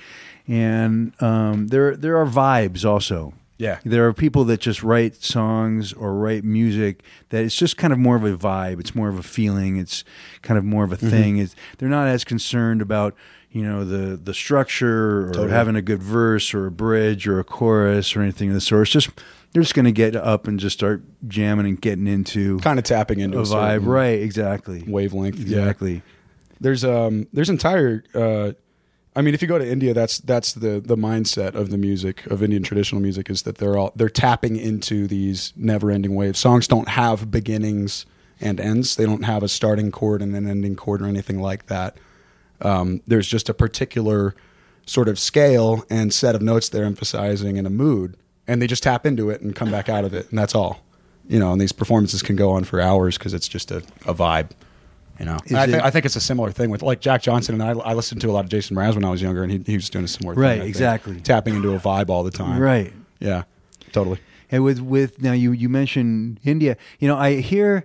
and 0.46 1.12
um, 1.22 1.68
there 1.68 1.96
there 1.96 2.16
are 2.18 2.26
vibes 2.26 2.84
also. 2.84 3.34
Yeah. 3.58 3.78
there 3.86 4.06
are 4.06 4.12
people 4.12 4.44
that 4.44 4.60
just 4.60 4.82
write 4.82 5.16
songs 5.16 5.94
or 5.94 6.12
write 6.12 6.44
music 6.44 7.02
that 7.30 7.42
it's 7.42 7.56
just 7.56 7.78
kind 7.78 7.90
of 7.90 7.98
more 7.98 8.14
of 8.16 8.22
a 8.24 8.36
vibe. 8.36 8.80
It's 8.80 8.94
more 8.94 9.08
of 9.08 9.18
a 9.18 9.22
feeling. 9.22 9.78
It's 9.78 10.04
kind 10.42 10.58
of 10.58 10.64
more 10.64 10.84
of 10.84 10.92
a 10.92 10.96
Mm-hmm. 10.98 11.08
thing. 11.08 11.36
It's 11.38 11.56
they're 11.78 11.88
not 11.88 12.06
as 12.06 12.22
concerned 12.22 12.82
about 12.82 13.14
you 13.56 13.62
know 13.62 13.86
the 13.86 14.18
the 14.18 14.34
structure 14.34 15.28
or 15.28 15.32
Totally. 15.32 15.50
having 15.50 15.76
a 15.76 15.82
good 15.82 16.02
verse 16.02 16.52
or 16.52 16.66
a 16.66 16.70
bridge 16.70 17.26
or 17.26 17.38
a 17.38 17.44
chorus 17.44 18.14
or 18.14 18.20
anything 18.20 18.48
of 18.48 18.54
the 18.54 18.60
sort. 18.60 18.82
It's 18.82 18.90
just 18.90 19.08
they're 19.52 19.62
just 19.62 19.74
going 19.74 19.86
to 19.86 19.92
get 19.92 20.14
up 20.14 20.46
and 20.46 20.60
just 20.60 20.76
start 20.76 21.02
jamming 21.26 21.64
and 21.64 21.80
getting 21.80 22.06
into 22.06 22.58
kind 22.60 22.78
of 22.78 22.84
tapping 22.84 23.20
into 23.20 23.38
a 23.38 23.40
a, 23.40 23.44
vibe. 23.44 23.86
Right, 23.86 24.20
exactly. 24.20 24.84
wavelength 24.86 25.38
yeah. 25.38 25.60
Exactly. 25.60 26.02
there's 26.60 26.84
um 26.84 27.28
there's 27.32 27.48
entire 27.48 28.04
uh 28.14 28.52
I 29.18 29.22
mean, 29.22 29.32
if 29.32 29.40
you 29.40 29.48
go 29.48 29.56
to 29.56 29.66
India, 29.66 29.94
that's 29.94 30.18
that's 30.18 30.52
the 30.52 30.78
the 30.78 30.96
mindset 30.96 31.54
of 31.54 31.70
the 31.70 31.78
music 31.78 32.26
of 32.26 32.42
Indian 32.42 32.62
traditional 32.62 33.00
music 33.00 33.30
is 33.30 33.44
that 33.44 33.56
they're 33.56 33.78
all 33.78 33.92
they're 33.96 34.10
tapping 34.10 34.56
into 34.56 35.06
these 35.06 35.54
never 35.56 35.90
ending 35.90 36.14
waves. 36.14 36.38
Songs 36.38 36.68
don't 36.68 36.88
have 36.88 37.30
beginnings 37.30 38.04
and 38.38 38.60
ends. 38.60 38.96
They 38.96 39.06
don't 39.06 39.22
have 39.22 39.42
a 39.42 39.48
starting 39.48 39.90
chord 39.90 40.20
and 40.20 40.36
an 40.36 40.46
ending 40.46 40.76
chord 40.76 41.00
or 41.00 41.06
anything 41.06 41.40
like 41.40 41.68
that. 41.68 41.96
Um, 42.60 43.02
there's 43.06 43.28
just 43.28 43.48
a 43.48 43.54
particular 43.54 44.34
sort 44.86 45.08
of 45.08 45.18
scale 45.18 45.84
and 45.90 46.12
set 46.12 46.34
of 46.34 46.42
notes 46.42 46.68
they're 46.68 46.84
emphasizing 46.84 47.56
in 47.56 47.66
a 47.66 47.70
mood, 47.70 48.16
and 48.46 48.62
they 48.62 48.66
just 48.66 48.82
tap 48.82 49.04
into 49.06 49.30
it 49.30 49.40
and 49.40 49.54
come 49.54 49.70
back 49.70 49.88
out 49.88 50.04
of 50.04 50.14
it, 50.14 50.28
and 50.30 50.38
that's 50.38 50.54
all. 50.54 50.82
You 51.28 51.40
know, 51.40 51.50
and 51.52 51.60
these 51.60 51.72
performances 51.72 52.22
can 52.22 52.36
go 52.36 52.52
on 52.52 52.62
for 52.64 52.80
hours 52.80 53.18
because 53.18 53.34
it's 53.34 53.48
just 53.48 53.70
a, 53.72 53.78
a 54.06 54.14
vibe. 54.14 54.50
You 55.18 55.24
know, 55.26 55.38
I, 55.54 55.64
it- 55.64 55.70
think 55.70 55.82
I 55.84 55.90
think 55.90 56.04
it's 56.06 56.14
a 56.16 56.20
similar 56.20 56.50
thing 56.52 56.70
with 56.70 56.82
like 56.82 57.00
Jack 57.00 57.22
Johnson 57.22 57.60
and 57.60 57.62
I. 57.62 57.70
I 57.90 57.94
listened 57.94 58.20
to 58.20 58.30
a 58.30 58.32
lot 58.32 58.44
of 58.44 58.50
Jason 58.50 58.76
Mraz 58.76 58.94
when 58.94 59.04
I 59.04 59.10
was 59.10 59.20
younger, 59.20 59.42
and 59.42 59.50
he, 59.50 59.58
he 59.66 59.74
was 59.76 59.90
doing 59.90 60.04
a 60.04 60.08
similar 60.08 60.34
thing. 60.34 60.42
Right, 60.42 60.52
I 60.52 60.58
think. 60.58 60.68
exactly. 60.68 61.20
Tapping 61.20 61.56
into 61.56 61.74
a 61.74 61.78
vibe 61.80 62.08
all 62.10 62.22
the 62.22 62.30
time. 62.30 62.60
Right. 62.60 62.92
Yeah. 63.18 63.42
Totally. 63.92 64.18
And 64.52 64.62
with 64.62 64.80
with 64.80 65.20
now 65.20 65.32
you 65.32 65.50
you 65.52 65.68
mentioned 65.68 66.38
India. 66.44 66.76
You 67.00 67.08
know, 67.08 67.16
I 67.16 67.40
hear 67.40 67.84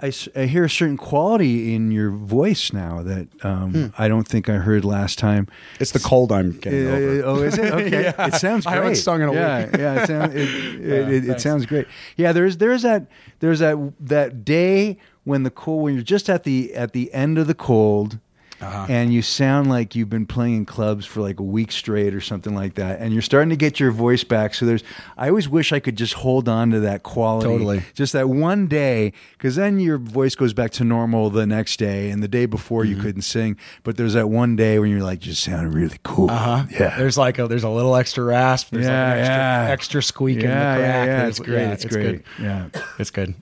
I, 0.00 0.12
I 0.36 0.46
hear 0.46 0.64
a 0.64 0.70
certain 0.70 0.96
quality 0.96 1.74
in 1.74 1.90
your 1.90 2.10
voice 2.10 2.72
now 2.72 3.02
that 3.02 3.28
um, 3.44 3.72
Hmm. 3.72 3.86
I 3.98 4.06
don't 4.08 4.26
think 4.28 4.48
I 4.48 4.54
heard 4.54 4.84
last 4.84 5.18
time. 5.18 5.48
It's 5.80 5.90
the 5.92 5.98
cold 5.98 6.30
I'm 6.30 6.52
getting 6.58 6.86
Uh, 6.86 6.90
over. 6.90 7.22
oh, 7.24 7.42
is 7.42 7.58
it? 7.58 7.72
Okay, 7.72 8.02
Yeah. 8.16 8.26
it 8.26 8.34
sounds 8.34 8.64
great. 8.64 8.72
I 8.72 8.76
haven't 8.76 8.94
sung 8.96 9.22
in 9.22 9.28
a 9.28 9.32
yeah, 9.34 9.64
week. 9.64 9.76
yeah, 9.76 10.02
it 10.02 10.06
sounds 10.06 10.34
it, 10.36 10.48
it, 10.80 11.08
it, 11.14 11.28
it 11.30 11.40
sounds 11.40 11.66
great. 11.66 11.86
Yeah, 12.16 12.32
there's 12.32 12.58
there's 12.58 12.82
that 12.82 13.06
there's 13.40 13.58
that 13.58 13.76
that 14.00 14.44
day 14.44 14.98
when 15.24 15.42
the 15.42 15.50
cold 15.50 15.82
when 15.82 15.94
you're 15.94 16.02
just 16.02 16.28
at 16.30 16.44
the 16.44 16.74
at 16.74 16.92
the 16.92 17.12
end 17.12 17.36
of 17.38 17.46
the 17.46 17.54
cold. 17.54 18.18
Uh-huh. 18.60 18.86
And 18.88 19.12
you 19.12 19.22
sound 19.22 19.68
like 19.70 19.94
you've 19.94 20.10
been 20.10 20.26
playing 20.26 20.56
in 20.56 20.66
clubs 20.66 21.06
for 21.06 21.20
like 21.20 21.38
a 21.38 21.44
week 21.44 21.70
straight 21.70 22.12
or 22.12 22.20
something 22.20 22.54
like 22.56 22.74
that, 22.74 22.98
and 23.00 23.12
you're 23.12 23.22
starting 23.22 23.50
to 23.50 23.56
get 23.56 23.78
your 23.78 23.92
voice 23.92 24.24
back. 24.24 24.52
So 24.54 24.66
there's, 24.66 24.82
I 25.16 25.28
always 25.28 25.48
wish 25.48 25.72
I 25.72 25.78
could 25.78 25.96
just 25.96 26.14
hold 26.14 26.48
on 26.48 26.70
to 26.70 26.80
that 26.80 27.04
quality, 27.04 27.46
Totally. 27.48 27.82
just 27.94 28.12
that 28.14 28.28
one 28.28 28.66
day, 28.66 29.12
because 29.32 29.54
then 29.54 29.78
your 29.78 29.96
voice 29.98 30.34
goes 30.34 30.52
back 30.54 30.72
to 30.72 30.84
normal 30.84 31.30
the 31.30 31.46
next 31.46 31.78
day, 31.78 32.10
and 32.10 32.20
the 32.22 32.26
day 32.28 32.46
before 32.46 32.82
Mm-hmm. 32.82 32.96
you 32.96 33.02
couldn't 33.02 33.22
sing. 33.22 33.56
But 33.84 33.96
there's 33.96 34.14
that 34.14 34.28
one 34.28 34.56
day 34.56 34.78
when 34.80 34.90
you're 34.90 35.02
like, 35.04 35.20
just 35.20 35.42
sounded 35.44 35.72
really 35.72 35.98
cool. 36.02 36.28
Uh-huh. 36.30 36.66
Yeah. 36.70 36.96
There's 36.98 37.16
like 37.16 37.38
a 37.38 37.46
there's 37.46 37.64
a 37.64 37.68
little 37.70 37.94
extra 37.94 38.24
rasp. 38.24 38.70
There's 38.70 38.86
Yeah, 38.86 39.04
like 39.04 39.12
an 39.14 39.18
extra, 39.20 39.34
yeah. 39.36 39.68
extra 39.70 40.02
squeak 40.02 40.36
in 40.38 40.42
the 40.42 40.46
crack. 40.48 40.78
yeah, 40.80 41.04
yeah, 41.04 41.26
it's 41.28 41.38
great. 41.38 41.60
yeah, 41.62 41.72
it's 41.72 41.84
great. 41.84 42.02
Good. 42.02 42.24
Yeah. 42.40 42.68
It's 42.98 43.10
good. 43.10 43.34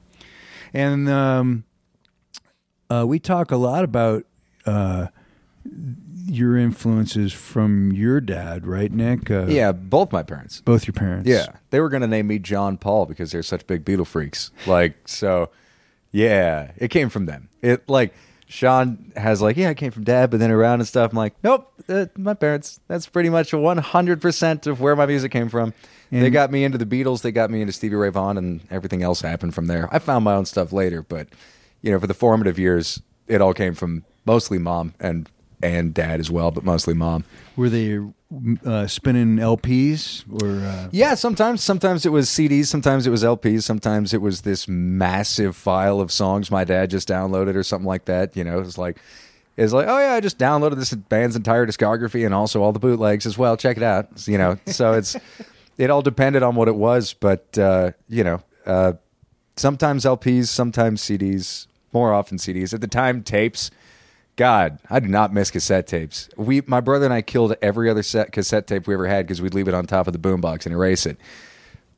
And 0.75 1.09
um, 1.09 1.65
uh, 2.91 3.05
we 3.09 3.19
talk 3.19 3.51
a 3.51 3.57
lot 3.57 3.83
about 3.83 4.25
uh, 4.67 5.09
your 6.29 6.57
influences 6.57 7.33
from 7.33 7.93
your 7.93 8.21
dad, 8.21 8.67
right, 8.67 8.91
Nick? 8.93 9.31
Uh, 9.31 9.47
Yeah, 9.47 9.73
both 9.73 10.13
my 10.13 10.23
parents. 10.23 10.61
Both 10.61 10.87
your 10.87 10.93
parents. 10.95 11.29
Yeah, 11.29 11.47
they 11.71 11.81
were 11.81 11.89
going 11.89 12.03
to 12.03 12.09
name 12.09 12.27
me 12.27 12.39
John 12.39 12.77
Paul 12.77 13.07
because 13.07 13.31
they're 13.33 13.43
such 13.43 13.67
big 13.67 13.85
Beatle 13.85 14.07
freaks. 14.07 14.51
Like, 14.67 15.09
so, 15.09 15.51
yeah, 16.13 16.73
it 16.77 16.89
came 16.89 17.09
from 17.09 17.27
them. 17.27 17.49
It 17.63 17.89
like 17.89 18.15
Sean 18.49 19.13
has 19.17 19.41
like, 19.43 19.57
yeah, 19.57 19.71
it 19.71 19.77
came 19.77 19.93
from 19.93 20.05
dad, 20.05 20.31
but 20.31 20.41
then 20.41 20.51
around 20.51 20.81
and 20.81 20.89
stuff. 20.89 21.11
I'm 21.13 21.17
like, 21.17 21.35
nope, 21.43 21.73
uh, 21.89 22.07
my 22.17 22.35
parents. 22.35 22.81
That's 22.89 23.07
pretty 23.07 23.29
much 23.31 23.53
100 23.53 24.21
percent 24.21 24.67
of 24.67 24.81
where 24.81 24.97
my 24.97 25.07
music 25.07 25.33
came 25.33 25.49
from. 25.49 25.75
they 26.11 26.31
got 26.31 26.51
me 26.53 26.65
into 26.65 26.79
the 26.79 26.87
Beatles. 26.87 27.23
They 27.23 27.33
got 27.33 27.51
me 27.51 27.61
into 27.61 27.73
Stevie 27.73 27.97
Ray 27.97 28.11
Vaughan, 28.11 28.39
and 28.39 28.61
everything 28.71 29.03
else 29.03 29.21
happened 29.21 29.55
from 29.55 29.67
there. 29.67 29.89
I 29.93 29.99
found 29.99 30.25
my 30.25 30.35
own 30.35 30.47
stuff 30.47 30.73
later, 30.73 31.03
but 31.03 31.29
you 31.83 31.91
know, 31.93 31.99
for 32.01 32.07
the 32.07 32.15
formative 32.15 32.59
years, 32.59 33.03
it 33.27 33.41
all 33.41 33.53
came 33.55 33.75
from 33.75 34.05
mostly 34.27 34.59
mom 34.59 34.95
and 35.01 35.29
and 35.63 35.95
dad 35.95 36.21
as 36.21 36.31
well, 36.31 36.51
but 36.51 36.65
mostly 36.65 36.93
mom. 36.93 37.25
Were 37.57 37.71
they 37.71 37.99
uh, 38.65 38.87
spinning 38.87 39.37
LPs 39.37 40.25
or? 40.43 40.67
Uh, 40.67 40.89
Yeah, 40.93 41.15
sometimes 41.15 41.63
sometimes 41.63 42.05
it 42.05 42.11
was 42.11 42.29
CDs, 42.29 42.67
sometimes 42.67 43.07
it 43.07 43.11
was 43.11 43.25
LPs, 43.25 43.63
sometimes 43.63 44.13
it 44.13 44.21
was 44.21 44.43
this 44.43 44.69
massive 44.69 45.57
file 45.57 46.01
of 46.01 46.13
songs 46.13 46.51
my 46.51 46.65
dad 46.65 46.91
just 46.91 47.09
downloaded 47.09 47.55
or 47.55 47.63
something 47.63 47.87
like 47.87 48.05
that. 48.05 48.37
You 48.37 48.45
know, 48.45 48.61
it's 48.61 48.77
like 48.77 48.99
it's 49.57 49.73
like, 49.73 49.87
oh 49.89 49.99
yeah, 49.99 50.13
I 50.13 50.21
just 50.21 50.39
downloaded 50.39 50.77
this 50.77 50.93
band's 50.93 51.37
entire 51.37 51.67
discography 51.67 52.27
and 52.27 52.35
also 52.35 52.63
all 52.63 52.73
the 52.73 52.79
bootlegs 52.79 53.25
as 53.25 53.39
well. 53.39 53.57
Check 53.57 53.79
it 53.79 53.83
out. 53.83 54.29
You 54.29 54.37
know, 54.37 54.59
so 54.67 54.93
it's 54.93 55.17
it 55.79 55.89
all 55.89 56.03
depended 56.03 56.43
on 56.43 56.55
what 56.55 56.69
it 56.69 56.77
was, 56.77 57.15
but 57.15 57.57
uh, 57.57 57.93
you 58.09 58.25
know, 58.25 58.43
uh, 58.67 58.93
sometimes 59.57 60.05
LPs, 60.05 60.49
sometimes 60.49 61.01
CDs, 61.01 61.67
more 61.93 62.13
often 62.13 62.37
CDs. 62.37 62.75
At 62.75 62.83
the 62.83 62.89
time, 62.89 63.23
tapes. 63.23 63.71
God, 64.37 64.79
I 64.91 65.01
do 65.01 65.09
not 65.09 65.33
miss 65.33 65.51
cassette 65.51 65.87
tapes. 65.87 66.29
We, 66.37 66.61
my 66.67 66.81
brother 66.81 67.07
and 67.07 67.15
I, 67.15 67.23
killed 67.23 67.57
every 67.63 67.89
other 67.89 68.03
set 68.03 68.33
cassette 68.33 68.67
tape 68.67 68.87
we 68.87 68.95
ever 68.95 69.07
had 69.07 69.27
because 69.27 69.41
we'd 69.41 69.55
leave 69.55 69.69
it 69.69 69.75
on 69.75 69.87
top 69.87 70.07
of 70.07 70.13
the 70.13 70.19
boombox 70.19 70.67
and 70.67 70.75
erase 70.75 71.07
it. 71.07 71.17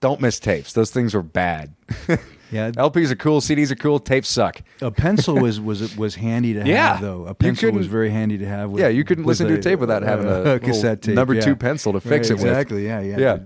Don't 0.00 0.20
miss 0.20 0.38
tapes; 0.38 0.72
those 0.72 0.90
things 0.92 1.14
were 1.14 1.22
bad. 1.22 1.74
Yeah. 2.50 2.70
LPs 2.70 3.10
are 3.10 3.16
cool, 3.16 3.40
CDs 3.40 3.70
are 3.70 3.76
cool, 3.76 4.00
tapes 4.00 4.28
suck. 4.28 4.62
A 4.80 4.90
pencil 4.90 5.36
was 5.36 5.60
was 5.60 5.96
was 5.96 6.14
handy 6.14 6.54
to 6.54 6.60
Yeah. 6.64 6.92
have 6.94 7.00
though. 7.00 7.26
A 7.26 7.34
pencil 7.34 7.72
was 7.72 7.86
very 7.86 8.10
handy 8.10 8.38
to 8.38 8.46
have. 8.46 8.70
With, 8.70 8.80
Yeah, 8.80 8.88
you 8.88 9.04
couldn't 9.04 9.24
listen 9.24 9.48
to 9.48 9.54
a 9.54 9.60
tape 9.60 9.78
without 9.78 10.02
having 10.02 10.26
a 10.26 10.38
little 10.40 10.58
cassette 10.58 11.02
tape. 11.02 11.14
number 11.14 11.34
yeah. 11.34 11.42
two 11.42 11.56
pencil 11.56 11.92
to 11.92 12.00
fix 12.00 12.30
Right, 12.30 12.38
it 12.38 12.42
with. 12.42 12.52
Exactly. 12.52 12.86
Yeah. 12.86 13.00
Yeah. 13.00 13.18
Yeah. 13.18 13.38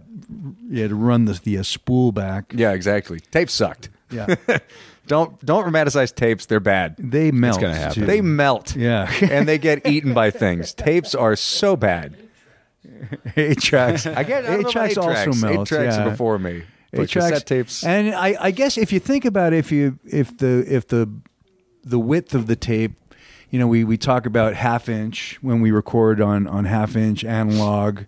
You 0.68 0.82
had 0.82 0.90
to 0.90 0.94
run 0.94 1.24
the 1.24 1.32
the 1.42 1.58
uh, 1.58 1.62
spool 1.62 2.12
back. 2.12 2.52
Yeah, 2.54 2.72
exactly. 2.72 3.20
Tapes 3.20 3.52
sucked. 3.52 3.88
Yeah. 4.10 4.34
Don't 5.06 5.44
don't 5.44 5.64
romanticize 5.64 6.14
tapes. 6.14 6.46
They're 6.46 6.60
bad. 6.60 6.96
They 6.98 7.30
melt. 7.30 7.56
It's 7.56 7.62
gonna 7.62 7.76
happen. 7.76 8.06
They 8.06 8.20
melt. 8.20 8.76
Yeah. 8.76 9.12
and 9.22 9.48
they 9.48 9.58
get 9.58 9.86
eaten 9.86 10.14
by 10.14 10.30
things. 10.30 10.74
Tapes 10.74 11.14
are 11.14 11.36
so 11.36 11.76
bad. 11.76 12.16
eight 13.36 13.60
tracks. 13.60 14.06
I 14.06 14.22
get 14.22 14.46
I 14.46 14.58
eight 14.58 14.68
tracks 14.68 14.96
also 14.96 15.32
melt. 15.32 15.72
Eight 15.72 15.76
tracks 15.76 15.96
yeah. 15.96 16.08
before 16.08 16.38
me. 16.38 16.62
Eight 16.94 17.08
tracks 17.08 17.42
tapes. 17.42 17.84
And 17.84 18.14
I, 18.14 18.36
I 18.38 18.50
guess 18.50 18.76
if 18.76 18.92
you 18.92 19.00
think 19.00 19.24
about 19.24 19.54
it, 19.54 19.56
if 19.56 19.72
you 19.72 19.98
if 20.04 20.36
the 20.36 20.64
if 20.68 20.88
the 20.88 21.10
the 21.84 21.98
width 21.98 22.34
of 22.34 22.46
the 22.46 22.56
tape, 22.56 22.92
you 23.50 23.58
know, 23.58 23.66
we 23.66 23.82
we 23.84 23.96
talk 23.96 24.26
about 24.26 24.54
half 24.54 24.88
inch 24.88 25.38
when 25.40 25.60
we 25.60 25.70
record 25.70 26.20
on 26.20 26.46
on 26.46 26.66
half 26.66 26.94
inch 26.94 27.24
analog, 27.24 28.02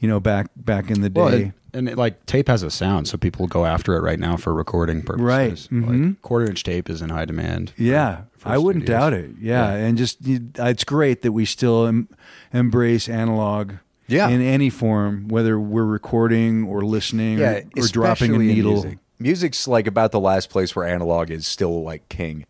you 0.00 0.08
know, 0.08 0.18
back 0.20 0.48
back 0.56 0.90
in 0.90 1.00
the 1.02 1.08
day. 1.08 1.20
Well, 1.20 1.32
it- 1.34 1.52
and 1.72 1.88
it, 1.88 1.96
like 1.96 2.26
tape 2.26 2.48
has 2.48 2.64
a 2.64 2.70
sound, 2.70 3.06
so 3.06 3.16
people 3.16 3.46
go 3.46 3.64
after 3.64 3.94
it 3.94 4.00
right 4.00 4.18
now 4.18 4.36
for 4.36 4.52
recording 4.52 5.02
purposes. 5.02 5.24
Right. 5.70 5.82
Like, 5.86 5.96
Mhm. 5.96 6.16
quarter 6.20 6.46
inch 6.46 6.64
tape 6.64 6.90
is 6.90 7.00
in 7.00 7.10
high 7.10 7.26
demand. 7.26 7.72
Yeah, 7.76 8.22
for 8.36 8.48
I 8.48 8.58
wouldn't 8.58 8.86
studios. 8.86 9.00
doubt 9.00 9.12
it. 9.12 9.30
Yeah, 9.40 9.70
and 9.74 9.96
just 9.96 10.26
you- 10.26 10.48
it's 10.58 10.82
great 10.82 11.22
that 11.22 11.30
we 11.30 11.44
still 11.44 11.86
em- 11.86 12.08
embrace 12.52 13.08
analog. 13.08 13.74
Yeah. 14.08 14.28
in 14.28 14.40
any 14.42 14.70
form, 14.70 15.28
whether 15.28 15.60
we're 15.60 15.84
recording 15.84 16.64
or 16.64 16.82
listening 16.84 17.38
yeah, 17.38 17.60
or, 17.76 17.84
or 17.84 17.86
dropping 17.86 18.34
a 18.34 18.38
needle. 18.38 18.72
Music. 18.72 18.98
Music's 19.20 19.68
like 19.68 19.86
about 19.86 20.10
the 20.10 20.18
last 20.18 20.50
place 20.50 20.74
where 20.74 20.84
analog 20.84 21.30
is 21.30 21.46
still 21.46 21.84
like 21.84 22.08
king. 22.08 22.44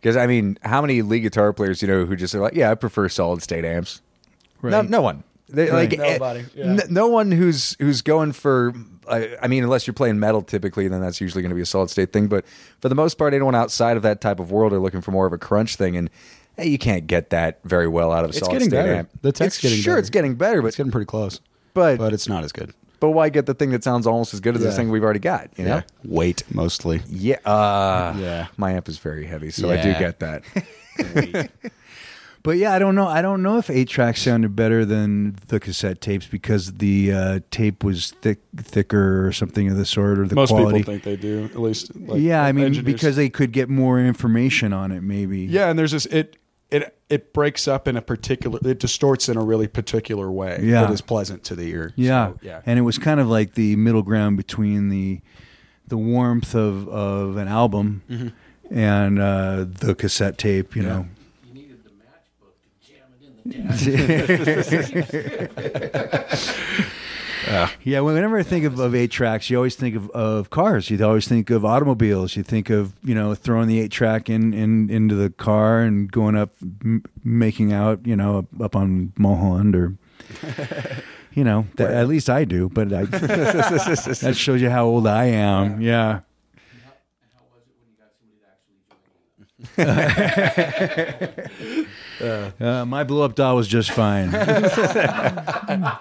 Because 0.00 0.16
I 0.16 0.28
mean, 0.28 0.56
how 0.62 0.80
many 0.80 1.02
lead 1.02 1.22
guitar 1.22 1.52
players 1.52 1.82
you 1.82 1.88
know 1.88 2.04
who 2.04 2.14
just 2.14 2.32
are 2.36 2.40
like, 2.40 2.54
yeah, 2.54 2.70
I 2.70 2.76
prefer 2.76 3.08
solid 3.08 3.42
state 3.42 3.64
amps. 3.64 4.00
No, 4.62 4.82
no 4.82 5.02
one. 5.02 5.24
They, 5.52 5.70
Right. 5.70 5.90
Like 5.90 5.98
eh, 5.98 6.12
Nobody, 6.14 6.44
yeah. 6.54 6.64
n- 6.64 6.80
no 6.90 7.08
one 7.08 7.32
who's 7.32 7.76
who's 7.78 8.02
going 8.02 8.32
for. 8.32 8.72
I, 9.08 9.36
I 9.42 9.48
mean, 9.48 9.64
unless 9.64 9.86
you're 9.86 9.94
playing 9.94 10.20
metal, 10.20 10.42
typically, 10.42 10.86
then 10.86 11.00
that's 11.00 11.20
usually 11.20 11.42
going 11.42 11.50
to 11.50 11.56
be 11.56 11.62
a 11.62 11.66
solid 11.66 11.90
state 11.90 12.12
thing. 12.12 12.28
But 12.28 12.44
for 12.80 12.88
the 12.88 12.94
most 12.94 13.14
part, 13.18 13.34
anyone 13.34 13.54
outside 13.56 13.96
of 13.96 14.02
that 14.04 14.20
type 14.20 14.38
of 14.38 14.52
world 14.52 14.72
are 14.72 14.78
looking 14.78 15.00
for 15.00 15.10
more 15.10 15.26
of 15.26 15.32
a 15.32 15.38
crunch 15.38 15.74
thing, 15.76 15.96
and 15.96 16.08
hey, 16.56 16.68
you 16.68 16.78
can't 16.78 17.06
get 17.08 17.30
that 17.30 17.58
very 17.64 17.88
well 17.88 18.12
out 18.12 18.24
of 18.24 18.26
a 18.26 18.28
It's 18.30 18.38
solid 18.38 18.52
getting 18.52 18.68
state 18.68 18.76
better. 18.76 18.94
amp. 18.94 19.10
The 19.22 19.32
tech's 19.32 19.56
It's- 19.58 19.62
getting 19.62 19.78
sure, 19.82 19.94
better. 19.94 20.00
it's 20.00 20.10
getting 20.10 20.34
better, 20.36 20.62
but 20.62 20.68
It's 20.68 20.76
getting 20.76 20.92
pretty 20.92 21.06
close, 21.06 21.40
but 21.74 21.98
but 21.98 22.12
it's 22.12 22.28
not 22.28 22.44
as 22.44 22.52
good. 22.52 22.72
but 23.00 23.10
why 23.10 23.30
get 23.30 23.46
the 23.46 23.54
thing 23.54 23.70
that 23.70 23.82
sounds 23.82 24.06
almost 24.06 24.32
as 24.34 24.40
good 24.40 24.54
as 24.54 24.62
the 24.62 24.68
Yeah. 24.68 24.74
thing 24.76 24.90
we've 24.90 25.02
already 25.02 25.18
got? 25.20 25.48
You 25.56 25.64
know? 25.64 25.82
weight 26.04 26.44
mostly. 26.54 27.00
Yeah. 27.08 27.38
Uh, 27.44 28.14
Yeah. 28.18 28.46
My 28.58 28.72
amp 28.72 28.88
is 28.88 28.98
very 28.98 29.26
heavy, 29.26 29.50
so 29.50 29.70
I 29.70 29.80
do 29.82 29.92
get 29.94 30.20
that. 30.20 30.42
But 32.42 32.56
yeah, 32.56 32.72
I 32.72 32.78
don't 32.78 32.94
know. 32.94 33.06
I 33.06 33.20
don't 33.20 33.42
know 33.42 33.58
if 33.58 33.68
eight 33.68 33.88
tracks 33.88 34.22
sounded 34.22 34.56
better 34.56 34.84
than 34.86 35.36
the 35.48 35.60
cassette 35.60 36.00
tapes 36.00 36.26
because 36.26 36.72
the 36.74 37.12
uh, 37.12 37.40
tape 37.50 37.84
was 37.84 38.12
thick, 38.22 38.38
thicker 38.56 39.26
or 39.26 39.32
something 39.32 39.68
of 39.68 39.76
the 39.76 39.84
sort, 39.84 40.18
or 40.18 40.26
the 40.26 40.34
Most 40.34 40.48
quality. 40.50 40.78
people 40.78 40.92
think 40.94 41.04
they 41.04 41.16
do, 41.16 41.44
at 41.44 41.60
least. 41.60 41.94
Like, 41.94 42.20
yeah, 42.20 42.42
I 42.42 42.52
mean 42.52 42.64
engineers. 42.64 42.94
because 42.94 43.16
they 43.16 43.28
could 43.28 43.52
get 43.52 43.68
more 43.68 44.00
information 44.00 44.72
on 44.72 44.90
it, 44.90 45.02
maybe. 45.02 45.40
yeah, 45.40 45.68
and 45.68 45.78
there's 45.78 45.92
this 45.92 46.06
it 46.06 46.38
it 46.70 46.96
it 47.10 47.32
breaks 47.34 47.68
up 47.68 47.86
in 47.86 47.96
a 47.96 48.02
particular, 48.02 48.58
it 48.64 48.78
distorts 48.78 49.28
in 49.28 49.36
a 49.36 49.44
really 49.44 49.66
particular 49.68 50.30
way 50.30 50.60
Yeah. 50.62 50.82
that 50.82 50.90
is 50.92 51.00
pleasant 51.02 51.42
to 51.44 51.54
the 51.56 51.68
ear. 51.68 51.92
yeah, 51.96 52.28
So, 52.28 52.38
yeah. 52.42 52.62
And 52.64 52.78
it 52.78 52.82
was 52.82 52.96
kind 52.96 53.20
of 53.20 53.28
like 53.28 53.52
the 53.54 53.76
middle 53.76 54.02
ground 54.02 54.36
between 54.38 54.88
the 54.88 55.20
the 55.88 55.98
warmth 55.98 56.54
of 56.54 56.88
of 56.88 57.36
an 57.36 57.48
album 57.48 58.32
and 58.70 59.18
uh, 59.18 59.66
the 59.68 59.94
cassette 59.94 60.38
tape. 60.38 60.74
You 60.76 60.82
know. 60.84 61.06
You 61.48 61.52
needed 61.54 61.82
the 61.84 61.90
matchbook 61.90 62.52
to 63.44 63.50
jam 63.50 64.10
it 64.10 64.30
in 64.30 64.40
the 64.44 65.90
dash. 66.12 67.70
Yeah, 67.82 68.00
whenever 68.00 68.38
I 68.38 68.42
think 68.42 68.64
of, 68.64 68.78
of 68.78 68.94
eight 68.94 69.10
tracks, 69.10 69.48
you 69.50 69.56
always 69.56 69.74
think 69.76 69.96
of, 69.96 70.10
of 70.10 70.50
cars. 70.50 70.90
You 70.90 71.02
always 71.04 71.26
think 71.26 71.50
of 71.50 71.64
automobiles. 71.64 72.36
You 72.36 72.42
think 72.42 72.70
of 72.70 72.92
you 73.02 73.14
know 73.14 73.34
throwing 73.34 73.68
the 73.68 73.80
eight 73.80 73.90
track 73.90 74.28
in, 74.28 74.52
in 74.52 74.90
into 74.90 75.14
the 75.14 75.30
car 75.30 75.80
and 75.80 76.10
going 76.10 76.36
up, 76.36 76.50
m- 76.84 77.02
making 77.24 77.72
out, 77.72 78.06
you 78.06 78.16
know, 78.16 78.38
up, 78.38 78.60
up 78.60 78.76
on 78.76 79.12
Mulholland 79.16 79.74
or, 79.74 79.96
you 81.34 81.44
know, 81.44 81.66
that, 81.76 81.90
at 81.92 82.08
least 82.08 82.28
I 82.28 82.44
do. 82.44 82.68
But 82.68 82.92
I, 82.92 83.04
that 83.06 84.34
shows 84.36 84.60
you 84.60 84.70
how 84.70 84.84
old 84.84 85.06
I 85.06 85.24
am. 85.26 85.80
Yeah. 85.80 86.20
Uh, 92.20 92.84
my 92.84 93.04
blow 93.04 93.22
up 93.22 93.34
doll 93.34 93.56
was 93.56 93.66
just 93.68 93.90
fine. 93.92 94.34
I 94.34 96.00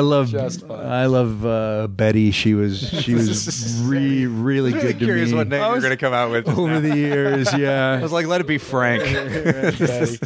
love 0.00 0.28
Just 0.30 0.66
fine. 0.66 0.86
I 0.86 1.06
love 1.06 1.44
uh, 1.44 1.86
Betty. 1.88 2.30
She 2.30 2.54
was 2.54 2.80
she 3.02 3.14
was 3.14 3.80
re, 3.84 4.26
really 4.26 4.26
really 4.26 4.72
good 4.72 4.98
to 4.98 5.04
curious 5.04 5.30
me 5.30 5.36
what 5.36 5.48
name 5.48 5.60
you're 5.60 5.80
going 5.80 5.90
to 5.90 5.96
come 5.96 6.12
out 6.12 6.30
with. 6.30 6.48
over 6.48 6.80
the 6.80 6.96
years. 6.96 7.48
I 7.52 7.58
Yeah. 7.58 8.00
was 8.00 8.12
like, 8.12 8.26
let 8.26 8.40
it 8.40 8.46
be 8.46 8.58
Frank. 8.58 9.02
Betty. 9.04 10.18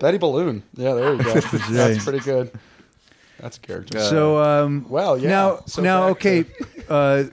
Betty 0.00 0.18
Balloon. 0.18 0.62
Yeah, 0.74 0.94
there 0.94 1.14
you 1.14 1.22
go. 1.22 1.34
That's 1.34 2.04
pretty 2.04 2.20
good. 2.20 2.50
That's 3.38 3.58
a 3.58 3.60
character. 3.60 4.00
So 4.00 4.42
um, 4.42 4.86
Well, 4.88 5.18
yeah. 5.18 5.28
now 5.28 5.60
So 5.66 5.82
now 5.82 6.08
back 6.14 6.20
to- 6.20 6.40
okay. 6.40 6.50
Uh, 6.88 7.24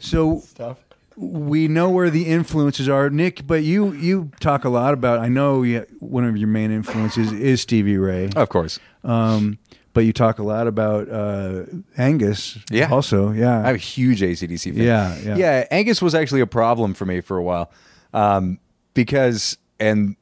so 0.00 0.42
Tough. 0.56 0.78
We 1.18 1.66
know 1.66 1.90
where 1.90 2.10
the 2.10 2.26
influences 2.26 2.88
are, 2.88 3.10
Nick. 3.10 3.46
But 3.46 3.64
you 3.64 3.92
you 3.92 4.30
talk 4.40 4.64
a 4.64 4.68
lot 4.68 4.94
about. 4.94 5.18
I 5.18 5.28
know 5.28 5.62
you, 5.62 5.84
one 5.98 6.24
of 6.24 6.36
your 6.36 6.48
main 6.48 6.70
influences 6.70 7.32
is 7.32 7.60
Stevie 7.60 7.98
Ray. 7.98 8.30
of 8.36 8.48
course. 8.48 8.78
Um, 9.02 9.58
but 9.94 10.04
you 10.04 10.12
talk 10.12 10.38
a 10.38 10.44
lot 10.44 10.68
about 10.68 11.08
uh, 11.08 11.64
Angus. 11.96 12.58
Yeah. 12.70 12.88
Also, 12.90 13.32
yeah. 13.32 13.62
I'm 13.62 13.74
a 13.74 13.78
huge 13.78 14.20
ACDC 14.20 14.74
fan. 14.74 14.82
Yeah, 14.82 15.18
yeah. 15.18 15.36
Yeah, 15.36 15.64
Angus 15.72 16.00
was 16.00 16.14
actually 16.14 16.40
a 16.40 16.46
problem 16.46 16.94
for 16.94 17.04
me 17.04 17.20
for 17.20 17.36
a 17.36 17.42
while. 17.42 17.72
Um, 18.14 18.60
because, 18.94 19.58
and 19.80 20.14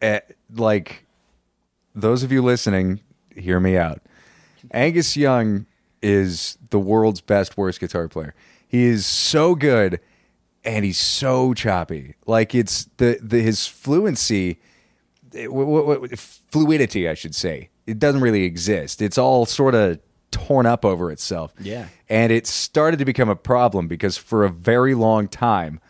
uh, 0.00 0.20
like, 0.54 1.04
those 1.94 2.22
of 2.22 2.32
you 2.32 2.40
listening, 2.40 3.00
hear 3.36 3.60
me 3.60 3.76
out. 3.76 4.00
Angus 4.70 5.18
Young 5.18 5.66
is 6.00 6.56
the 6.70 6.78
world's 6.78 7.20
best 7.20 7.58
worst 7.58 7.80
guitar 7.80 8.08
player. 8.08 8.34
He 8.68 8.84
is 8.84 9.04
so 9.06 9.54
good 9.54 9.98
and 10.64 10.84
he's 10.84 10.98
so 10.98 11.54
choppy. 11.54 12.14
Like 12.26 12.54
it's 12.54 12.84
the, 12.98 13.18
the 13.22 13.40
his 13.40 13.66
fluency 13.66 14.60
what- 15.32 15.66
what- 16.00 16.18
fluidity, 16.18 17.08
I 17.08 17.14
should 17.14 17.34
say. 17.34 17.70
It 17.86 17.98
doesn't 17.98 18.20
really 18.20 18.44
exist. 18.44 19.00
It's 19.02 19.18
all 19.18 19.46
sort 19.46 19.74
of 19.74 19.98
torn 20.30 20.66
up 20.66 20.84
over 20.84 21.10
itself. 21.10 21.54
Yeah. 21.60 21.86
And 22.08 22.30
it 22.32 22.46
started 22.46 22.98
to 22.98 23.04
become 23.04 23.28
a 23.28 23.36
problem 23.36 23.88
because 23.88 24.16
for 24.18 24.44
a 24.44 24.50
very 24.50 24.94
long 24.94 25.28
time, 25.28 25.80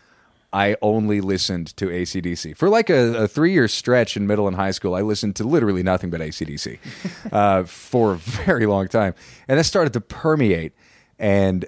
I 0.52 0.76
only 0.80 1.20
listened 1.20 1.76
to 1.76 1.86
ACDC. 1.88 2.56
For 2.56 2.68
like 2.68 2.88
a, 2.88 3.24
a 3.24 3.28
three 3.28 3.52
year 3.52 3.68
stretch 3.68 4.16
in 4.16 4.26
middle 4.26 4.46
and 4.46 4.56
high 4.56 4.70
school, 4.70 4.94
I 4.94 5.02
listened 5.02 5.36
to 5.36 5.44
literally 5.44 5.82
nothing 5.82 6.08
but 6.10 6.20
ACDC 6.20 6.78
uh, 7.32 7.64
for 7.64 8.12
a 8.12 8.16
very 8.16 8.66
long 8.66 8.88
time. 8.88 9.14
And 9.46 9.58
that 9.58 9.64
started 9.64 9.92
to 9.92 10.00
permeate. 10.00 10.72
And 11.18 11.66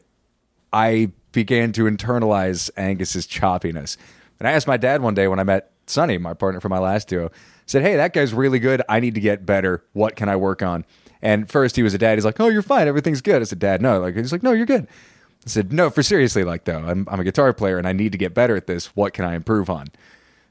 I 0.72 1.10
began 1.32 1.72
to 1.72 1.84
internalize 1.84 2.70
Angus's 2.76 3.26
choppiness. 3.26 3.96
And 4.38 4.48
I 4.48 4.52
asked 4.52 4.66
my 4.66 4.76
dad 4.76 5.02
one 5.02 5.14
day 5.14 5.28
when 5.28 5.38
I 5.38 5.44
met 5.44 5.70
Sonny, 5.86 6.18
my 6.18 6.34
partner 6.34 6.60
for 6.60 6.68
my 6.68 6.78
last 6.78 7.08
duo, 7.08 7.30
said, 7.66 7.82
Hey, 7.82 7.96
that 7.96 8.12
guy's 8.12 8.32
really 8.32 8.58
good. 8.58 8.82
I 8.88 9.00
need 9.00 9.14
to 9.14 9.20
get 9.20 9.44
better. 9.46 9.84
What 9.92 10.16
can 10.16 10.28
I 10.28 10.36
work 10.36 10.62
on? 10.62 10.84
And 11.22 11.50
first 11.50 11.76
he 11.76 11.82
was 11.82 11.94
a 11.94 11.98
dad. 11.98 12.16
He's 12.16 12.24
like, 12.24 12.40
Oh, 12.40 12.48
you're 12.48 12.62
fine. 12.62 12.88
Everything's 12.88 13.20
good. 13.20 13.40
I 13.40 13.44
said, 13.44 13.58
Dad, 13.58 13.82
no. 13.82 14.00
Like 14.00 14.16
he's 14.16 14.32
like, 14.32 14.42
No, 14.42 14.52
you're 14.52 14.66
good. 14.66 14.86
I 14.86 15.48
said, 15.48 15.72
No, 15.72 15.90
for 15.90 16.02
seriously, 16.02 16.44
like 16.44 16.64
though, 16.64 16.78
I'm 16.78 17.06
I'm 17.10 17.20
a 17.20 17.24
guitar 17.24 17.52
player 17.52 17.78
and 17.78 17.86
I 17.86 17.92
need 17.92 18.12
to 18.12 18.18
get 18.18 18.34
better 18.34 18.56
at 18.56 18.66
this. 18.66 18.86
What 18.96 19.12
can 19.12 19.24
I 19.24 19.34
improve 19.34 19.68
on? 19.70 19.88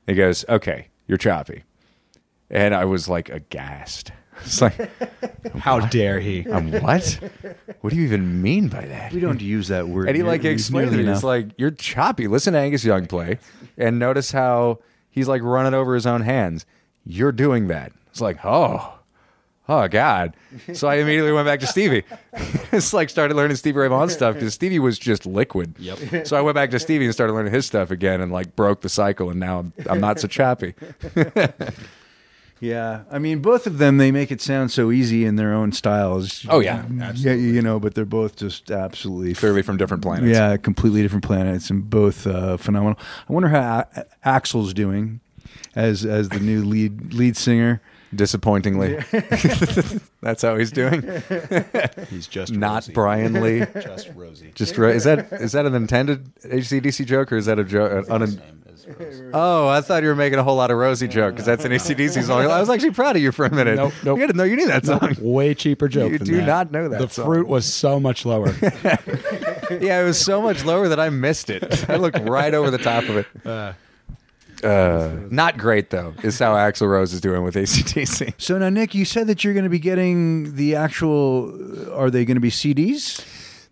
He 0.08 0.14
goes, 0.14 0.46
Okay, 0.48 0.88
you're 1.08 1.18
choppy. 1.18 1.64
And 2.50 2.74
I 2.74 2.86
was 2.86 3.08
like 3.10 3.30
aghast. 3.30 4.12
It's 4.46 4.62
like, 4.62 4.90
How 5.58 5.80
dare 5.80 6.20
he? 6.20 6.46
I'm 6.52 6.72
what? 6.82 7.20
What 7.82 7.92
do 7.92 7.96
you 7.96 8.04
even 8.04 8.42
mean 8.42 8.68
by 8.68 8.86
that? 8.86 9.14
we 9.14 9.20
don't 9.20 9.42
use 9.42 9.68
that 9.70 9.88
word. 9.88 10.08
And 10.08 10.16
he 10.16 10.24
like 10.24 10.44
nearly 10.44 10.56
explained 10.56 10.92
to 10.92 10.98
me, 10.98 11.08
it's 11.10 11.24
like 11.24 11.48
you're 11.58 11.72
choppy. 11.72 12.28
Listen 12.28 12.54
to 12.54 12.60
Angus 12.60 12.84
Young 12.84 13.06
play, 13.06 13.40
and 13.78 14.00
notice 14.00 14.32
how 14.32 14.80
he's 15.10 15.28
like 15.28 15.42
running 15.44 15.74
over 15.74 15.96
his 15.96 16.06
own 16.06 16.22
hands. 16.22 16.66
You're 17.06 17.32
doing 17.32 17.68
that. 17.68 17.92
It's 18.12 18.22
like, 18.22 18.44
oh, 18.44 19.00
oh 19.68 19.88
God. 19.88 20.36
So 20.74 20.88
I 20.88 20.96
immediately 20.96 21.32
went 21.32 21.46
back 21.46 21.60
to 21.62 21.68
Stevie. 21.68 22.04
it's 22.72 22.94
like 22.94 23.10
started 23.10 23.36
learning 23.36 23.58
Stevie 23.58 23.80
Ray 23.80 23.88
Vaughan 23.88 24.10
stuff 24.10 24.36
because 24.36 24.54
Stevie 24.54 24.80
was 24.80 25.00
just 25.00 25.26
liquid. 25.26 25.76
Yep. 25.80 26.28
So 26.28 26.38
I 26.38 26.42
went 26.42 26.56
back 26.56 26.72
to 26.72 26.80
Stevie 26.80 27.06
and 27.06 27.14
started 27.14 27.34
learning 27.34 27.54
his 27.54 27.66
stuff 27.66 27.92
again, 27.92 28.22
and 28.22 28.32
like 28.32 28.56
broke 28.56 28.82
the 28.82 28.90
cycle. 28.90 29.30
And 29.30 29.40
now 29.40 29.60
I'm, 29.60 29.74
I'm 29.90 30.00
not 30.00 30.20
so 30.20 30.28
choppy. 30.28 30.74
Yeah, 32.60 33.04
I 33.10 33.20
mean, 33.20 33.42
both 33.42 33.68
of 33.68 33.78
them 33.78 33.98
they 33.98 34.12
make 34.12 34.32
it 34.32 34.42
sound 34.42 34.72
so 34.72 34.92
easy 34.92 35.26
in 35.26 35.36
their 35.38 35.54
own 35.54 35.72
styles. 35.72 36.46
Oh, 36.50 36.60
yeah, 36.60 36.86
yeah, 37.16 37.34
you 37.34 37.62
know, 37.62 37.80
but 37.80 37.96
they're 37.96 38.06
both 38.06 38.36
just 38.36 38.70
absolutely 38.70 39.34
Clearly 39.34 39.62
from 39.62 39.78
different 39.78 40.04
planets. 40.04 40.36
Yeah, 40.38 40.58
completely 40.58 41.02
different 41.02 41.24
planets 41.24 41.70
and 41.70 41.90
both 41.90 42.28
uh, 42.28 42.58
phenomenal. 42.58 43.00
I 43.30 43.34
wonder 43.34 43.50
how 43.50 43.86
A- 43.96 44.06
Axl's 44.26 44.74
doing 44.74 45.22
as 45.76 46.06
as 46.06 46.30
the 46.30 46.40
new 46.40 46.64
lead 46.64 47.14
lead 47.14 47.38
singer. 47.38 47.82
Disappointingly. 48.14 48.96
That's 50.22 50.42
how 50.42 50.58
he's 50.58 50.72
doing. 50.72 51.04
He's 52.10 52.26
just 52.26 52.52
Not 52.52 52.78
Rosie. 52.78 52.94
Brian 52.94 53.34
Lee. 53.34 53.60
just 53.84 54.10
Rosie. 54.16 54.52
Just 54.56 54.80
right. 54.80 54.96
Is 54.96 55.04
that 55.04 55.32
is 55.34 55.52
that 55.52 55.68
an 55.68 55.76
intended 55.76 56.34
ACDC 56.42 57.06
joke 57.06 57.32
or 57.32 57.38
is 57.38 57.46
that 57.46 57.60
a 57.60 57.64
joke? 57.64 58.10
An 58.10 58.42
un- 58.90 58.96
name 59.00 59.08
is 59.10 59.22
Rosie. 59.22 59.32
oh, 59.34 59.68
I 59.68 59.82
thought 59.82 60.04
you 60.04 60.10
were 60.10 60.16
making 60.16 60.40
a 60.40 60.44
whole 60.44 60.56
lot 60.56 60.72
of 60.72 60.78
Rosie 60.78 61.08
joke 61.08 61.34
because 61.36 61.46
that's 61.46 61.66
an 61.66 61.72
ACDC 61.72 62.24
song. 62.24 62.42
I 62.50 62.60
was 62.60 62.70
actually 62.70 62.92
proud 62.92 63.16
of 63.16 63.22
you 63.22 63.32
for 63.32 63.46
a 63.46 63.54
minute. 63.54 63.76
Nope, 63.76 63.94
nope. 64.04 64.18
You 64.20 64.26
didn't 64.28 64.38
know 64.38 64.44
you 64.44 64.56
knew 64.56 64.68
that 64.68 64.86
song. 64.86 65.16
Way 65.20 65.54
cheaper 65.54 65.88
joke. 65.88 66.12
You 66.12 66.18
than 66.18 66.28
do 66.28 66.38
that. 66.38 66.46
not 66.46 66.72
know 66.72 66.90
that 66.90 67.00
The 67.00 67.10
song. 67.10 67.26
fruit 67.26 67.48
was 67.48 67.66
so 67.72 68.00
much 68.00 68.26
lower. 68.26 68.54
Yeah, 69.70 70.02
it 70.02 70.04
was 70.06 70.20
so 70.20 70.42
much 70.42 70.66
lower 70.66 70.88
that 70.88 71.00
I 71.00 71.10
missed 71.12 71.52
it. 71.52 71.88
I 71.88 71.98
looked 71.98 72.18
right 72.28 72.56
over 72.56 72.72
the 72.72 72.80
top 72.80 73.04
of 73.04 73.18
it. 73.18 73.28
Uh, 74.64 75.12
not 75.30 75.58
great 75.60 75.92
though. 75.92 76.14
Is 76.24 76.40
how 76.40 76.54
Axl 76.56 76.90
Rose 76.90 77.14
is 77.14 77.22
doing 77.22 77.44
with 77.44 77.54
ACDC. 77.56 78.34
So 78.40 78.58
now, 78.58 78.70
Nick, 78.70 78.96
you 78.96 79.06
said 79.06 79.28
that 79.28 79.44
you're 79.44 79.54
going 79.54 79.64
to 79.66 79.70
be 79.70 79.78
getting 79.80 80.56
the 80.56 80.76
actual. 80.76 81.94
Are 81.94 82.10
they 82.10 82.26
going 82.26 82.36
to 82.36 82.42
be 82.42 82.50
CDs? 82.50 83.24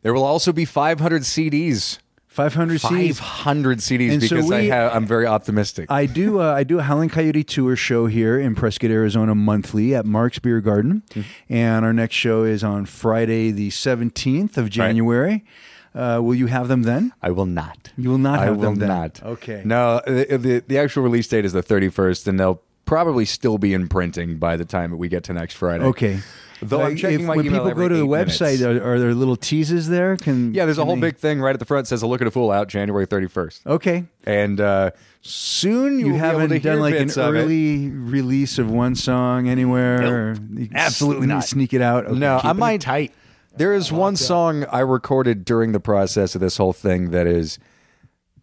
There 0.04 0.14
will 0.14 0.24
also 0.24 0.54
be 0.54 0.66
500 0.66 1.24
CDs. 1.24 1.98
500 2.38 2.80
CDs. 2.80 3.16
500 3.16 3.80
CDs 3.80 4.14
And 4.14 4.22
so 4.24 4.36
because 4.36 4.52
I 4.52 4.62
have, 4.66 4.94
I'm 4.94 5.08
very 5.08 5.26
optimistic. 5.26 5.92
I 5.92 6.06
do. 6.06 6.40
Uh, 6.40 6.54
I 6.54 6.64
do 6.64 6.78
a 6.78 6.84
Howling 6.84 7.10
Coyote 7.10 7.44
tour 7.44 7.76
show 7.76 8.06
here 8.06 8.40
in 8.40 8.54
Prescott, 8.54 8.92
Arizona, 8.92 9.34
monthly 9.34 9.96
at 9.96 10.06
Mark's 10.06 10.38
Beer 10.38 10.62
Garden, 10.62 11.02
and 11.50 11.84
our 11.84 11.94
next 11.94 12.14
show 12.14 12.44
is 12.44 12.64
on 12.64 12.86
Friday, 12.86 13.50
the 13.50 13.72
seventeenth 13.72 14.56
of 14.56 14.70
January. 14.70 15.46
Uh, 15.96 16.20
will 16.22 16.36
you 16.36 16.46
have 16.46 16.68
them 16.68 16.84
then? 16.84 17.12
I 17.24 17.32
will 17.32 17.48
not. 17.48 17.92
You 17.98 18.12
will 18.12 18.20
not 18.20 18.38
I 18.38 18.46
have 18.46 18.58
will 18.58 18.66
them 18.66 18.76
then. 18.76 18.90
not. 18.90 19.24
Okay. 19.24 19.64
No, 19.66 20.00
the, 20.06 20.38
the 20.38 20.64
the 20.68 20.78
actual 20.78 21.02
release 21.02 21.28
date 21.28 21.44
is 21.44 21.54
the 21.54 21.64
31st, 21.64 22.28
and 22.28 22.40
they'll 22.40 22.62
probably 22.86 23.26
still 23.26 23.58
be 23.58 23.74
in 23.74 23.88
printing 23.88 24.38
by 24.38 24.58
the 24.58 24.66
time 24.66 24.92
that 24.92 24.98
we 24.98 25.08
get 25.10 25.24
to 25.24 25.34
next 25.34 25.56
Friday. 25.56 25.86
Okay. 25.86 26.20
Though 26.62 26.82
I'm 26.82 26.90
Like, 26.92 26.98
checking 26.98 27.20
if- 27.22 27.26
my 27.28 27.36
when 27.36 27.46
email 27.46 27.60
people 27.60 27.72
every 27.72 27.84
go 27.86 27.90
to 27.90 27.96
the 27.96 28.02
eight 28.04 28.08
website, 28.28 28.62
are, 28.66 28.94
are 28.94 29.00
there 29.00 29.14
little 29.14 29.36
teases 29.36 29.88
there? 29.90 30.18
Can 30.18 30.54
Yeah, 30.54 30.66
there's 30.66 30.78
a 30.80 30.86
whole 30.86 30.96
they- 30.96 31.02
big 31.02 31.18
thing 31.18 31.40
right 31.40 31.54
at 31.54 31.60
the 31.60 31.66
front 31.66 31.86
that 31.86 31.90
says 31.90 32.02
"A 32.02 32.08
Look 32.08 32.22
at 32.22 32.28
a 32.28 32.32
Fool" 32.32 32.52
out 32.52 32.68
January 32.68 33.06
31st, 33.06 33.66
Okay. 33.68 34.06
and 34.26 34.60
uh, 34.60 34.90
soon 35.22 36.00
You 36.00 36.08
you'll 36.08 36.10
be 36.10 36.16
able 36.16 36.40
haven't 36.40 36.50
to 36.50 36.60
done 36.60 36.74
hear 36.74 36.82
like 36.82 36.96
an 36.96 37.04
bits 37.08 37.18
it. 37.18 37.22
early 37.22 37.90
release 37.90 38.58
of 38.58 38.72
one 38.72 38.96
song 38.96 39.48
anywhere? 39.48 40.00
Nope. 40.02 40.12
or 40.12 40.38
you 40.60 40.70
Absolutely 40.74 41.28
sne- 41.28 41.30
not. 41.30 41.44
Sneak 41.46 41.74
it 41.74 41.82
out. 41.82 42.06
Okay. 42.08 42.18
No, 42.18 42.38
I 42.38 42.42
Keeping 42.42 42.52
it 42.52 42.60
might. 42.60 42.82
tight. 42.82 43.14
There 43.56 43.74
is 43.74 43.92
one 43.92 44.16
song 44.16 44.66
I 44.72 44.80
recorded 44.82 45.44
during 45.46 45.72
the 45.72 45.80
process 45.80 46.34
of 46.36 46.42
this 46.42 46.58
whole 46.58 46.74
thing 46.74 47.10
that 47.12 47.26
is 47.28 47.58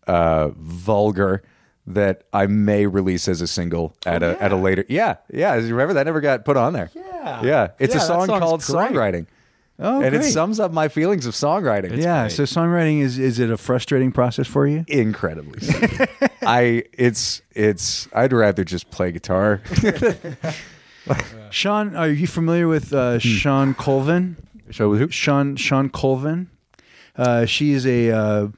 uh, 0.06 0.48
vulgar 0.56 1.42
that 1.86 2.22
I 2.32 2.46
may 2.46 2.86
release 2.86 3.28
as 3.28 3.40
a 3.40 3.46
single 3.46 3.94
at 4.06 4.22
a 4.22 4.40
at 4.42 4.52
a 4.52 4.56
later. 4.56 4.84
Yeah, 4.88 5.16
yeah. 5.32 5.54
You 5.56 5.68
remember 5.72 5.94
that 5.94 6.04
never 6.04 6.20
got 6.20 6.44
put 6.44 6.56
on 6.56 6.72
there. 6.72 6.90
Yeah, 6.94 7.42
yeah. 7.42 7.68
It's 7.78 7.94
Yeah, 7.94 8.00
a 8.02 8.04
song 8.04 8.26
called 8.28 8.62
great. 8.62 8.90
songwriting, 8.92 9.26
Oh, 9.78 10.00
and 10.00 10.14
it 10.14 10.22
sums 10.24 10.60
up 10.60 10.72
my 10.72 10.88
feelings 10.88 11.26
of 11.26 11.34
songwriting. 11.34 11.96
yeah. 11.96 12.22
great. 12.24 12.32
So 12.32 12.44
songwriting 12.44 13.00
is 13.00 13.18
is 13.18 13.38
it 13.38 13.50
a 13.50 13.56
frustrating 13.56 14.12
process 14.12 14.46
for 14.46 14.66
you? 14.66 14.84
incredibly. 14.88 15.60
so. 15.60 16.06
I 16.46 16.84
it's 16.92 17.42
it's. 17.52 18.08
I'd 18.14 18.32
rather 18.32 18.64
just 18.64 18.90
play 18.90 19.12
guitar. 19.12 19.60
Sean, 21.50 21.94
are 21.96 22.08
you 22.08 22.26
familiar 22.26 22.66
with 22.68 22.90
Hmm. 22.90 22.96
uh, 22.96 23.18
Shawn 23.18 23.74
Colvin? 23.74 24.36
Show 24.70 24.88
with 24.90 25.00
who? 25.00 25.08
Sean 25.10 25.56
Shawn 25.56 25.88
Colvin. 25.90 26.48
Uh, 27.16 27.44
she 27.46 27.72
is 27.72 27.86
a. 27.86 28.10
Uh, 28.10 28.48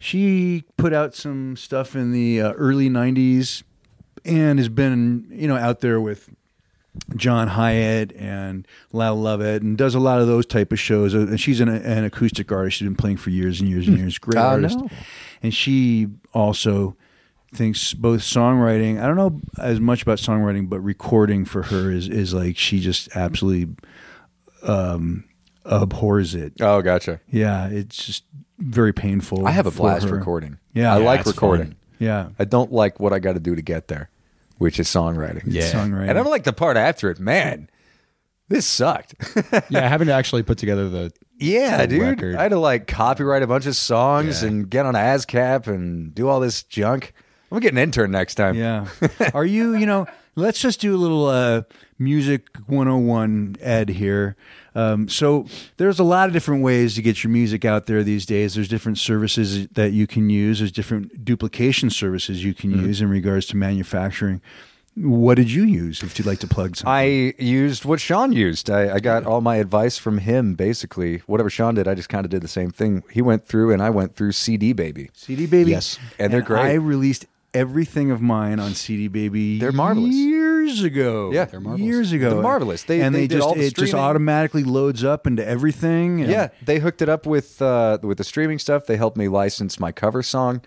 she 0.00 0.64
put 0.76 0.92
out 0.92 1.14
some 1.14 1.54
stuff 1.56 1.94
in 1.94 2.10
the 2.10 2.40
uh, 2.40 2.52
early 2.54 2.88
'90s, 2.90 3.62
and 4.24 4.58
has 4.58 4.68
been 4.68 5.28
you 5.30 5.46
know 5.46 5.56
out 5.56 5.80
there 5.80 6.00
with 6.00 6.28
John 7.16 7.48
Hiatt 7.48 8.12
and 8.16 8.66
Lyle 8.92 9.14
Lovett, 9.14 9.62
and 9.62 9.78
does 9.78 9.94
a 9.94 10.00
lot 10.00 10.20
of 10.20 10.26
those 10.26 10.46
type 10.46 10.72
of 10.72 10.80
shows. 10.80 11.14
Uh, 11.14 11.20
And 11.20 11.40
she's 11.40 11.60
an, 11.60 11.68
an 11.68 12.04
acoustic 12.04 12.50
artist. 12.50 12.78
She's 12.78 12.86
been 12.88 12.96
playing 12.96 13.18
for 13.18 13.30
years 13.30 13.60
and 13.60 13.68
years 13.70 13.86
and 13.86 13.96
years. 13.98 14.18
Great 14.18 14.38
Oh, 14.40 14.48
artist, 14.48 14.78
no. 14.78 14.88
and 15.42 15.54
she 15.54 16.08
also 16.34 16.96
thinks 17.52 17.94
both 17.94 18.20
songwriting. 18.20 19.00
I 19.02 19.06
don't 19.06 19.16
know 19.16 19.40
as 19.58 19.80
much 19.80 20.02
about 20.02 20.18
songwriting, 20.18 20.68
but 20.68 20.80
recording 20.80 21.44
for 21.44 21.62
her 21.64 21.90
is 21.92 22.08
is 22.08 22.32
like 22.34 22.56
she 22.56 22.80
just 22.80 23.14
absolutely 23.14 23.74
um, 24.62 25.24
abhors 25.70 26.34
it. 26.34 26.54
Oh, 26.60 26.82
gotcha. 26.82 27.20
Yeah, 27.30 27.68
it's 27.68 28.04
just 28.04 28.24
very 28.58 28.92
painful. 28.92 29.46
I 29.46 29.50
have 29.52 29.66
a 29.66 29.70
for 29.70 29.78
blast 29.78 30.08
her. 30.08 30.14
recording. 30.16 30.58
Yeah. 30.74 30.94
I 30.94 30.98
Yeah, 30.98 31.04
like 31.04 31.26
recording. 31.26 31.66
fun. 31.68 31.76
Yeah, 31.98 32.28
I 32.38 32.44
don't 32.44 32.72
like 32.72 32.98
what 33.00 33.12
I 33.12 33.18
got 33.18 33.34
to 33.34 33.40
do 33.40 33.54
to 33.54 33.62
get 33.62 33.88
there, 33.88 34.08
which 34.58 34.80
is 34.80 34.88
songwriting. 34.88 35.42
Yeah. 35.46 35.70
songwriting. 35.70 36.08
And 36.08 36.10
I 36.10 36.14
don't 36.22 36.30
like 36.30 36.44
the 36.44 36.52
part 36.52 36.76
after 36.76 37.10
it. 37.10 37.20
Man, 37.20 37.68
this 38.48 38.66
sucked. 38.66 39.14
yeah, 39.70 39.86
having 39.88 40.06
to 40.08 40.12
actually 40.14 40.42
put 40.42 40.56
together 40.58 40.88
the 40.88 41.12
yeah, 41.38 41.78
The 41.82 41.86
dude. 41.86 42.02
record. 42.02 42.36
I 42.36 42.42
had 42.42 42.50
to 42.50 42.58
like 42.58 42.86
copyright 42.86 43.42
a 43.42 43.46
bunch 43.46 43.66
of 43.66 43.76
songs 43.76 44.42
Yeah. 44.42 44.48
and 44.48 44.68
get 44.70 44.84
on 44.86 44.94
ASCAP 44.94 45.66
and 45.68 46.14
do 46.14 46.28
all 46.28 46.40
this 46.40 46.62
junk. 46.62 47.12
I'm 47.50 47.56
gonna 47.56 47.62
get 47.62 47.72
an 47.72 47.78
intern 47.78 48.10
next 48.10 48.34
time. 48.36 48.54
Yeah. 48.56 48.86
Are 49.34 49.44
you, 49.44 49.74
you 49.74 49.86
know, 49.86 50.06
let's 50.36 50.60
just 50.60 50.80
do 50.80 50.94
a 50.94 50.98
little 50.98 51.26
uh, 51.26 51.62
music 51.98 52.46
101 52.66 53.56
ed 53.60 53.88
here. 53.90 54.36
Um, 54.74 55.08
so 55.08 55.46
there's 55.76 55.98
a 55.98 56.04
lot 56.04 56.28
of 56.28 56.32
different 56.32 56.62
ways 56.62 56.94
to 56.94 57.02
get 57.02 57.22
your 57.24 57.30
music 57.32 57.64
out 57.64 57.86
there 57.86 58.02
these 58.02 58.24
days. 58.26 58.54
There's 58.54 58.68
different 58.68 58.98
services 58.98 59.66
that 59.68 59.92
you 59.92 60.06
can 60.06 60.30
use. 60.30 60.58
There's 60.60 60.72
different 60.72 61.24
duplication 61.24 61.90
services 61.90 62.44
you 62.44 62.54
Mm-hmm. 62.54 62.72
can 62.78 62.84
use 62.86 63.00
in 63.00 63.08
regards 63.10 63.46
to 63.46 63.56
manufacturing. 63.56 64.40
What 64.96 65.36
did 65.36 65.50
you 65.52 65.62
use 65.64 66.02
if 66.02 66.18
you'd 66.18 66.26
like 66.26 66.40
to 66.40 66.48
plug 66.48 66.76
something? 66.76 66.92
I 66.92 67.32
used 67.38 67.84
what 67.84 68.00
Sean 68.00 68.32
used. 68.32 68.68
I, 68.68 68.94
I 68.96 69.00
got 69.00 69.24
all 69.24 69.40
my 69.40 69.56
advice 69.56 69.96
from 69.98 70.18
him. 70.18 70.54
Basically, 70.56 71.18
whatever 71.26 71.48
Sean 71.48 71.74
did, 71.76 71.86
I 71.86 71.94
just 71.94 72.08
kind 72.08 72.24
of 72.26 72.30
did 72.30 72.42
the 72.42 72.48
same 72.48 72.70
thing. 72.70 73.04
He 73.10 73.22
went 73.22 73.46
through, 73.46 73.72
and 73.72 73.80
I 73.80 73.88
went 73.90 74.16
through 74.16 74.32
CD 74.32 74.72
Baby. 74.72 75.10
CD 75.14 75.46
Baby. 75.46 75.70
Yes. 75.70 75.98
And 76.18 76.32
they're 76.32 76.42
great. 76.42 76.62
I 76.66 76.74
released 76.74 77.24
everything 77.54 78.10
of 78.10 78.20
mine 78.20 78.58
on 78.60 78.74
CD 78.74 79.06
Baby. 79.08 79.58
They're 79.60 79.72
marvelous. 79.72 80.14
Years 80.14 80.59
ago. 80.82 81.30
Yeah, 81.32 81.46
they're 81.46 81.58
marvelous. 81.60 81.86
Years 81.86 82.12
ago. 82.12 82.30
They're 82.34 82.42
marvelous. 82.42 82.84
They- 82.84 83.00
and 83.00 83.12
they 83.14 83.22
they, 83.22 83.26
did 83.26 83.34
just 83.38 83.46
all 83.48 83.54
the 83.54 83.60
it 83.62 83.74
just 83.74 83.88
streaming. 83.90 83.96
automatically 84.04 84.62
loads 84.64 85.02
up 85.02 85.26
into 85.26 85.44
everything. 85.46 86.20
and- 86.20 86.30
Yeah, 86.30 86.48
they 86.64 86.78
hooked 86.78 87.02
it 87.02 87.08
up 87.08 87.26
with 87.26 87.60
uh, 87.60 87.98
with 88.02 88.18
the 88.18 88.24
streaming 88.24 88.58
stuff. 88.60 88.86
They 88.86 88.96
helped 88.96 89.16
me 89.16 89.26
license 89.28 89.80
my 89.80 89.90
cover 89.90 90.22
song 90.22 90.60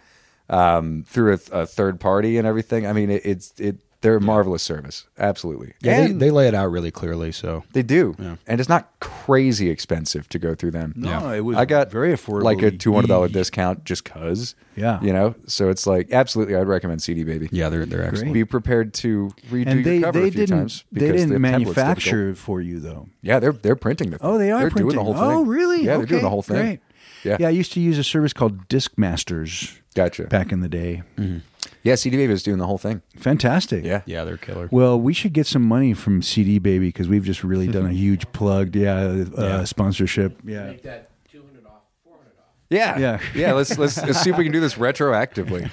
um, 0.49 1.05
through 1.07 1.33
a, 1.51 1.61
a 1.61 1.65
third 1.65 1.99
party 2.01 2.37
and 2.37 2.45
everything. 2.45 2.85
I 2.85 2.91
mean, 2.93 3.09
it, 3.09 3.21
it's 3.25 3.53
it. 3.59 3.77
They're 4.03 4.17
a 4.17 4.21
marvelous 4.21 4.61
service, 4.61 5.07
absolutely. 5.17 5.73
yeah, 5.81 6.01
they, 6.01 6.05
and 6.11 6.21
they 6.21 6.29
lay 6.29 6.47
it 6.47 6.53
out 6.53 6.69
really 6.69 6.91
clearly. 6.91 7.31
So 7.31 7.63
they 7.73 7.81
do, 7.81 8.15
and 8.45 8.59
it's 8.59 8.69
not 8.69 8.91
crazy 8.99 9.69
expensive 9.71 10.29
to 10.29 10.37
go 10.37 10.53
through 10.53 10.71
them. 10.71 10.93
No, 10.95 11.09
Yeah. 11.09 11.33
it 11.33 11.39
was 11.41 11.57
I 11.57 11.65
got 11.65 11.89
very 11.89 12.13
affordable. 12.13 12.43
like 12.43 12.61
a 12.61 12.69
two 12.69 12.93
hundred 12.93 13.07
dollar 13.07 13.27
discount 13.29 13.83
just 13.85 14.05
cause. 14.05 14.53
Yeah. 14.75 14.99
you 15.01 15.13
know. 15.13 15.35
So 15.47 15.69
it's 15.69 15.87
like 15.87 16.11
absolutely, 16.11 16.55
I'd 16.55 16.67
recommend 16.67 17.01
CD 17.01 17.23
Baby. 17.23 17.49
yeah, 17.51 17.69
they're 17.69 17.85
they're 17.85 18.03
excellent. 18.05 18.33
Be 18.33 18.45
prepared 18.45 18.93
to 18.95 19.33
redo 19.49 19.67
and 19.67 19.85
they, 19.85 19.93
your 19.95 20.03
cover 20.03 20.19
they 20.19 20.27
a 20.27 20.31
few 20.31 20.39
didn't 20.41 20.57
times. 20.59 20.83
they 20.91 21.11
didn't 21.11 21.29
the 21.29 21.39
manufacture 21.39 22.29
it 22.31 22.37
for 22.37 22.59
you 22.61 22.79
though. 22.79 23.07
Yeah, 23.21 23.39
they're 23.39 23.53
they're 23.53 23.75
printing 23.75 24.09
the. 24.11 24.17
Oh, 24.21 24.37
they 24.37 24.51
are 24.51 24.59
They're 24.59 24.69
printing. 24.69 24.89
doing 24.91 24.95
the 24.97 25.03
whole 25.03 25.13
thing. 25.13 25.37
Oh, 25.37 25.45
really? 25.45 25.85
Yeah, 25.85 25.97
they're 25.97 26.05
doing 26.05 26.23
the 26.23 26.29
whole 26.29 26.41
thing. 26.43 26.57
Great. 26.61 26.79
Yeah. 27.23 27.37
Yeah, 27.39 27.47
I 27.47 27.51
used 27.51 27.71
to 27.73 27.79
use 27.79 27.97
a 27.97 28.03
service 28.03 28.33
called 28.33 28.67
Disc 28.67 28.97
Masters. 28.97 29.79
Gotcha. 29.95 30.23
back 30.23 30.51
in 30.51 30.61
the 30.61 30.67
day. 30.67 31.03
Mm-hmm. 31.17 31.37
Yeah, 31.83 31.95
CD 31.95 32.15
Baby 32.15 32.31
is 32.33 32.43
doing 32.43 32.59
the 32.59 32.65
whole 32.65 32.77
thing. 32.77 33.01
Fantastic. 33.17 33.83
Yeah. 33.83 34.01
Yeah, 34.05 34.23
they're 34.23 34.37
killer. 34.37 34.69
Well, 34.71 34.97
we 34.99 35.13
should 35.13 35.33
get 35.33 35.45
some 35.47 35.63
money 35.63 35.93
from 35.93 36.21
CD 36.21 36.57
Baby 36.57 36.87
because 36.87 37.09
we've 37.09 37.25
just 37.25 37.43
really 37.43 37.67
done 37.67 37.85
a 37.85 37.91
huge 37.93 38.31
plug, 38.31 38.73
yeah, 38.75 39.25
uh, 39.35 39.65
sponsorship. 39.65 40.39
Yeah. 40.45 40.67
Make 40.67 40.83
that 40.83 41.09
200 41.29 41.65
off, 41.65 41.81
400 42.05 42.27
off. 42.39 42.45
Yeah, 42.69 42.97
Yeah. 42.97 43.19
yeah. 43.35 43.51
Let's 43.53 43.77
let's, 43.77 44.01
let's 44.01 44.21
see 44.21 44.29
if 44.29 44.37
we 44.37 44.45
can 44.45 44.53
do 44.53 44.61
this 44.61 44.75
retroactively. 44.75 45.69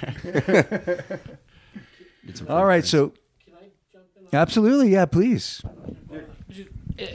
All 2.49 2.65
right, 2.65 2.85
so 2.85 3.13
absolutely, 4.33 4.89
yeah, 4.89 5.05
please. 5.05 5.61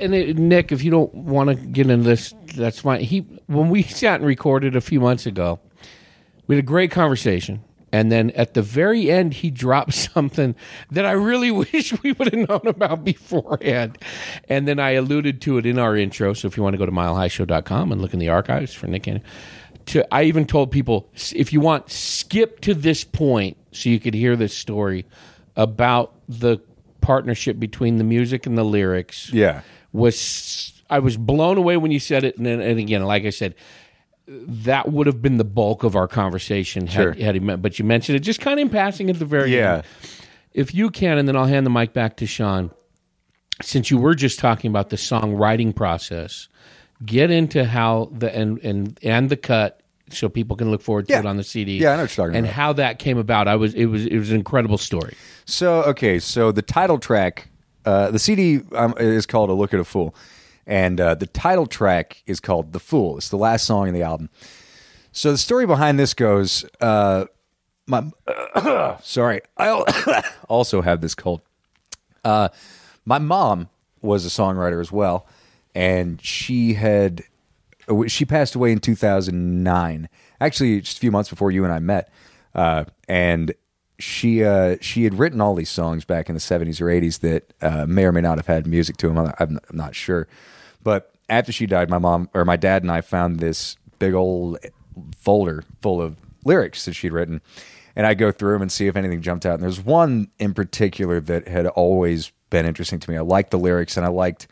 And 0.00 0.14
it, 0.14 0.36
Nick, 0.38 0.72
if 0.72 0.82
you 0.82 0.90
don't 0.90 1.14
want 1.14 1.48
to 1.50 1.54
get 1.54 1.88
into 1.90 2.02
this, 2.08 2.34
that's 2.56 2.80
fine. 2.80 3.00
He 3.02 3.18
when 3.46 3.68
we 3.68 3.82
sat 3.84 4.20
and 4.20 4.26
recorded 4.26 4.74
a 4.74 4.80
few 4.80 5.00
months 5.00 5.26
ago, 5.26 5.60
we 6.46 6.56
had 6.56 6.64
a 6.64 6.66
great 6.66 6.90
conversation. 6.90 7.62
And 7.92 8.10
then 8.10 8.30
at 8.32 8.54
the 8.54 8.62
very 8.62 9.10
end, 9.10 9.34
he 9.34 9.50
dropped 9.50 9.94
something 10.14 10.54
that 10.90 11.06
I 11.06 11.12
really 11.12 11.50
wish 11.72 12.00
we 12.02 12.12
would 12.12 12.34
have 12.34 12.48
known 12.48 12.66
about 12.66 13.04
beforehand. 13.04 13.98
And 14.48 14.66
then 14.66 14.78
I 14.78 14.90
alluded 14.92 15.40
to 15.42 15.58
it 15.58 15.66
in 15.66 15.78
our 15.78 15.96
intro. 15.96 16.32
So 16.34 16.48
if 16.48 16.56
you 16.56 16.62
want 16.62 16.74
to 16.74 16.78
go 16.78 16.86
to 16.86 16.92
milehighshow.com 16.92 17.92
and 17.92 18.02
look 18.02 18.12
in 18.12 18.18
the 18.18 18.28
archives 18.28 18.74
for 18.74 18.86
Nick 18.86 19.06
and 19.06 19.20
to, 19.86 20.04
I 20.12 20.24
even 20.24 20.46
told 20.46 20.72
people 20.72 21.08
if 21.32 21.52
you 21.52 21.60
want, 21.60 21.90
skip 21.90 22.60
to 22.62 22.74
this 22.74 23.04
point 23.04 23.56
so 23.70 23.88
you 23.88 24.00
could 24.00 24.14
hear 24.14 24.34
this 24.34 24.56
story 24.56 25.06
about 25.54 26.12
the 26.28 26.58
partnership 27.00 27.58
between 27.60 27.98
the 27.98 28.04
music 28.04 28.46
and 28.46 28.58
the 28.58 28.64
lyrics 28.64 29.32
Yeah. 29.32 29.60
was 29.92 30.72
I 30.90 30.98
was 30.98 31.16
blown 31.16 31.56
away 31.56 31.76
when 31.76 31.90
you 31.92 31.98
said 32.00 32.24
it, 32.24 32.36
and, 32.36 32.46
then- 32.46 32.60
and 32.60 32.78
again, 32.78 33.04
like 33.04 33.24
I 33.24 33.30
said, 33.30 33.54
that 34.28 34.90
would 34.92 35.06
have 35.06 35.22
been 35.22 35.36
the 35.36 35.44
bulk 35.44 35.84
of 35.84 35.94
our 35.94 36.08
conversation 36.08 36.86
had, 36.86 36.92
Sure. 36.92 37.12
had 37.12 37.34
he 37.34 37.40
meant. 37.40 37.62
But 37.62 37.78
you 37.78 37.84
mentioned 37.84 38.16
it 38.16 38.20
just 38.20 38.40
kind 38.40 38.58
of 38.58 38.62
in 38.64 38.70
passing 38.70 39.08
at 39.10 39.18
the 39.18 39.24
very 39.24 39.54
Yeah. 39.54 39.74
end. 39.76 39.82
If 40.52 40.74
you 40.74 40.90
can, 40.90 41.18
and 41.18 41.28
then 41.28 41.36
I'll 41.36 41.46
hand 41.46 41.64
the 41.66 41.70
mic 41.70 41.92
back 41.92 42.16
to 42.16 42.26
Sean. 42.26 42.70
Since 43.62 43.90
you 43.90 43.98
were 43.98 44.14
just 44.14 44.38
talking 44.38 44.68
about 44.70 44.90
the 44.90 44.96
songwriting 44.96 45.74
process, 45.74 46.48
get 47.04 47.30
into 47.30 47.64
how 47.64 48.10
the 48.12 48.34
and 48.36 48.58
and 48.62 48.98
and 49.02 49.30
the 49.30 49.36
cut 49.36 49.80
so 50.10 50.28
people 50.28 50.56
can 50.56 50.70
look 50.70 50.82
forward 50.82 51.06
to 51.08 51.14
Yeah. 51.14 51.20
it 51.20 51.26
on 51.26 51.36
the 51.36 51.44
CD. 51.44 51.78
Yeah, 51.78 51.92
I 51.92 51.96
know 51.96 52.02
what 52.02 52.16
you're 52.16 52.26
talking 52.26 52.36
and 52.36 52.46
about. 52.46 52.54
how 52.54 52.72
that 52.74 52.98
came 52.98 53.16
about. 53.18 53.48
I 53.48 53.56
was 53.56 53.74
it 53.74 53.86
was 53.86 54.06
it 54.06 54.18
was 54.18 54.30
an 54.30 54.36
incredible 54.36 54.76
story. 54.78 55.14
So 55.46 55.82
okay, 55.84 56.18
so 56.18 56.52
the 56.52 56.62
title 56.62 56.98
track, 56.98 57.48
uh, 57.86 58.10
the 58.10 58.18
CD 58.18 58.60
um, 58.72 58.94
is 58.98 59.24
called 59.26 59.48
"A 59.50 59.54
Look 59.54 59.72
at 59.72 59.80
a 59.80 59.84
Fool," 59.84 60.14
and 60.66 61.00
uh, 61.00 61.14
the 61.14 61.26
title 61.26 61.66
track 61.66 62.22
is 62.26 62.40
called 62.40 62.72
"The 62.72 62.80
Fool." 62.80 63.16
It's 63.18 63.28
the 63.28 63.36
last 63.36 63.66
song 63.66 63.88
in 63.88 63.94
the 63.94 64.02
album. 64.02 64.30
So 65.12 65.32
the 65.32 65.38
story 65.38 65.66
behind 65.66 65.98
this 65.98 66.12
goes, 66.12 66.66
uh, 66.80 67.24
my 67.86 68.10
sorry, 69.02 69.40
I 69.56 70.22
also 70.48 70.82
have 70.82 71.00
this 71.00 71.14
cold. 71.14 71.40
Uh, 72.24 72.48
my 73.04 73.18
mom 73.18 73.68
was 74.02 74.26
a 74.26 74.28
songwriter 74.28 74.80
as 74.80 74.90
well, 74.92 75.26
and 75.74 76.22
she 76.22 76.74
had 76.74 77.22
she 78.08 78.24
passed 78.24 78.54
away 78.54 78.72
in 78.72 78.80
2009. 78.80 80.08
Actually, 80.40 80.80
just 80.80 80.98
a 80.98 81.00
few 81.00 81.10
months 81.10 81.30
before 81.30 81.50
you 81.50 81.64
and 81.64 81.72
I 81.72 81.78
met, 81.78 82.10
uh, 82.54 82.84
and 83.08 83.54
she 83.98 84.44
uh, 84.44 84.76
she 84.80 85.04
had 85.04 85.18
written 85.18 85.40
all 85.40 85.54
these 85.54 85.70
songs 85.70 86.04
back 86.04 86.28
in 86.28 86.34
the 86.34 86.40
70s 86.40 86.80
or 86.80 86.86
80s 86.86 87.20
that 87.20 87.52
uh, 87.62 87.86
may 87.86 88.04
or 88.04 88.12
may 88.12 88.20
not 88.20 88.38
have 88.38 88.46
had 88.46 88.66
music 88.66 88.96
to 88.98 89.08
them. 89.08 89.18
I'm, 89.18 89.32
I'm 89.38 89.60
not 89.72 89.94
sure, 89.94 90.26
but 90.86 91.10
after 91.28 91.50
she 91.50 91.66
died, 91.66 91.90
my 91.90 91.98
mom 91.98 92.30
or 92.32 92.44
my 92.44 92.54
dad 92.54 92.84
and 92.84 92.92
I 92.92 93.00
found 93.00 93.40
this 93.40 93.76
big 93.98 94.14
old 94.14 94.56
folder 95.18 95.64
full 95.82 96.00
of 96.00 96.16
lyrics 96.44 96.84
that 96.84 96.92
she'd 96.92 97.12
written. 97.12 97.40
And 97.96 98.06
I 98.06 98.14
go 98.14 98.30
through 98.30 98.52
them 98.52 98.62
and 98.62 98.70
see 98.70 98.86
if 98.86 98.94
anything 98.94 99.20
jumped 99.20 99.44
out. 99.44 99.54
And 99.54 99.64
there's 99.64 99.80
one 99.80 100.28
in 100.38 100.54
particular 100.54 101.20
that 101.22 101.48
had 101.48 101.66
always 101.66 102.30
been 102.50 102.66
interesting 102.66 103.00
to 103.00 103.10
me. 103.10 103.16
I 103.16 103.22
liked 103.22 103.50
the 103.50 103.58
lyrics 103.58 103.96
and 103.96 104.06
I 104.06 104.10
liked 104.10 104.46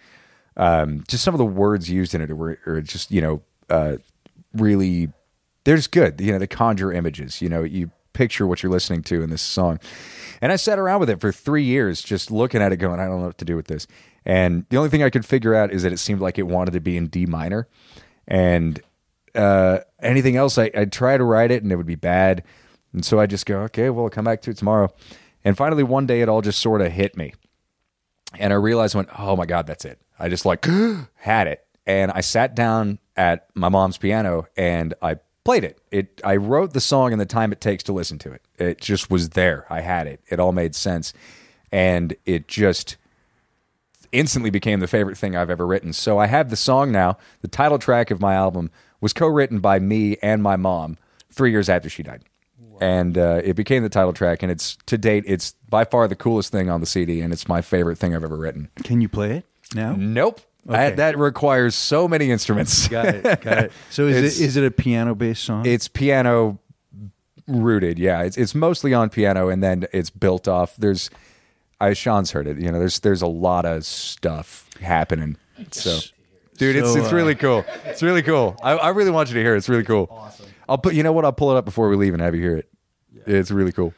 um, 0.57 1.05
just 1.07 1.23
some 1.23 1.35
of 1.35 1.39
the 1.39 1.45
words 1.45 1.89
used 1.89 2.17
in 2.17 2.21
it 2.21 2.37
were 2.37 2.59
or 2.67 2.81
just, 2.81 3.13
you 3.13 3.21
know, 3.21 3.43
uh, 3.71 3.99
really, 4.55 5.11
they're 5.63 5.77
just 5.77 5.93
good. 5.93 6.21
You 6.21 6.33
know, 6.33 6.41
they 6.41 6.49
conjure 6.49 6.93
images. 6.93 7.41
You 7.41 7.49
know, 7.49 7.63
you 7.63 7.93
picture 8.13 8.45
what 8.45 8.61
you're 8.61 8.73
listening 8.73 9.03
to 9.05 9.23
in 9.23 9.31
this 9.31 9.43
song. 9.43 9.79
And 10.41 10.51
I 10.51 10.57
sat 10.57 10.81
around 10.81 10.99
with 10.99 11.11
it 11.11 11.21
for 11.21 11.31
three 11.31 11.63
years, 11.63 12.03
just 12.03 12.33
looking 12.33 12.61
at 12.61 12.73
it, 12.73 12.79
going, 12.79 12.99
I 12.99 13.07
don't 13.07 13.21
know 13.21 13.27
what 13.27 13.39
to 13.39 13.45
do 13.45 13.55
with 13.55 13.69
this. 13.69 13.87
And 14.27 14.65
the 14.71 14.77
only 14.77 14.89
thing 14.89 15.03
I 15.03 15.11
could 15.11 15.27
figure 15.27 15.55
out 15.55 15.73
is 15.73 15.83
that 15.83 15.93
it 15.93 15.99
seemed 15.99 16.21
like 16.21 16.39
it 16.39 16.47
wanted 16.47 16.73
to 16.73 16.81
be 16.81 16.97
in 16.97 17.09
D 17.09 17.27
minor. 17.27 17.69
And 18.27 18.81
uh, 19.35 19.81
anything 20.01 20.37
else, 20.37 20.57
I, 20.59 20.71
I'd 20.75 20.93
try 20.93 21.17
to 21.17 21.25
write 21.25 21.51
it 21.51 21.63
and 21.63 21.71
it 21.71 21.77
would 21.77 21.87
be 21.87 21.95
bad. 21.95 22.43
And 22.93 23.05
so 23.05 23.21
I 23.21 23.27
just 23.27 23.45
go, 23.45 23.61
okay, 23.63 23.91
well, 23.91 24.05
I'll 24.05 24.11
come 24.11 24.25
back 24.25 24.41
to 24.43 24.51
it 24.51 24.57
tomorrow. 24.57 24.93
And 25.45 25.57
finally, 25.57 25.83
one 25.83 26.07
day, 26.07 26.23
it 26.23 26.29
all 26.29 26.41
just 26.41 26.61
sort 26.61 26.81
of 26.81 26.93
hit 26.93 27.17
me. 27.17 27.35
And 28.39 28.53
I 28.53 28.57
realized, 28.57 28.95
I 28.95 28.99
went, 28.99 29.11
oh 29.19 29.37
my 29.37 29.47
God, 29.47 29.67
that's 29.67 29.85
it. 29.85 30.01
I 30.19 30.29
just 30.29 30.47
like 30.47 30.65
had 31.17 31.47
it. 31.47 31.67
And 31.87 32.11
I 32.13 32.21
sat 32.21 32.55
down 32.55 32.99
at 33.17 33.49
my 33.55 33.69
mom's 33.69 33.99
piano 33.99 34.47
and 34.57 34.95
I 35.03 35.17
played 35.45 35.65
it. 35.65 35.79
It 35.91 36.21
I 36.25 36.37
wrote 36.37 36.73
the 36.73 36.81
song 36.81 37.13
in 37.13 37.19
the 37.19 37.27
time 37.27 37.53
it 37.53 37.61
takes 37.61 37.83
to 37.85 37.93
listen 37.93 38.19
to 38.21 38.33
it. 38.33 38.43
It 38.59 38.81
just 38.81 39.11
was 39.11 39.31
there. 39.31 39.67
I 39.69 39.81
had 39.81 40.07
it. 40.07 40.21
It 40.29 40.41
all 40.41 40.53
made 40.53 40.75
sense. 40.75 41.13
And 41.71 42.17
it 42.25 42.49
just 42.49 42.97
instantly 44.15 44.51
became 44.51 44.81
the 44.81 44.87
favorite 44.87 45.19
thing 45.19 45.37
I've 45.37 45.51
ever 45.51 45.67
written. 45.67 45.93
So 45.93 46.19
I 46.19 46.27
have 46.27 46.49
the 46.51 46.57
song 46.57 46.93
now. 46.93 47.19
The 47.43 47.49
title 47.49 47.79
track 47.79 48.11
of 48.11 48.21
my 48.21 48.35
album 48.35 48.71
was 49.01 49.13
co-written 49.13 49.61
by 49.61 49.79
me 49.79 50.17
and 50.23 50.43
my 50.43 50.57
mom 50.57 50.97
3 51.33 51.51
years 51.51 51.69
after 51.69 51.89
she 51.89 52.03
died. 52.03 52.23
And 52.81 53.17
uh, 53.19 53.41
it 53.45 53.55
became 53.55 53.83
the 53.83 53.89
title 53.89 54.13
track 54.13 54.43
and 54.43 54.51
it's 54.51 54.77
to 54.87 54.99
date 54.99 55.25
it's 55.27 55.55
by 55.69 55.85
far 55.85 56.09
the 56.09 56.17
coolest 56.17 56.51
thing 56.51 56.69
on 56.71 56.81
the 56.81 56.87
CD 56.87 57.21
and 57.21 57.33
it's 57.33 57.47
my 57.49 57.61
favorite 57.61 57.99
thing 57.99 58.15
I've 58.15 58.25
ever 58.25 58.37
written. 58.37 58.69
Can 58.83 59.01
you 59.01 59.09
play 59.09 59.37
it 59.39 59.45
now? 59.75 59.95
Nope. 59.97 60.41
That, 60.67 60.97
that 60.97 61.19
requires 61.19 61.75
so 61.75 62.09
many 62.09 62.31
instruments. 62.31 62.89
Got 62.89 63.07
it. 63.07 63.23
Got 63.43 63.59
it. 63.65 63.73
So 63.91 64.07
is 64.07 64.17
It's- 64.17 64.41
it 64.41 64.45
is 64.45 64.57
it 64.57 64.65
a 64.65 64.71
piano 64.71 65.15
based 65.15 65.45
song? 65.45 65.67
It's 65.67 65.89
piano 65.89 66.59
rooted. 67.47 67.99
Yeah, 67.99 68.23
it's 68.23 68.37
it's 68.39 68.55
mostly 68.55 68.95
on 68.95 69.11
piano, 69.11 69.49
and 69.51 69.63
then 69.63 69.87
it's 69.93 70.11
built 70.11 70.49
off. 70.49 70.77
There's, 70.77 71.11
I 71.89 71.93
Sean's 71.95 72.31
heard 72.31 72.47
it. 72.47 72.59
You 72.59 72.71
know, 72.73 72.79
there's 72.79 73.01
there's 73.01 73.23
a 73.23 73.27
lot 73.27 73.65
of 73.65 73.85
stuff 73.85 74.69
happening. 74.81 75.37
So, 75.71 75.99
dude, 76.59 76.77
it's 76.77 76.93
So, 76.93 76.99
it's 77.01 77.13
uh, 77.13 77.17
really 77.17 77.35
cool. 77.35 77.65
It's 77.85 78.03
really 78.03 78.23
cool. 78.23 78.57
I, 78.63 78.73
I 78.73 78.89
really 78.91 79.11
want 79.11 79.29
you 79.29 79.35
to 79.35 79.41
hear 79.41 79.55
it. 79.55 79.59
It's 79.59 79.69
really 79.69 79.85
cool. 79.85 80.09
Awesome. 80.11 80.47
I'll 80.69 80.79
put. 80.79 80.95
You 80.95 81.03
know 81.03 81.13
what? 81.13 81.25
I'll 81.25 81.33
pull 81.33 81.51
it 81.53 81.57
up 81.57 81.65
before 81.65 81.89
we 81.89 81.97
leave 81.97 82.13
and 82.15 82.23
have 82.23 82.35
you 82.35 82.41
hear 82.43 82.57
it. 82.59 82.69
It's 83.27 83.51
really 83.51 83.73
cool. 83.73 83.95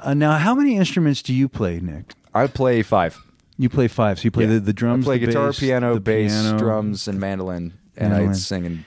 uh, 0.00 0.14
now, 0.14 0.38
how 0.38 0.54
many 0.54 0.76
instruments 0.76 1.22
do 1.22 1.32
you 1.34 1.48
play, 1.48 1.80
Nick? 1.80 2.14
I 2.34 2.46
play 2.46 2.82
five. 2.82 3.18
You 3.56 3.68
play 3.68 3.86
five. 3.88 4.18
So 4.18 4.24
you 4.24 4.30
play 4.32 4.44
Yeah. 4.44 4.54
the, 4.54 4.60
the 4.60 4.72
drums, 4.72 5.04
I 5.04 5.06
play 5.06 5.18
the 5.18 5.26
guitar, 5.26 5.46
bass, 5.48 5.60
piano, 5.60 5.94
the 5.94 6.00
bass, 6.00 6.32
piano. 6.32 6.58
drums, 6.58 7.06
and 7.08 7.20
mandolin, 7.20 7.72
and 7.96 8.12
I 8.12 8.16
Mandolin. 8.18 8.34
sing 8.34 8.66
and. 8.66 8.84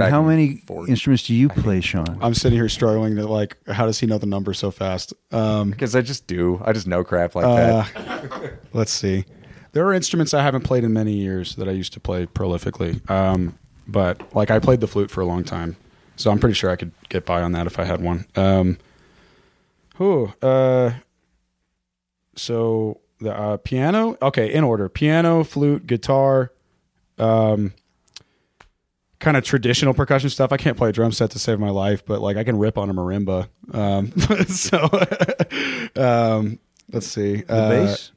And 0.00 0.10
how 0.10 0.22
many 0.22 0.56
forth. 0.58 0.88
instruments 0.88 1.24
do 1.24 1.34
you 1.34 1.48
play, 1.48 1.80
Sean? 1.80 2.18
I'm 2.22 2.34
sitting 2.34 2.58
here 2.58 2.68
struggling 2.68 3.16
to 3.16 3.26
like, 3.26 3.56
how 3.68 3.86
does 3.86 4.00
he 4.00 4.06
know 4.06 4.18
the 4.18 4.26
number 4.26 4.54
so 4.54 4.70
fast? 4.70 5.12
Um, 5.30 5.70
Because 5.70 5.94
I 5.94 6.00
just 6.00 6.26
do. 6.26 6.62
I 6.64 6.72
just 6.72 6.86
know 6.86 7.04
crap 7.04 7.34
like 7.34 7.44
uh, 7.44 7.84
that. 7.84 8.58
let's 8.72 8.92
see. 8.92 9.24
There 9.72 9.86
are 9.86 9.92
instruments 9.92 10.34
I 10.34 10.42
haven't 10.42 10.62
played 10.62 10.84
in 10.84 10.92
many 10.92 11.12
years 11.14 11.56
that 11.56 11.68
I 11.68 11.72
used 11.72 11.92
to 11.94 12.00
play 12.00 12.26
prolifically. 12.26 13.08
Um, 13.10 13.58
but 13.86 14.34
like 14.34 14.50
I 14.50 14.58
played 14.58 14.80
the 14.80 14.86
flute 14.86 15.10
for 15.10 15.20
a 15.20 15.26
long 15.26 15.44
time, 15.44 15.76
so 16.16 16.30
I'm 16.30 16.38
pretty 16.38 16.54
sure 16.54 16.70
I 16.70 16.76
could 16.76 16.92
get 17.08 17.24
by 17.26 17.42
on 17.42 17.52
that 17.52 17.66
if 17.66 17.78
I 17.78 17.84
had 17.84 18.00
one. 18.02 18.26
Um, 18.36 18.78
whew, 19.96 20.32
uh, 20.40 20.92
so 22.36 23.00
the 23.18 23.34
uh, 23.36 23.56
piano. 23.58 24.16
Okay, 24.22 24.52
in 24.52 24.64
order: 24.64 24.88
piano, 24.88 25.42
flute, 25.44 25.86
guitar. 25.86 26.52
Um, 27.18 27.72
kind 29.22 29.36
of 29.36 29.44
traditional 29.44 29.94
percussion 29.94 30.28
stuff. 30.28 30.52
I 30.52 30.58
can't 30.58 30.76
play 30.76 30.90
a 30.90 30.92
drum 30.92 31.12
set 31.12 31.30
to 31.30 31.38
save 31.38 31.58
my 31.58 31.70
life, 31.70 32.04
but 32.04 32.20
like 32.20 32.36
I 32.36 32.44
can 32.44 32.58
rip 32.58 32.76
on 32.76 32.90
a 32.90 32.94
marimba. 32.94 33.48
Um, 33.72 34.12
so, 34.48 34.88
um, 35.96 36.58
let's 36.92 37.06
see. 37.06 37.36
The 37.42 37.52
Uh, 37.54 37.68
bass? 37.70 38.12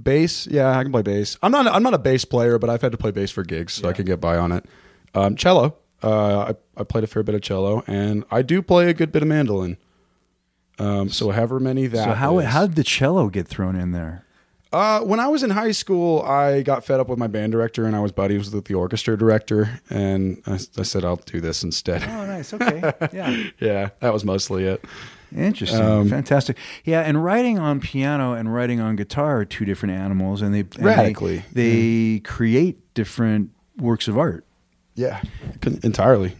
Bass, 0.00 0.46
yeah, 0.46 0.76
I 0.78 0.82
can 0.82 0.92
play 0.92 1.02
bass. 1.02 1.38
I'm 1.42 1.50
not 1.52 1.66
I'm 1.66 1.82
not 1.82 1.94
a 1.94 1.98
bass 1.98 2.24
player, 2.24 2.58
but 2.58 2.68
I've 2.70 2.82
had 2.82 2.92
to 2.92 2.98
play 2.98 3.10
bass 3.10 3.30
for 3.30 3.42
gigs, 3.44 3.72
so 3.74 3.88
I 3.88 3.92
can 3.92 4.04
get 4.04 4.20
by 4.20 4.36
on 4.36 4.50
it. 4.52 4.66
Um, 5.14 5.36
cello, 5.36 5.76
uh, 6.02 6.52
I 6.52 6.80
I 6.80 6.84
played 6.84 7.04
a 7.04 7.06
fair 7.06 7.22
bit 7.22 7.34
of 7.36 7.42
cello, 7.42 7.84
and 7.86 8.24
I 8.30 8.42
do 8.42 8.60
play 8.60 8.90
a 8.90 8.94
good 8.94 9.12
bit 9.12 9.22
of 9.22 9.28
mandolin. 9.28 9.76
Um, 10.80 11.10
so 11.10 11.30
however 11.30 11.60
many 11.60 11.86
that. 11.86 12.04
So 12.04 12.12
how 12.12 12.40
is. 12.40 12.46
how 12.46 12.66
did 12.66 12.74
the 12.74 12.82
cello 12.82 13.28
get 13.28 13.46
thrown 13.46 13.76
in 13.76 13.92
there? 13.92 14.23
Uh, 14.74 15.00
when 15.02 15.20
I 15.20 15.28
was 15.28 15.44
in 15.44 15.50
high 15.50 15.70
school, 15.70 16.22
I 16.22 16.62
got 16.62 16.84
fed 16.84 16.98
up 16.98 17.08
with 17.08 17.16
my 17.16 17.28
band 17.28 17.52
director, 17.52 17.86
and 17.86 17.94
I 17.94 18.00
was 18.00 18.10
buddies 18.10 18.50
with 18.50 18.64
the 18.64 18.74
orchestra 18.74 19.16
director, 19.16 19.80
and 19.88 20.42
I, 20.48 20.54
I 20.54 20.82
said 20.82 21.04
I'll 21.04 21.14
do 21.14 21.40
this 21.40 21.62
instead. 21.62 22.02
Oh, 22.02 22.26
nice. 22.26 22.52
Okay. 22.52 22.92
Yeah. 23.12 23.44
yeah, 23.60 23.90
that 24.00 24.12
was 24.12 24.24
mostly 24.24 24.64
it. 24.64 24.84
Interesting. 25.36 25.80
Um, 25.80 26.08
Fantastic. 26.08 26.56
Yeah, 26.84 27.02
and 27.02 27.22
writing 27.22 27.56
on 27.58 27.78
piano 27.80 28.32
and 28.32 28.52
writing 28.52 28.80
on 28.80 28.96
guitar 28.96 29.40
are 29.40 29.44
two 29.44 29.64
different 29.64 29.94
animals, 29.94 30.42
and 30.42 30.52
they 30.52 30.60
and 30.60 30.70
they- 30.70 30.82
Radically, 30.84 31.44
they, 31.52 32.20
create 32.24 32.94
different 32.94 33.50
works 33.78 34.08
of 34.08 34.18
art. 34.18 34.44
Yeah, 34.96 35.22
entirely. 35.84 36.34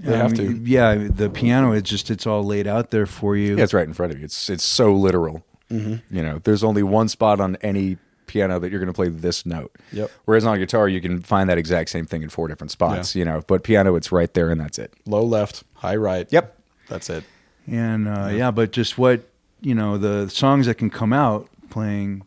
They 0.00 0.14
I 0.14 0.16
have 0.18 0.36
mean, 0.36 0.64
to. 0.64 0.70
Yeah, 0.70 0.94
the 0.94 1.30
piano 1.30 1.72
it's 1.72 1.88
just 1.88 2.10
it's 2.10 2.26
all 2.26 2.42
laid 2.42 2.66
out 2.66 2.90
there 2.90 3.06
for 3.06 3.36
you. 3.36 3.56
Yeah, 3.56 3.62
it's 3.64 3.74
right 3.74 3.86
in 3.86 3.94
front 3.94 4.12
of 4.12 4.18
you. 4.18 4.24
It's 4.24 4.50
it's 4.50 4.64
so 4.64 4.92
literal. 4.92 5.44
Mm-hmm. 5.70 6.14
You 6.14 6.22
know, 6.22 6.40
there's 6.44 6.64
only 6.64 6.82
one 6.82 7.08
spot 7.08 7.40
on 7.40 7.56
any 7.56 7.98
piano 8.26 8.58
that 8.58 8.70
you're 8.70 8.78
going 8.78 8.92
to 8.92 8.94
play 8.94 9.08
this 9.08 9.44
note. 9.44 9.74
Yep. 9.92 10.10
Whereas 10.24 10.44
on 10.44 10.58
guitar, 10.58 10.88
you 10.88 11.00
can 11.00 11.20
find 11.20 11.48
that 11.50 11.58
exact 11.58 11.90
same 11.90 12.06
thing 12.06 12.22
in 12.22 12.28
four 12.28 12.46
different 12.46 12.70
spots. 12.70 13.14
Yeah. 13.14 13.20
You 13.20 13.24
know, 13.24 13.42
but 13.46 13.64
piano, 13.64 13.96
it's 13.96 14.12
right 14.12 14.32
there 14.34 14.50
and 14.50 14.60
that's 14.60 14.78
it. 14.78 14.92
Low 15.06 15.22
left, 15.22 15.64
high 15.74 15.96
right. 15.96 16.26
Yep. 16.30 16.56
That's 16.88 17.10
it. 17.10 17.24
And 17.66 18.08
uh, 18.08 18.28
yeah. 18.32 18.50
but 18.50 18.70
just 18.70 18.96
what 18.96 19.22
you 19.60 19.74
know, 19.74 19.98
the 19.98 20.28
songs 20.28 20.66
that 20.66 20.76
can 20.76 20.90
come 20.90 21.12
out 21.12 21.48
playing 21.70 22.24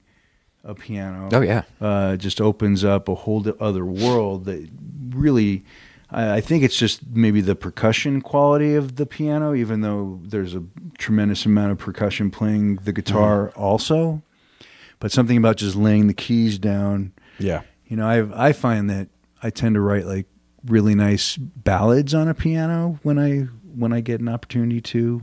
a 0.63 0.75
piano. 0.75 1.29
Oh, 1.31 1.41
yeah. 1.41 1.63
uh, 1.79 2.17
just 2.17 2.41
opens 2.41 2.83
up 2.83 3.07
a 3.07 3.15
whole 3.15 3.45
other 3.59 3.85
world 3.85 4.45
that 4.45 4.69
really. 5.09 5.63
I 6.11 6.35
I 6.37 6.41
think 6.41 6.63
it's 6.63 6.75
just 6.75 7.05
maybe 7.07 7.41
the 7.41 7.55
percussion 7.55 8.21
quality 8.21 8.75
of 8.75 8.95
the 8.95 9.05
piano, 9.05 9.53
even 9.55 9.81
though 9.81 10.19
there's 10.23 10.55
a 10.55 10.63
tremendous 10.97 11.45
amount 11.45 11.71
of 11.71 11.77
percussion 11.77 12.31
playing 12.31 12.75
the 12.77 12.93
guitar 12.93 13.47
Mm-hmm. 13.49 13.59
also. 13.61 14.21
But 14.99 15.11
something 15.11 15.37
about 15.37 15.57
just 15.57 15.75
laying 15.75 16.05
the 16.07 16.13
keys 16.13 16.59
down. 16.59 17.13
Yeah. 17.39 17.61
You 17.87 17.97
know, 17.97 18.07
I 18.07 18.49
I 18.49 18.53
find 18.53 18.89
that 18.89 19.09
I 19.41 19.49
tend 19.49 19.75
to 19.75 19.81
write 19.81 20.05
like 20.05 20.27
really 20.67 20.93
nice 20.93 21.37
ballads 21.37 22.13
on 22.13 22.27
a 22.27 22.33
piano 22.35 22.99
when 23.01 23.17
I 23.17 23.47
when 23.75 23.93
I 23.93 24.01
get 24.01 24.21
an 24.21 24.29
opportunity 24.29 24.79
to. 24.81 25.21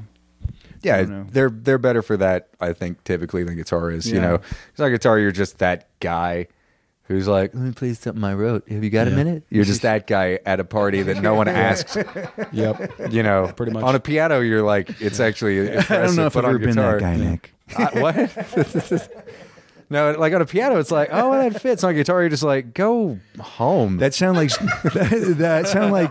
Yeah, 0.83 1.25
they're 1.31 1.51
they're 1.51 1.79
better 1.79 2.03
for 2.03 2.17
that, 2.17 2.49
I 2.61 2.73
think, 2.73 3.05
typically 3.05 3.45
than 3.45 3.57
guitar 3.57 3.91
is. 3.91 4.11
You 4.11 4.21
know, 4.21 4.39
because 4.39 4.81
on 4.81 4.91
guitar 4.91 5.19
you're 5.19 5.33
just 5.33 5.59
that 5.59 5.89
guy 6.01 6.47
who's 7.09 7.27
like, 7.27 7.53
"Let 7.55 7.63
me 7.63 7.73
play 7.73 7.93
something 7.95 8.23
I 8.23 8.35
wrote. 8.35 8.69
Have 8.69 8.85
you 8.85 8.91
got 8.91 9.09
a 9.09 9.11
minute?" 9.11 9.43
You're 9.51 9.65
just 9.65 9.83
that 9.83 10.07
guy 10.07 10.39
at 10.47 10.61
a 10.61 10.65
party 10.65 11.03
that 11.03 11.21
no 11.23 11.35
one 11.35 11.49
asks. 11.49 11.97
Yep. 12.53 13.11
You 13.11 13.23
know, 13.25 13.53
Pretty 13.57 13.73
much. 13.73 13.83
on 13.83 13.95
a 13.95 14.01
piano, 14.01 14.41
you're 14.41 14.63
like, 14.63 15.01
it's 15.01 15.19
actually. 15.19 15.67
Impressive, 15.69 15.91
I 15.91 16.07
don't 16.07 16.17
know 16.17 16.27
if 16.27 16.33
but 16.35 16.45
I've 16.45 16.51
on 16.51 16.55
ever 16.55 16.59
been 16.61 16.75
guitar, 16.77 17.01
that 17.01 17.01
guy, 17.01 17.17
Nick. 17.17 17.53
I- 17.77 18.01
what? 18.01 19.09
no, 19.91 20.13
like 20.13 20.33
on 20.35 20.43
a 20.43 20.47
piano, 20.47 20.79
it's 20.79 20.91
like, 20.91 21.09
oh, 21.13 21.33
that 21.33 21.61
fits. 21.63 21.83
On 21.85 21.95
guitar, 21.95 22.21
you're 22.21 22.29
just 22.29 22.43
like, 22.43 22.75
go 22.75 23.19
home. 23.41 23.99
That 23.99 24.13
sound 24.15 24.37
like 24.37 24.51
that, 24.51 25.35
that 25.39 25.67
sound 25.69 25.93
like 25.93 26.11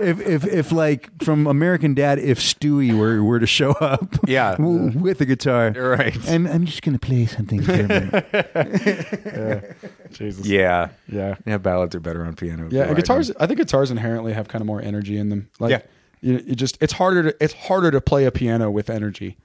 if, 0.00 0.20
if 0.20 0.44
if 0.46 0.72
like 0.72 1.10
from 1.22 1.46
American 1.46 1.94
Dad, 1.94 2.18
if 2.18 2.38
Stewie 2.40 2.96
were 2.98 3.22
were 3.22 3.38
to 3.38 3.46
show 3.46 3.70
up, 3.72 4.16
Yeah. 4.26 4.52
w- 4.56 4.98
with 5.00 5.20
a 5.20 5.26
guitar, 5.26 5.70
Right. 5.70 6.16
And 6.28 6.48
I'm 6.48 6.64
just 6.66 6.82
gonna 6.82 6.98
play 6.98 7.26
something 7.26 7.62
for 7.62 7.72
a. 7.72 9.74
Jesus. 10.12 10.46
yeah, 10.46 10.88
Yeah. 11.08 11.36
yeah. 11.46 11.58
Ballads 11.58 11.94
are 11.94 12.00
better 12.00 12.24
on 12.24 12.34
piano. 12.34 12.68
Yeah, 12.70 12.84
and 12.84 12.96
guitars. 12.96 13.30
I 13.38 13.46
think 13.46 13.58
guitars 13.58 13.90
inherently 13.90 14.32
have 14.32 14.48
kind 14.48 14.62
of 14.62 14.66
more 14.66 14.80
energy 14.80 15.18
in 15.18 15.28
them. 15.28 15.48
Like, 15.58 15.70
Yeah. 15.70 15.80
you, 16.20 16.42
you 16.46 16.54
just 16.54 16.78
it's 16.80 16.94
harder 16.94 17.30
to 17.32 17.36
it's 17.42 17.54
harder 17.54 17.90
to 17.90 18.00
play 18.00 18.24
a 18.24 18.30
piano 18.30 18.70
with 18.70 18.90
energy. 18.90 19.36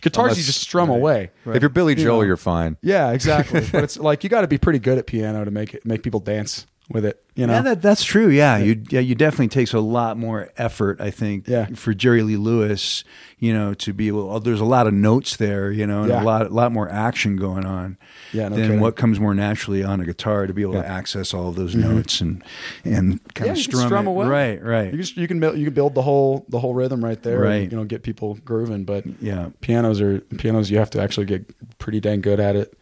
Guitars, 0.00 0.38
you 0.38 0.44
just 0.44 0.60
strum 0.60 0.88
away. 0.90 1.30
If 1.46 1.62
you're 1.62 1.68
Billy 1.68 1.94
You 1.94 2.04
Joel, 2.04 2.18
know. 2.18 2.22
you're 2.26 2.36
fine. 2.36 2.76
Yeah, 2.82 3.10
exactly. 3.12 3.60
but 3.72 3.84
it's 3.84 3.96
like 3.98 4.22
you 4.24 4.30
got 4.30 4.42
to 4.42 4.48
be 4.48 4.58
pretty 4.58 4.78
good 4.78 4.98
at 4.98 5.06
piano 5.06 5.44
to 5.44 5.50
make 5.50 5.74
it 5.74 5.84
make 5.86 6.02
people 6.02 6.20
dance 6.20 6.66
with 6.90 7.04
it. 7.04 7.22
You 7.34 7.46
know. 7.46 7.52
Yeah, 7.52 7.60
that, 7.62 7.82
that's 7.82 8.02
true. 8.02 8.28
Yeah, 8.28 8.58
you 8.58 8.82
yeah 8.90 8.98
you 9.00 9.14
definitely 9.14 9.48
takes 9.48 9.72
a 9.72 9.78
lot 9.78 10.16
more 10.16 10.50
effort. 10.56 11.00
I 11.00 11.10
think. 11.10 11.46
Yeah. 11.46 11.66
For 11.74 11.94
Jerry 11.94 12.22
Lee 12.22 12.36
Lewis, 12.36 13.04
you 13.38 13.52
know, 13.52 13.74
to 13.74 13.92
be 13.92 14.08
able, 14.08 14.28
oh, 14.32 14.40
there's 14.40 14.58
a 14.60 14.64
lot 14.64 14.88
of 14.88 14.94
notes 14.94 15.36
there, 15.36 15.70
you 15.70 15.86
know, 15.86 16.00
and 16.00 16.08
Yeah. 16.08 16.22
a 16.22 16.24
lot 16.24 16.42
a 16.46 16.48
lot 16.48 16.72
more 16.72 16.88
action 16.90 17.36
going 17.36 17.64
on. 17.64 17.96
Yeah, 18.32 18.48
no 18.48 18.56
than 18.56 18.64
kidding. 18.64 18.80
what 18.80 18.96
comes 18.96 19.20
more 19.20 19.34
naturally 19.34 19.84
on 19.84 20.00
a 20.00 20.04
guitar 20.04 20.46
to 20.48 20.52
be 20.52 20.62
able 20.62 20.72
to 20.74 20.84
access 20.86 21.32
all 21.32 21.48
of 21.50 21.54
those 21.54 21.76
notes 21.76 22.20
and 22.20 22.42
and 22.84 23.22
kind 23.34 23.34
Mm-hmm. 23.34 23.44
yeah, 23.46 23.52
of 23.52 23.58
strum, 23.58 23.86
strum 23.86 24.06
it. 24.06 24.10
away. 24.10 24.26
Right, 24.26 24.62
right. 24.62 24.92
You 24.92 24.98
can 25.04 25.22
you 25.22 25.28
can 25.28 25.38
build 25.40 25.58
you 25.58 25.64
can 25.66 25.74
build 25.74 25.94
the 25.94 26.02
whole 26.02 26.44
the 26.48 26.58
whole 26.58 26.74
rhythm 26.74 27.04
right 27.04 27.22
there. 27.22 27.38
Right. 27.38 27.62
And, 27.62 27.72
you 27.72 27.78
know, 27.78 27.84
get 27.84 28.02
people 28.02 28.34
grooving. 28.44 28.84
But 28.84 29.04
Yeah. 29.20 29.50
pianos 29.60 30.00
are 30.00 30.18
pianos. 30.38 30.70
You 30.70 30.78
have 30.78 30.90
to 30.90 31.00
actually 31.00 31.26
get 31.26 31.78
pretty 31.78 32.00
dang 32.00 32.20
good 32.20 32.40
at 32.40 32.56
it 32.56 32.74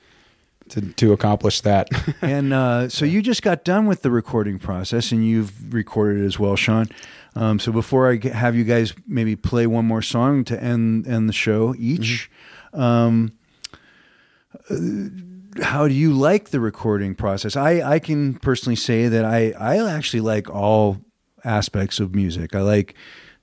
to 0.71 0.81
to 0.81 1.13
accomplish 1.13 1.61
that. 1.63 1.89
and 2.23 2.53
uh, 2.53 2.89
so 2.89 3.05
you 3.05 3.23
just 3.23 3.43
got 3.43 3.65
done 3.65 3.87
with 3.87 4.03
the 4.03 4.11
recording 4.11 4.59
process, 4.59 5.13
and 5.13 5.27
you've 5.27 5.73
recorded 5.73 6.23
it 6.23 6.27
as 6.27 6.39
well, 6.39 6.57
Sean. 6.57 6.87
Um, 7.35 7.59
so 7.59 7.71
before 7.71 8.11
I 8.11 8.27
have 8.29 8.57
you 8.57 8.65
guys 8.65 8.95
maybe 9.07 9.37
play 9.37 9.67
one 9.67 9.85
more 9.85 10.03
song 10.03 10.45
to 10.45 10.63
end 10.63 11.07
end 11.07 11.29
the 11.29 11.35
show 11.35 11.75
each, 11.79 12.31
um, 12.73 13.33
uh, 14.71 14.77
how 15.63 15.87
do 15.89 15.95
you 15.95 16.13
like 16.13 16.51
the 16.51 16.61
recording 16.61 17.15
process? 17.15 17.57
I 17.57 17.95
I 17.95 17.99
can 17.99 18.35
personally 18.35 18.77
say 18.77 19.09
that 19.09 19.25
I 19.25 19.53
I 19.59 19.79
actually 19.89 20.21
like 20.21 20.49
all 20.51 20.99
aspects 21.45 22.01
of 22.01 22.15
music. 22.15 22.55
I 22.55 22.61
like 22.61 22.95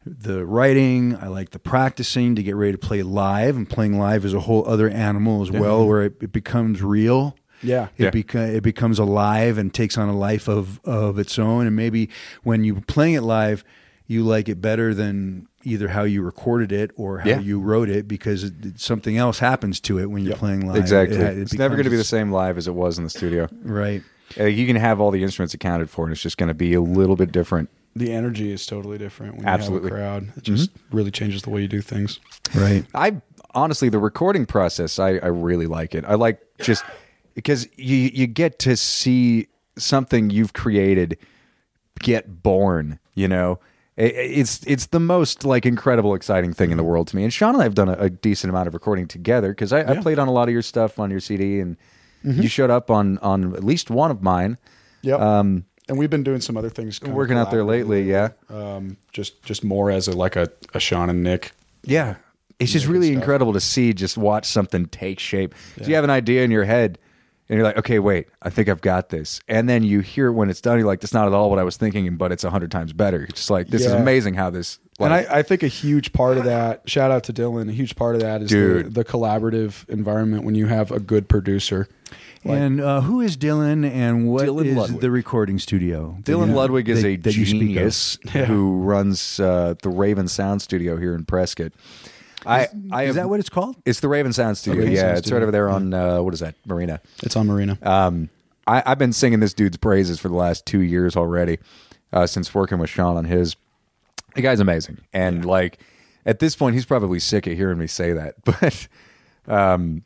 the 0.05 0.45
writing. 0.45 1.15
I 1.15 1.27
like 1.27 1.51
the 1.51 1.59
practicing 1.59 2.35
to 2.35 2.43
get 2.43 2.55
ready 2.55 2.73
to 2.73 2.77
play 2.77 3.03
live, 3.03 3.55
and 3.55 3.69
playing 3.69 3.97
live 3.99 4.25
is 4.25 4.33
a 4.33 4.39
whole 4.41 4.67
other 4.67 4.89
animal 4.89 5.41
as 5.41 5.51
well, 5.51 5.87
where 5.87 6.03
it, 6.03 6.15
it 6.21 6.31
becomes 6.31 6.81
real. 6.81 7.35
Yeah. 7.61 7.87
it 7.97 8.03
Yeah. 8.05 8.11
beca- 8.11 8.53
it 8.55 8.61
becomes 8.63 8.99
alive 8.99 9.57
and 9.57 9.73
takes 9.73 9.97
on 9.97 10.09
a 10.09 10.17
life 10.17 10.49
of 10.49 10.81
of 10.83 11.17
its 11.17 11.39
own. 11.39 11.65
And 11.67 11.75
maybe 11.75 12.09
when 12.43 12.63
you're 12.65 12.81
playing 12.81 13.13
it 13.15 13.21
live, 13.21 13.63
you 14.05 14.23
like 14.23 14.49
it 14.49 14.59
better 14.61 14.93
than 14.93 15.47
either 15.63 15.87
how 15.87 16.03
you 16.03 16.21
recorded 16.23 16.73
it 16.73 16.91
or 16.97 17.19
how 17.19 17.29
Yeah. 17.29 17.39
you 17.39 17.61
wrote 17.61 17.87
it 17.89 18.05
because 18.05 18.43
it, 18.43 18.53
it- 18.65 18.79
something 18.81 19.17
else 19.17 19.39
happens 19.39 19.79
to 19.79 19.97
it 19.97 20.07
when 20.11 20.25
you're 20.25 20.35
playing 20.35 20.67
live. 20.67 20.75
Exactly. 20.75 21.15
It- 21.17 21.21
it 21.21 21.37
it's 21.37 21.53
never 21.53 21.75
going 21.75 21.85
to 21.85 21.89
be 21.89 21.95
the 21.95 22.03
same 22.03 22.29
live 22.33 22.57
as 22.57 22.67
it 22.67 22.73
was 22.75 22.97
in 22.97 23.05
the 23.05 23.09
studio. 23.09 23.47
Right. 23.63 24.03
Uh, 24.37 24.43
you 24.43 24.67
can 24.67 24.75
have 24.75 24.99
all 24.99 25.11
the 25.11 25.23
instruments 25.23 25.53
accounted 25.53 25.89
for, 25.89 26.03
and 26.03 26.11
it's 26.11 26.21
just 26.21 26.37
going 26.37 26.47
to 26.49 26.53
be 26.53 26.73
a 26.73 26.81
little 26.81 27.15
bit 27.15 27.31
different. 27.31 27.69
The 27.95 28.11
energy 28.11 28.51
is 28.51 28.65
totally 28.65 28.97
different 28.97 29.37
when 29.37 29.45
Absolutely. 29.47 29.89
you 29.89 29.95
have 29.95 30.23
a 30.23 30.25
crowd. 30.27 30.37
It 30.37 30.43
just 30.43 30.71
really 30.91 31.11
changes 31.11 31.43
the 31.43 31.49
way 31.49 31.61
you 31.61 31.67
do 31.67 31.81
things. 31.81 32.19
Right. 32.55 32.85
I 32.95 33.21
honestly, 33.53 33.89
the 33.89 33.99
recording 33.99 34.45
process, 34.45 34.97
I, 34.99 35.11
I 35.17 35.27
really 35.27 35.67
like 35.67 35.93
it. 35.95 36.03
I 36.07 36.15
like 36.15 36.39
just 36.59 36.83
because 37.35 37.67
you 37.77 37.95
you 38.13 38.27
get 38.27 38.59
to 38.59 38.75
see 38.77 39.47
something 39.77 40.29
you've 40.29 40.53
created 40.53 41.17
get 41.99 42.41
born. 42.43 42.99
You 43.15 43.27
know, 43.27 43.59
I- 43.97 44.03
I- 44.03 44.05
it's 44.05 44.63
it's 44.65 44.87
the 44.87 44.99
most 44.99 45.45
like 45.45 45.65
incredible, 45.65 46.15
exciting 46.15 46.53
thing 46.53 46.71
in 46.71 46.77
the 46.77 46.83
world 46.83 47.07
to 47.09 47.15
me. 47.15 47.23
And 47.23 47.31
Sean 47.33 47.53
and 47.53 47.61
I 47.61 47.63
have 47.63 47.75
done 47.75 47.89
a, 47.89 47.93
a 47.93 48.09
decent 48.09 48.49
amount 48.49 48.67
of 48.67 48.73
recording 48.73 49.07
together 49.07 49.49
because 49.49 49.71
I, 49.71 49.81
I 49.81 49.97
played 50.01 50.17
on 50.19 50.27
a 50.27 50.31
lot 50.31 50.47
of 50.47 50.53
your 50.53 50.63
stuff 50.63 50.99
on 50.99 51.11
your 51.11 51.19
CD, 51.19 51.59
and 51.59 51.77
you 52.23 52.47
showed 52.47 52.71
up 52.71 52.89
on 52.89 53.17
on 53.19 53.53
at 53.55 53.63
least 53.63 53.91
one 53.91 54.09
of 54.09 54.21
mine. 54.23 54.57
Yep. 55.03 55.19
Um, 55.19 55.65
and 55.89 55.97
we've 55.97 56.09
been 56.09 56.23
doing 56.23 56.41
some 56.41 56.57
other 56.57 56.69
things. 56.69 56.99
kind 56.99 57.11
of 57.11 57.17
working 57.17 57.37
out 57.37 57.51
there 57.51 57.63
lately, 57.63 58.03
yeah. 58.03 58.29
Um, 58.49 58.97
just 59.11 59.43
just 59.43 59.63
more 59.63 59.91
as 59.91 60.07
a 60.07 60.13
like 60.13 60.35
a, 60.35 60.49
a 60.73 60.79
Sean 60.79 61.09
and 61.09 61.23
Nick. 61.23 61.51
Yeah. 61.83 62.15
It's 62.59 62.71
just 62.71 62.87
really 62.87 63.07
stuff. 63.07 63.21
incredible 63.21 63.53
to 63.53 63.59
see, 63.59 63.93
just 63.93 64.17
watch 64.17 64.45
something 64.45 64.85
take 64.85 65.19
shape. 65.19 65.53
So 65.79 65.85
you 65.85 65.95
have 65.95 66.03
an 66.03 66.09
idea 66.09 66.43
in 66.43 66.51
your 66.51 66.63
head 66.63 66.97
and 67.49 67.57
you're 67.57 67.65
like, 67.65 67.77
okay, 67.77 67.99
wait, 67.99 68.27
I 68.41 68.49
think 68.49 68.69
I've 68.69 68.79
got 68.79 69.09
this. 69.09 69.41
And 69.49 69.67
then 69.67 69.83
you 69.83 69.99
hear 69.99 70.27
it 70.27 70.33
when 70.33 70.49
it's 70.49 70.61
done, 70.61 70.77
you're 70.77 70.87
like, 70.87 71.01
that's 71.01 71.13
not 71.13 71.27
at 71.27 71.33
all 71.33 71.49
what 71.49 71.59
I 71.59 71.63
was 71.63 71.75
thinking, 71.75 72.15
but 72.15 72.31
it's 72.31 72.43
a 72.43 72.49
hundred 72.49 72.71
times 72.71 72.93
better. 72.93 73.23
It's 73.23 73.41
just 73.41 73.49
like, 73.49 73.67
this 73.67 73.85
is 73.85 73.91
amazing 73.91 74.35
how 74.35 74.49
this. 74.49 74.79
Like, 74.97 75.11
and 75.11 75.29
I, 75.29 75.39
I 75.39 75.41
think 75.41 75.63
a 75.63 75.67
huge 75.67 76.13
part 76.13 76.37
of 76.37 76.45
that, 76.45 76.87
shout 76.87 77.11
out 77.11 77.23
to 77.25 77.33
Dylan, 77.33 77.67
a 77.67 77.73
huge 77.73 77.95
part 77.95 78.15
of 78.15 78.21
that 78.21 78.43
is 78.43 78.51
the, 78.51 78.87
the 78.89 79.03
collaborative 79.03 79.89
environment 79.89 80.45
when 80.45 80.55
you 80.55 80.67
have 80.67 80.91
a 80.91 80.99
good 80.99 81.27
producer. 81.27 81.89
And 82.45 82.81
uh, 82.81 83.01
who 83.01 83.21
is 83.21 83.37
Dylan 83.37 83.89
and 83.89 84.27
what 84.27 84.43
is 84.45 84.49
Dylan 84.51 84.75
Ludwig. 84.75 85.01
the 85.01 85.11
recording 85.11 85.59
studio? 85.59 86.17
Dylan 86.23 86.47
that- 86.47 86.55
Ludwig 86.55 86.89
is 86.89 87.01
that- 87.01 87.07
a 87.07 87.15
that 87.17 87.35
you 87.35 87.45
genius 87.45 88.17
who 88.31 88.77
runs 88.81 89.39
uh, 89.39 89.75
the 89.81 89.89
Raven 89.89 90.27
Sound 90.27 90.61
Studio 90.61 90.97
here 90.97 91.15
in 91.15 91.25
Prescott. 91.25 91.71
I, 92.45 92.67
I 92.91 93.03
Is 93.03 93.07
have- 93.07 93.15
that 93.15 93.29
what 93.29 93.39
it's 93.39 93.49
called? 93.49 93.77
It's 93.85 94.01
the 94.01 94.09
Raven 94.09 94.33
Sound 94.33 94.57
Studio. 94.57 94.79
Raven 94.81 94.93
yeah, 94.95 95.01
Sound 95.01 95.17
it's 95.19 95.27
Studio. 95.27 95.37
right 95.37 95.43
over 95.43 95.51
there 95.51 95.69
on 95.69 95.93
uh, 95.93 96.21
what 96.21 96.33
is 96.33 96.41
that 96.41 96.55
Marina? 96.65 96.99
It's 97.23 97.35
on 97.37 97.47
Marina. 97.47 97.77
Um, 97.81 98.29
I, 98.67 98.83
I've 98.85 98.99
been 98.99 99.13
singing 99.13 99.39
this 99.39 99.53
dude's 99.53 99.77
praises 99.77 100.19
for 100.19 100.27
the 100.27 100.35
last 100.35 100.65
two 100.65 100.79
years 100.81 101.15
already, 101.15 101.59
uh, 102.11 102.27
since 102.27 102.53
working 102.53 102.79
with 102.79 102.89
Sean 102.89 103.15
on 103.17 103.25
his. 103.25 103.55
The 104.35 104.41
guy's 104.41 104.59
amazing, 104.59 104.97
and 105.13 105.45
like 105.45 105.79
at 106.25 106.39
this 106.39 106.55
point, 106.55 106.73
he's 106.75 106.85
probably 106.85 107.19
sick 107.19 107.45
of 107.47 107.55
hearing 107.55 107.77
me 107.77 107.87
say 107.87 108.11
that. 108.13 108.35
But 108.45 108.87
um, 109.47 110.03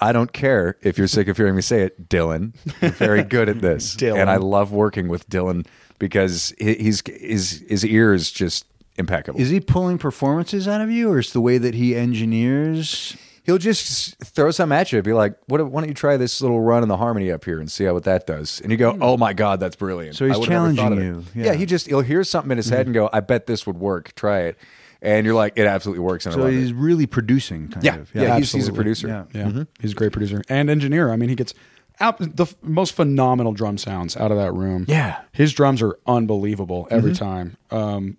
I 0.00 0.12
don't 0.12 0.32
care 0.32 0.76
if 0.82 0.98
you're 0.98 1.06
sick 1.06 1.28
of 1.28 1.36
hearing 1.36 1.56
me 1.56 1.62
say 1.62 1.82
it, 1.82 2.08
Dylan. 2.08 2.54
You're 2.82 2.90
very 2.90 3.22
good 3.24 3.48
at 3.48 3.60
this, 3.60 3.96
Dylan. 3.96 4.20
and 4.20 4.30
I 4.30 4.36
love 4.36 4.72
working 4.72 5.08
with 5.08 5.28
Dylan 5.28 5.66
because 5.98 6.54
he's 6.58 7.02
his 7.06 7.64
his 7.66 7.84
ear 7.84 8.12
is 8.12 8.30
just 8.30 8.66
impeccable. 8.98 9.40
Is 9.40 9.50
he 9.50 9.60
pulling 9.60 9.98
performances 9.98 10.68
out 10.68 10.80
of 10.80 10.90
you, 10.90 11.10
or 11.10 11.18
is 11.18 11.32
the 11.32 11.40
way 11.40 11.58
that 11.58 11.74
he 11.74 11.94
engineers? 11.94 13.16
He'll 13.44 13.58
just 13.58 14.18
throw 14.24 14.50
some 14.50 14.72
at 14.72 14.90
you, 14.90 14.98
and 14.98 15.04
be 15.04 15.12
like, 15.12 15.36
"What? 15.46 15.64
Why 15.70 15.80
don't 15.80 15.88
you 15.88 15.94
try 15.94 16.16
this 16.16 16.42
little 16.42 16.60
run 16.60 16.82
in 16.82 16.88
the 16.88 16.96
harmony 16.96 17.30
up 17.30 17.44
here 17.44 17.60
and 17.60 17.70
see 17.70 17.84
how 17.84 17.94
what 17.94 18.04
that 18.04 18.26
does?" 18.26 18.60
And 18.60 18.72
you 18.72 18.76
go, 18.76 18.92
hmm. 18.92 19.02
"Oh 19.02 19.16
my 19.16 19.32
god, 19.32 19.60
that's 19.60 19.76
brilliant!" 19.76 20.16
So 20.16 20.26
he's 20.26 20.34
I 20.34 20.38
would've 20.38 20.50
never 20.52 20.68
thought 20.68 20.76
challenging 20.76 21.04
you, 21.04 21.24
Yeah. 21.34 21.52
yeah. 21.52 21.54
he 21.54 21.64
just 21.64 21.86
he'll 21.86 22.00
hear 22.00 22.24
something 22.24 22.50
in 22.50 22.56
his 22.56 22.66
mm-hmm. 22.66 22.76
head 22.76 22.86
and 22.86 22.94
go, 22.94 23.08
"I 23.12 23.20
bet 23.20 23.46
this 23.46 23.66
would 23.66 23.78
work. 23.78 24.14
Try 24.14 24.40
it," 24.40 24.58
and 25.06 25.24
you're 25.24 25.34
like, 25.34 25.54
"It 25.56 25.66
absolutely 25.66 26.00
works." 26.04 26.26
And 26.26 26.34
So 26.34 26.42
love 26.42 26.52
he's 26.52 26.70
it. 26.70 26.76
really 26.76 27.06
producing, 27.06 27.68
kind 27.68 27.84
Yeah, 27.84 27.96
of. 27.96 28.14
yeah, 28.14 28.36
he's, 28.38 28.52
he's 28.52 28.68
a 28.68 28.72
producer. 28.72 29.08
Yeah. 29.08 29.24
Yeah, 29.32 29.64
he's 29.80 29.92
a 29.92 29.94
great 29.94 30.12
producer 30.12 30.42
and 30.50 30.68
engineer. 30.68 31.10
I 31.10 31.16
mean, 31.16 31.28
he 31.30 31.34
gets 31.34 31.54
out 32.00 32.18
the 32.18 32.42
f- 32.42 32.54
most 32.60 32.92
phenomenal 32.94 33.52
drum 33.52 33.78
sounds 33.78 34.16
out 34.18 34.30
of 34.30 34.36
that 34.36 34.52
room. 34.52 34.84
Yeah. 34.86 35.20
his 35.32 35.52
drums 35.54 35.80
are 35.80 35.96
unbelievable 36.06 36.86
every 36.90 37.14
time. 37.14 37.56
Um, 37.70 38.18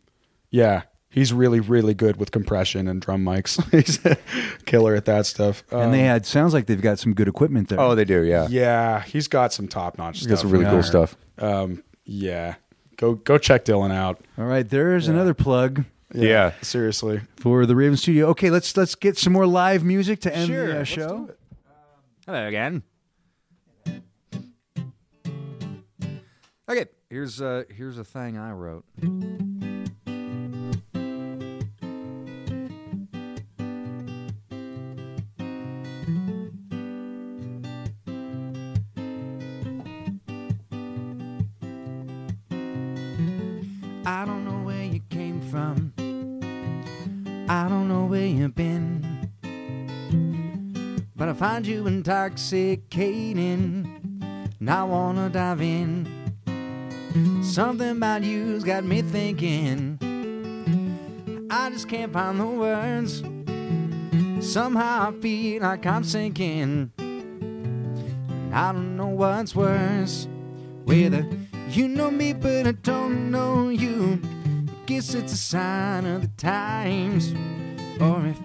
yeah, 0.49 0.83
he's 1.09 1.31
really 1.33 1.59
really 1.59 1.93
good 1.93 2.17
with 2.17 2.31
compression 2.31 2.87
and 2.87 3.01
drum 3.01 3.23
mics. 3.23 3.61
he's 3.71 4.03
a 4.05 4.17
killer 4.65 4.95
at 4.95 5.05
that 5.05 5.25
stuff. 5.27 5.63
And 5.71 5.81
Um, 5.81 5.91
they 5.91 5.99
had 5.99 6.25
sounds 6.25 6.53
like 6.53 6.65
they've 6.67 6.81
got 6.81 6.97
some 6.99 7.13
good 7.13 7.27
equipment 7.27 7.67
there. 7.69 7.79
Oh, 7.79 7.93
they 7.95 8.05
do. 8.05 8.23
Yeah, 8.23 8.47
yeah, 8.49 9.01
he's 9.03 9.27
got 9.27 9.51
some 9.53 9.67
top 9.67 9.97
notch. 9.97 10.19
He's 10.19 10.27
got 10.27 10.39
some 10.39 10.49
really 10.51 10.65
cool 10.65 10.73
there. 10.75 10.83
stuff. 10.83 11.15
Um, 11.37 11.83
yeah, 12.05 12.55
go 12.95 13.13
go 13.15 13.37
check 13.37 13.65
Dylan 13.65 13.91
out. 13.93 14.21
All 14.39 14.45
right, 14.45 14.67
there's 14.67 15.07
another 15.07 15.33
plug 15.35 15.83
Yeah. 16.13 16.53
seriously. 16.61 17.21
for 17.37 17.65
the 17.65 17.75
Raven 17.75 17.97
Studio. 17.97 18.27
Okay, 18.29 18.49
let's 18.49 18.75
let's 18.77 18.95
get 18.95 19.17
some 19.17 19.33
more 19.33 19.45
live 19.47 19.83
music 19.83 20.21
to 20.21 20.35
end 20.35 20.47
Sure, 20.47 20.67
the 20.67 20.73
uh, 20.73 20.77
let's 20.77 20.89
show. 20.89 21.07
do 21.17 21.29
it. 21.29 21.39
Hello 22.25 22.47
again. 22.47 22.83
Okay, 26.69 26.85
here's 27.09 27.41
uh 27.41 27.63
here's 27.69 27.97
a 27.97 28.03
thing 28.03 28.37
I 28.37 28.51
wrote. 28.51 28.83
Find 51.37 51.67
you 51.67 51.85
intoxicating. 51.85 54.49
And 54.59 54.69
I 54.69 54.83
wanna 54.83 55.29
dive 55.29 55.61
in. 55.61 56.07
Something 57.43 57.97
about 57.97 58.23
you's 58.23 58.63
got 58.63 58.83
me 58.83 59.03
thinking. 59.03 59.99
I 61.51 61.69
just 61.69 61.87
can't 61.87 62.11
find 62.11 62.39
the 62.39 62.45
words. 62.45 63.21
Somehow 64.39 65.09
I 65.09 65.11
feel 65.21 65.61
like 65.61 65.85
I'm 65.85 66.03
sinking. 66.03 66.91
I 68.51 68.71
don't 68.71 68.97
know 68.97 69.09
what's 69.09 69.55
worse. 69.55 70.27
Whether 70.85 71.27
you 71.69 71.87
know 71.87 72.09
me, 72.09 72.33
but 72.33 72.65
I 72.65 72.71
don't 72.71 73.29
know 73.29 73.69
you. 73.69 74.19
Guess 74.87 75.13
it's 75.13 75.33
a 75.33 75.37
sign 75.37 76.05
of 76.05 76.23
the 76.23 76.29
times. 76.29 77.31
Or 77.99 78.25
if 78.25 78.39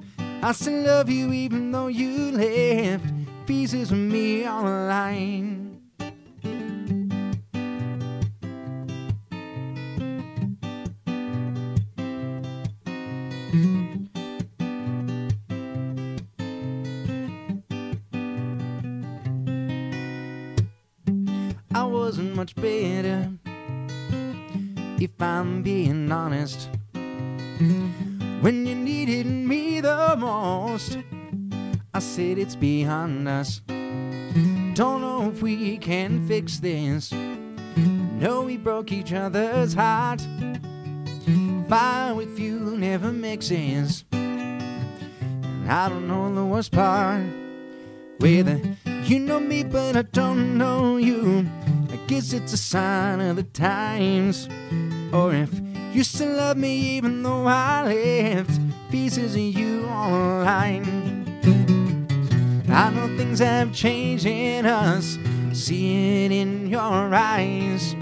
I 0.45 0.51
still 0.51 0.83
love 0.83 1.09
you 1.09 1.33
even 1.33 1.71
though 1.71 1.87
you 1.87 2.33
left 2.33 3.05
pieces 3.47 3.93
of 3.93 3.99
me 3.99 4.45
on 4.45 4.65
the 4.65 4.71
line. 4.71 5.81
I 21.73 21.85
wasn't 21.85 22.35
much 22.35 22.57
better, 22.57 23.31
if 24.99 25.23
I'm 25.23 25.63
being 25.63 26.11
honest. 26.11 26.69
It's 32.43 32.57
beyond 32.57 33.29
us. 33.29 33.61
Don't 34.75 35.01
know 35.01 35.31
if 35.33 35.43
we 35.43 35.79
can 35.79 36.27
fix 36.27 36.59
this. 36.59 37.13
No, 37.13 38.43
we 38.43 38.57
broke 38.57 38.91
each 38.91 39.13
other's 39.13 39.75
heart. 39.75 40.21
Fire 41.69 42.15
with 42.17 42.37
you 42.41 42.77
never 42.77 43.13
mixes. 43.13 44.05
And 44.11 45.71
I 45.71 45.89
don't 45.89 46.09
know 46.09 46.35
the 46.35 46.45
worst 46.45 46.73
part. 46.73 47.23
Whether 48.19 48.61
you 49.05 49.21
know 49.21 49.39
me, 49.39 49.63
but 49.63 49.97
I 49.97 50.03
don't 50.03 50.59
know 50.59 50.97
you. 50.97 51.47
I 51.93 51.97
guess 52.09 52.33
it's 52.33 52.53
a 52.53 52.57
sign 52.57 53.21
of 53.21 53.37
the 53.37 53.45
times. 53.45 54.49
Or 55.13 55.33
if 55.33 55.51
you 55.95 56.03
still 56.03 56.37
love 56.37 56.57
me, 56.57 56.97
even 56.97 57.23
though 57.23 57.47
I 57.47 57.85
left 57.85 58.59
pieces 58.91 59.37
of 59.37 59.41
you 59.41 59.85
online. 59.87 61.12
I 62.73 62.89
know 62.89 63.07
things 63.19 63.41
have 63.41 63.75
changed 63.75 64.25
in 64.25 64.65
us. 64.65 65.19
See 65.53 66.25
it 66.25 66.33
in 66.33 66.69
your 66.69 66.83
eyes. 67.15 67.95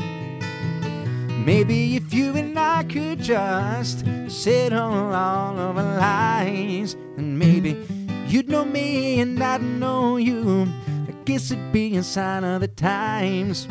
Maybe 1.44 1.96
if 1.96 2.14
you 2.14 2.36
and 2.36 2.56
I 2.56 2.84
could 2.84 3.20
just 3.20 4.04
settle 4.28 5.12
all 5.12 5.58
of 5.58 5.76
our 5.76 5.98
lies, 5.98 6.94
and 7.16 7.36
maybe 7.36 7.84
you'd 8.28 8.48
know 8.48 8.64
me 8.64 9.18
and 9.18 9.42
I'd 9.42 9.60
know 9.60 10.18
you. 10.18 10.68
I 11.08 11.12
guess 11.24 11.50
it'd 11.50 11.72
be 11.72 11.96
a 11.96 12.04
sign 12.04 12.44
of 12.44 12.60
the 12.60 12.68
times. 12.68 13.66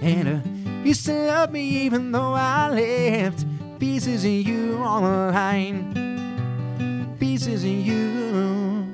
And 0.00 0.26
uh, 0.26 0.40
you 0.82 0.92
still 0.94 1.24
love 1.26 1.52
me 1.52 1.62
even 1.84 2.10
though 2.10 2.32
I 2.32 2.68
left 2.70 3.46
pieces 3.78 4.24
of 4.24 4.30
you 4.30 4.78
on 4.78 5.02
the 5.04 5.32
line. 5.32 7.16
Pieces 7.20 7.62
of 7.62 7.70
you. 7.70 8.91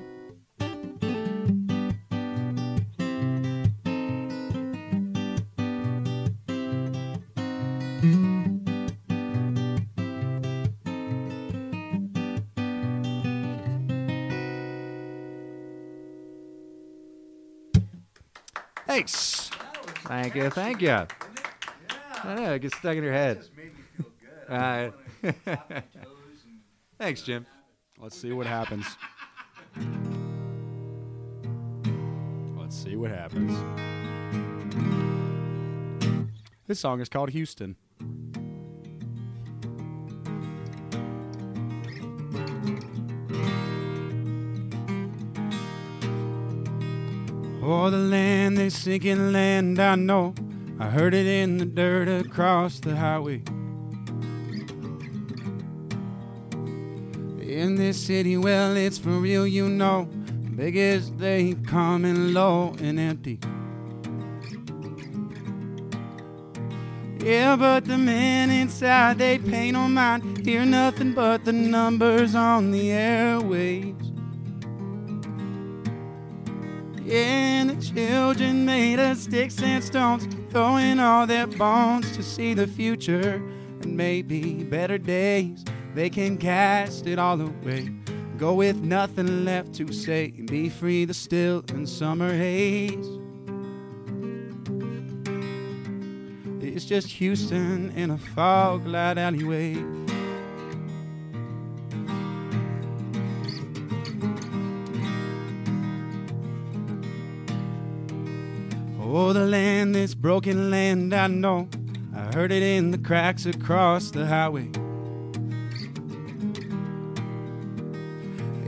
Thanks. 18.99 19.51
Thank 20.09 20.34
you. 20.34 20.51
Thank 20.51 20.82
you. 20.82 21.07
I 22.24 22.34
know, 22.34 22.55
it 22.55 22.62
gets 22.62 22.76
stuck 22.78 22.96
in 22.96 23.05
your 23.05 23.12
head. 23.12 23.44
Thanks, 26.99 27.22
Jim. 27.22 27.46
Let's 28.01 28.20
see 28.20 28.32
what 28.32 28.49
happens. 28.49 28.86
Let's 32.57 32.76
see 32.76 32.96
what 32.96 33.12
happens. 33.12 33.57
This 36.66 36.80
song 36.80 37.01
is 37.01 37.09
called 37.09 37.30
Houston. 37.30 37.76
Oh, 47.70 47.90
the 47.90 47.98
land, 47.98 48.56
this 48.56 48.74
sinking 48.74 49.30
land, 49.30 49.78
I 49.78 49.94
know. 49.94 50.32
I 50.80 50.88
heard 50.88 51.12
it 51.12 51.26
in 51.26 51.58
the 51.58 51.66
dirt 51.66 52.08
across 52.08 52.80
the 52.80 52.96
highway. 52.96 53.42
In 57.42 57.74
this 57.76 58.00
city, 58.00 58.38
well, 58.38 58.74
it's 58.74 58.96
for 58.96 59.10
real, 59.10 59.46
you 59.46 59.68
know. 59.68 60.08
Big 60.56 60.78
as 60.78 61.12
they 61.12 61.56
come 61.66 62.06
in 62.06 62.32
low 62.32 62.74
and 62.80 62.98
empty. 62.98 63.38
Yeah, 67.22 67.54
but 67.56 67.84
the 67.84 67.98
men 67.98 68.48
inside, 68.48 69.18
they 69.18 69.38
pay 69.38 69.72
no 69.72 69.88
mind. 69.88 70.46
Hear 70.46 70.64
nothing 70.64 71.12
but 71.12 71.44
the 71.44 71.52
numbers 71.52 72.34
on 72.34 72.70
the 72.70 72.88
airwaves. 72.88 74.08
Yeah, 77.08 77.16
and 77.16 77.57
children 77.81 78.64
made 78.64 78.99
of 78.99 79.16
sticks 79.16 79.62
and 79.62 79.83
stones, 79.83 80.26
throwing 80.51 80.99
all 80.99 81.26
their 81.26 81.47
bones 81.47 82.14
to 82.16 82.22
see 82.22 82.55
the 82.55 82.66
future 82.66 83.35
and 83.83 83.97
maybe 83.97 84.64
better 84.64 84.99
days. 84.99 85.64
They 85.95 86.11
can 86.11 86.39
cast 86.39 87.07
it 87.07 87.18
all 87.18 87.41
away, 87.41 87.89
go 88.37 88.55
with 88.55 88.76
nothing 88.76 89.45
left 89.45 89.74
to 89.74 89.93
say, 89.93 90.33
and 90.37 90.51
be 90.51 90.68
free 90.68 91.05
the 91.05 91.14
still 91.14 91.64
and 91.68 91.89
summer 91.89 92.33
haze. 92.33 93.18
It's 96.61 96.85
just 96.85 97.09
Houston 97.09 97.91
in 97.97 98.11
a 98.11 98.18
fog 98.18 98.87
light 98.87 99.18
alleyway. 99.18 99.74
Oh, 109.20 109.32
the 109.32 109.44
land, 109.44 109.96
this 109.96 110.14
broken 110.14 110.70
land, 110.70 111.12
I 111.12 111.26
know. 111.26 111.68
I 112.14 112.32
heard 112.36 112.52
it 112.52 112.62
in 112.62 112.92
the 112.92 112.98
cracks 112.98 113.46
across 113.46 114.12
the 114.12 114.24
highway. 114.24 114.70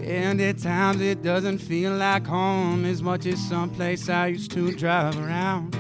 And 0.02 0.40
at 0.40 0.58
times 0.58 1.00
it 1.02 1.22
doesn't 1.22 1.58
feel 1.58 1.92
like 1.92 2.26
home 2.26 2.84
as 2.84 3.00
much 3.00 3.26
as 3.26 3.38
someplace 3.38 4.08
I 4.08 4.26
used 4.26 4.50
to 4.50 4.72
drive 4.72 5.16
around. 5.20 5.72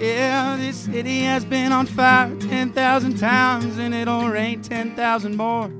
Yeah, 0.00 0.56
this 0.60 0.76
city 0.76 1.22
has 1.22 1.44
been 1.44 1.72
on 1.72 1.86
fire 1.86 2.32
10,000 2.36 3.18
times 3.18 3.78
and 3.78 3.96
it'll 3.96 4.28
rain 4.28 4.62
10,000 4.62 5.36
more. 5.36 5.72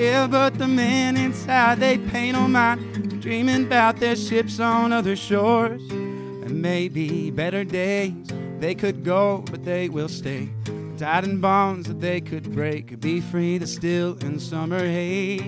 Yeah, 0.00 0.28
but 0.28 0.54
the 0.54 0.66
men 0.66 1.18
inside, 1.18 1.78
they 1.78 1.98
paint 1.98 2.34
on 2.34 2.52
mind, 2.52 3.20
dreaming 3.20 3.66
about 3.66 3.98
their 3.98 4.16
ships 4.16 4.58
on 4.58 4.94
other 4.94 5.14
shores. 5.14 5.82
And 5.90 6.62
maybe 6.62 7.30
better 7.30 7.64
days, 7.64 8.14
they 8.60 8.74
could 8.74 9.04
go, 9.04 9.44
but 9.50 9.62
they 9.62 9.90
will 9.90 10.08
stay. 10.08 10.48
Tied 10.96 11.24
in 11.24 11.38
bonds 11.38 11.86
that 11.88 12.00
they 12.00 12.22
could 12.22 12.50
break, 12.50 12.98
be 12.98 13.20
free 13.20 13.58
to 13.58 13.66
still 13.66 14.16
in 14.22 14.40
summer 14.40 14.78
haze. 14.78 15.42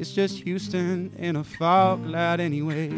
It's 0.00 0.12
just 0.12 0.38
Houston 0.38 1.12
in 1.18 1.36
a 1.36 1.44
fog 1.44 2.06
light 2.06 2.40
anyway. 2.40 2.90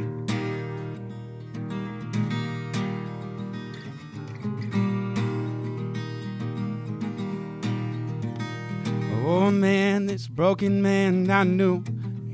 Oh 9.36 9.51
man, 9.51 10.06
this 10.06 10.28
broken 10.28 10.81
man 10.81 11.28
I 11.28 11.43
knew. 11.43 11.82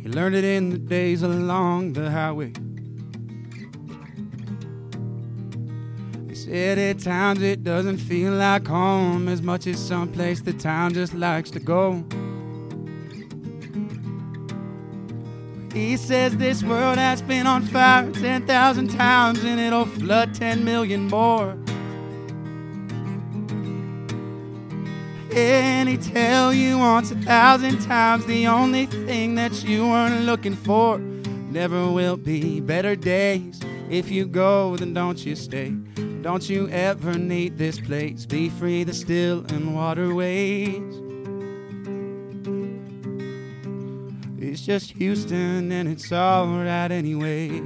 He 0.03 0.09
learned 0.11 0.35
it 0.35 0.45
in 0.45 0.69
the 0.69 0.77
days 0.77 1.23
along 1.23 1.95
the 1.95 2.11
highway. 2.11 2.53
They 6.47 6.91
at 6.91 6.99
times 6.99 7.41
it 7.41 7.65
doesn't 7.65 7.97
feel 7.97 8.33
like 8.33 8.67
home 8.67 9.29
as 9.29 9.41
much 9.41 9.67
as 9.67 9.79
someplace 9.79 10.43
the 10.43 10.53
town 10.53 10.93
just 10.93 11.15
likes 11.15 11.51
to 11.53 11.61
go. 11.61 12.05
He 15.73 15.97
says 15.97 16.37
this 16.37 16.63
world 16.63 16.99
has 16.99 17.23
been 17.23 17.47
on 17.47 17.63
fire 17.63 18.11
10,000 18.11 18.89
times 18.89 19.43
and 19.43 19.59
it'll 19.59 19.87
flood 19.87 20.35
10 20.35 20.63
million 20.63 21.09
more. 21.09 21.60
And 25.33 25.89
he 25.89 25.97
tell 25.97 26.53
you 26.53 26.79
once 26.79 27.11
a 27.11 27.17
thousand 27.17 27.81
times 27.83 28.27
the 28.27 28.47
only 28.47 28.87
thing 28.87 29.37
that 29.37 29.63
you 29.63 29.87
weren't 29.87 30.25
looking 30.25 30.57
for 30.57 30.99
never 30.99 31.91
will 31.91 32.17
be 32.17 32.61
better 32.61 32.97
days. 32.97 33.61
If 33.89 34.11
you 34.11 34.27
go, 34.27 34.77
then 34.77 34.95
don't 34.95 35.25
you 35.25 35.37
stay. 35.37 35.71
Don't 36.23 36.49
you 36.49 36.69
ever 36.69 37.15
need 37.15 37.59
this 37.59 37.81
place. 37.81 38.27
Be 38.27 38.49
free 38.49 38.85
the 38.85 38.93
still 38.93 39.45
and 39.49 39.75
waterways. 39.75 40.83
It's 44.39 44.63
just 44.65 44.93
Houston 44.93 45.71
and 45.71 45.89
it's 45.89 46.13
alright 46.13 46.91
anyway. 46.91 47.61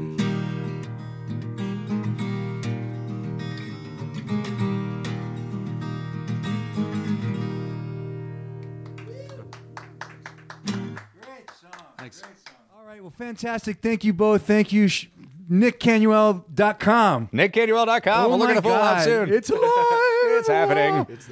Fantastic. 13.19 13.78
Thank 13.81 14.05
you 14.05 14.12
both. 14.12 14.47
Thank 14.47 14.73
you, 14.73 14.89
Sh- 14.89 15.09
NickCanuel.com. 15.51 17.28
NickCandyWell.com. 17.32 18.24
Oh 18.27 18.28
We're 18.31 18.36
looking 18.36 18.55
my 18.55 18.61
to 18.61 18.62
pull 18.62 18.73
out 18.73 18.97
God. 18.97 19.05
soon. 19.05 19.32
It's 19.32 19.51
alive. 19.51 19.62
It's 19.62 20.49
happening. 20.49 21.07
It's 21.09 21.28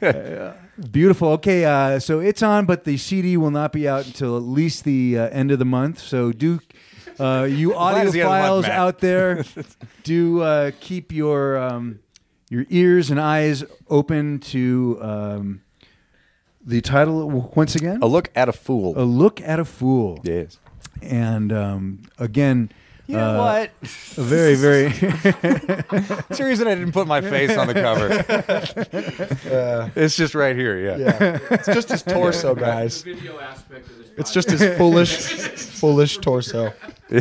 there. 0.00 0.60
Beautiful. 0.90 1.28
Okay, 1.32 1.64
uh, 1.64 1.98
so 1.98 2.20
it's 2.20 2.42
on, 2.42 2.66
but 2.66 2.84
the 2.84 2.96
CD 2.96 3.36
will 3.36 3.50
not 3.50 3.72
be 3.72 3.88
out 3.88 4.06
until 4.06 4.36
at 4.36 4.42
least 4.42 4.84
the 4.84 5.18
uh, 5.18 5.28
end 5.28 5.50
of 5.50 5.58
the 5.58 5.64
month. 5.64 5.98
So 6.00 6.32
do 6.32 6.60
uh, 7.18 7.46
you 7.48 7.72
Glad 7.72 8.06
it's 8.06 8.12
the 8.12 8.22
end 8.22 8.28
of 8.30 8.32
the 8.32 8.40
month, 8.40 8.44
audiophiles 8.44 8.62
Matt. 8.62 8.70
out 8.78 8.98
there, 8.98 9.44
do 10.02 10.40
uh, 10.42 10.70
keep 10.80 11.12
your 11.12 11.56
um, 11.58 12.00
your 12.50 12.66
ears 12.70 13.10
and 13.10 13.20
eyes 13.20 13.62
open 13.88 14.40
to 14.40 14.98
um, 15.00 15.62
the 16.64 16.80
title 16.80 17.30
once 17.54 17.76
again. 17.76 18.00
A 18.02 18.06
look 18.06 18.30
at 18.34 18.48
a 18.48 18.52
fool. 18.52 18.94
A 19.00 19.04
look 19.04 19.40
at 19.40 19.60
a 19.60 19.64
fool. 19.64 20.20
yes. 20.24 20.58
And 21.02 21.52
um, 21.52 22.02
again, 22.18 22.70
You 23.06 23.16
know 23.16 23.34
uh, 23.40 23.44
what? 23.44 23.70
a 24.16 24.22
very 24.22 24.54
very 24.66 24.88
That's 24.88 26.38
the 26.38 26.44
reason 26.44 26.66
I 26.68 26.74
didn't 26.74 26.92
put 26.92 27.06
my 27.06 27.20
face 27.20 27.56
on 27.56 27.66
the 27.66 27.74
cover. 27.74 28.24
it's 29.96 30.16
just 30.16 30.34
right 30.34 30.56
here. 30.56 30.78
Yeah. 30.78 30.96
Yeah, 30.96 31.38
it's 31.50 31.66
just 31.66 31.88
his 31.90 32.02
torso, 32.02 32.54
guys. 32.54 33.02
video 33.02 33.38
aspect 33.38 33.88
of 33.90 33.98
this. 33.98 34.10
It's 34.16 34.32
just 34.32 34.50
his 34.50 34.76
foolish, 34.78 35.16
foolish 35.56 36.18
torso. 36.18 36.72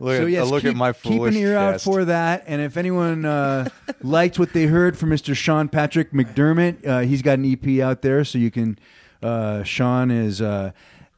Look, 0.00 0.16
so 0.16 0.24
at, 0.24 0.30
yes, 0.30 0.50
look 0.50 0.62
keep, 0.62 0.72
at 0.72 0.76
my 0.76 0.92
keep 0.92 1.14
foolish 1.14 1.34
an 1.34 1.40
ear 1.40 1.56
out 1.56 1.72
chest. 1.74 1.84
for 1.84 2.04
that. 2.04 2.44
And 2.46 2.60
if 2.60 2.76
anyone 2.76 3.24
uh, 3.24 3.68
liked 4.02 4.38
what 4.38 4.52
they 4.52 4.66
heard 4.66 4.98
from 4.98 5.08
Mr. 5.10 5.34
Sean 5.34 5.68
Patrick 5.68 6.12
McDermott, 6.12 6.86
uh, 6.86 7.00
he's 7.00 7.22
got 7.22 7.38
an 7.38 7.50
EP 7.50 7.80
out 7.80 8.02
there, 8.02 8.22
so 8.24 8.38
you 8.38 8.50
can. 8.50 8.78
Uh, 9.22 9.62
Sean 9.64 10.10
is 10.12 10.40
uh, 10.42 10.70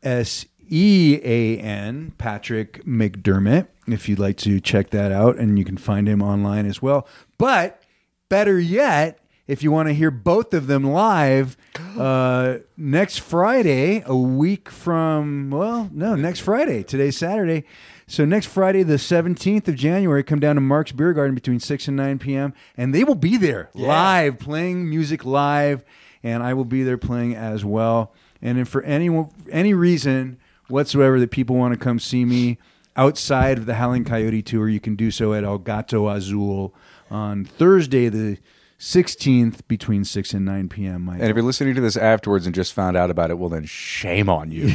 S 0.02 0.46
E 0.70 1.20
A 1.22 1.58
N 1.58 2.12
Patrick 2.16 2.84
McDermott. 2.84 3.66
If 3.86 4.08
you'd 4.08 4.18
like 4.18 4.36
to 4.38 4.60
check 4.60 4.90
that 4.90 5.10
out, 5.12 5.36
and 5.36 5.58
you 5.58 5.64
can 5.64 5.76
find 5.76 6.08
him 6.08 6.22
online 6.22 6.66
as 6.66 6.80
well. 6.80 7.06
But 7.38 7.82
better 8.28 8.58
yet. 8.58 9.18
If 9.46 9.64
you 9.64 9.72
want 9.72 9.88
to 9.88 9.92
hear 9.92 10.12
both 10.12 10.54
of 10.54 10.68
them 10.68 10.84
live 10.84 11.56
uh, 11.98 12.58
next 12.76 13.18
Friday, 13.18 14.00
a 14.06 14.14
week 14.14 14.70
from, 14.70 15.50
well, 15.50 15.90
no, 15.92 16.14
next 16.14 16.38
Friday. 16.38 16.84
Today's 16.84 17.16
Saturday. 17.16 17.64
So 18.06 18.24
next 18.24 18.46
Friday, 18.46 18.84
the 18.84 18.94
17th 18.94 19.66
of 19.66 19.74
January, 19.74 20.22
come 20.22 20.38
down 20.38 20.54
to 20.54 20.60
Mark's 20.60 20.92
Beer 20.92 21.12
Garden 21.12 21.34
between 21.34 21.58
6 21.58 21.88
and 21.88 21.96
9 21.96 22.20
p.m. 22.20 22.54
And 22.76 22.94
they 22.94 23.02
will 23.02 23.16
be 23.16 23.36
there 23.36 23.70
live, 23.74 24.38
playing 24.38 24.88
music 24.88 25.24
live. 25.24 25.84
And 26.22 26.44
I 26.44 26.54
will 26.54 26.64
be 26.64 26.84
there 26.84 26.98
playing 26.98 27.34
as 27.34 27.64
well. 27.64 28.12
And 28.40 28.56
if 28.56 28.68
for 28.68 28.82
any, 28.82 29.26
any 29.50 29.74
reason 29.74 30.38
whatsoever 30.70 31.18
that 31.20 31.30
people 31.30 31.56
want 31.56 31.74
to 31.74 31.78
come 31.78 31.98
see 31.98 32.24
me 32.24 32.58
outside 32.96 33.58
of 33.58 33.66
the 33.66 33.74
Howling 33.74 34.04
Coyote 34.04 34.42
tour, 34.42 34.68
you 34.68 34.80
can 34.80 34.96
do 34.96 35.10
so 35.10 35.32
at 35.34 35.44
El 35.44 35.58
Gato 35.58 36.08
Azul 36.08 36.74
on 37.10 37.44
Thursday, 37.44 38.08
the 38.08 38.38
16th, 38.78 39.60
between 39.68 40.04
6 40.04 40.32
and 40.34 40.44
9 40.46 40.68
p.m. 40.70 41.02
My 41.02 41.14
And 41.14 41.24
if 41.24 41.36
you're 41.36 41.42
listening 41.44 41.74
to 41.74 41.80
this 41.82 41.96
afterwards 41.98 42.46
and 42.46 42.54
just 42.54 42.72
found 42.72 42.96
out 42.96 43.10
about 43.10 43.30
it, 43.30 43.38
well, 43.38 43.50
then 43.50 43.64
shame 43.66 44.28
on 44.30 44.50
you. 44.50 44.68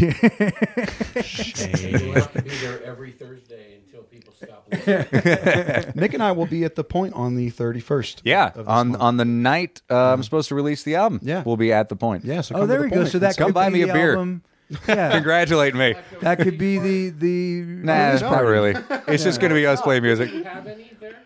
Shame 1.22 1.92
we'll 1.94 2.14
have 2.14 2.32
to 2.34 2.42
be 2.42 2.50
there 2.58 2.84
every 2.84 3.12
Thursday 3.12 3.78
until 3.86 4.04
people 4.04 4.34
stop 4.34 4.68
listening. 4.72 5.92
Nick 5.96 6.14
and 6.14 6.22
I 6.22 6.32
will 6.34 6.46
be 6.46 6.64
at 6.64 6.76
the 6.76 6.84
point 6.84 7.14
on 7.16 7.36
the 7.36 7.50
31st. 7.52 8.22
yeah. 8.24 8.52
On 8.68 8.90
month. 8.90 9.02
on 9.02 9.18
the 9.18 9.26
night 9.26 9.82
uh, 9.90 10.14
I'm 10.14 10.24
supposed 10.24 10.50
to 10.50 10.56
release 10.56 10.84
the 10.84 10.96
album, 10.96 11.20
Yeah. 11.24 11.44
we'll 11.46 11.58
be 11.58 11.72
at 11.74 11.90
the 11.90 11.96
point. 11.96 12.26
yeah. 12.26 12.42
So 12.42 12.56
oh, 12.56 12.60
come 12.60 12.68
to 12.68 12.68
there 12.68 12.78
the 12.80 12.84
we 12.86 12.90
go. 12.92 12.96
point. 12.98 13.10
So 13.10 13.20
that 13.20 13.38
Come 13.38 13.48
could 13.48 13.54
buy 13.56 13.70
be 13.70 13.74
me 13.76 13.82
a 13.84 13.88
the 13.88 13.94
beer. 13.94 14.12
album. 14.14 14.44
Yeah, 14.88 15.12
Congratulate 15.14 15.76
me. 15.76 15.96
that 16.22 16.40
could 16.40 16.58
be 16.58 16.78
the 16.80 17.10
the 17.12 17.62
Nah, 17.62 18.08
release 18.08 18.22
not 18.22 18.44
really. 18.44 18.74
It's 19.08 19.24
just 19.30 19.40
going 19.40 19.50
to 19.50 19.56
be 19.56 19.66
us 19.68 19.82
playing 19.82 20.04
music. 20.04 20.30
Do 20.32 20.38
you 20.38 20.44
have 20.44 20.66
any 20.68 20.92
there? 21.00 21.18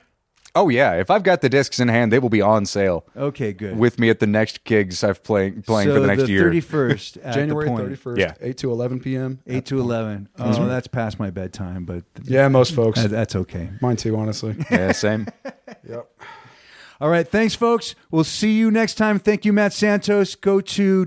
Oh 0.56 0.68
yeah, 0.68 0.94
if 0.96 1.12
I've 1.12 1.22
got 1.24 1.42
the 1.42 1.48
discs 1.48 1.80
in 1.80 1.88
hand, 1.90 2.12
they 2.12 2.18
will 2.20 2.30
be 2.30 2.42
on 2.42 2.66
sale 2.66 3.06
Okay, 3.16 3.54
good. 3.54 3.78
with 3.78 4.00
me 4.00 4.10
at 4.10 4.20
the 4.20 4.26
next 4.28 4.64
gigs 4.64 5.04
I've 5.04 5.24
playing 5.24 5.62
playing 5.62 5.90
so 5.90 5.94
for 5.94 6.00
the 6.00 6.08
next 6.08 6.28
year. 6.28 6.52
31st, 6.52 7.18
at 7.24 7.34
January 7.36 7.68
point, 7.68 7.88
31st, 7.92 8.18
Yeah. 8.18 8.34
8 8.42 8.58
to 8.58 8.72
11 8.72 9.00
p.m. 9.00 9.40
8 9.46 9.66
to 9.68 9.80
11. 9.80 10.28
Oh, 10.40 10.66
that's 10.68 10.88
past 10.88 11.20
my 11.20 11.30
bedtime, 11.30 11.86
but 11.86 12.04
Yeah, 12.24 12.48
most 12.48 12.74
folks. 12.74 13.00
that- 13.02 13.10
that's 13.12 13.36
okay. 13.36 13.70
Mine 13.80 13.96
too, 13.96 14.18
honestly. 14.18 14.56
Yeah, 14.72 14.92
same. 14.92 15.28
yep. 15.88 16.10
All 17.00 17.10
right, 17.10 17.26
thanks, 17.28 17.54
folks. 17.56 17.94
We'll 18.12 18.24
see 18.26 18.52
you 18.58 18.72
next 18.72 18.96
time. 18.96 19.20
Thank 19.20 19.46
you, 19.46 19.54
Matt 19.54 19.72
Santos. 19.72 20.34
Go 20.36 20.60
to 20.62 21.06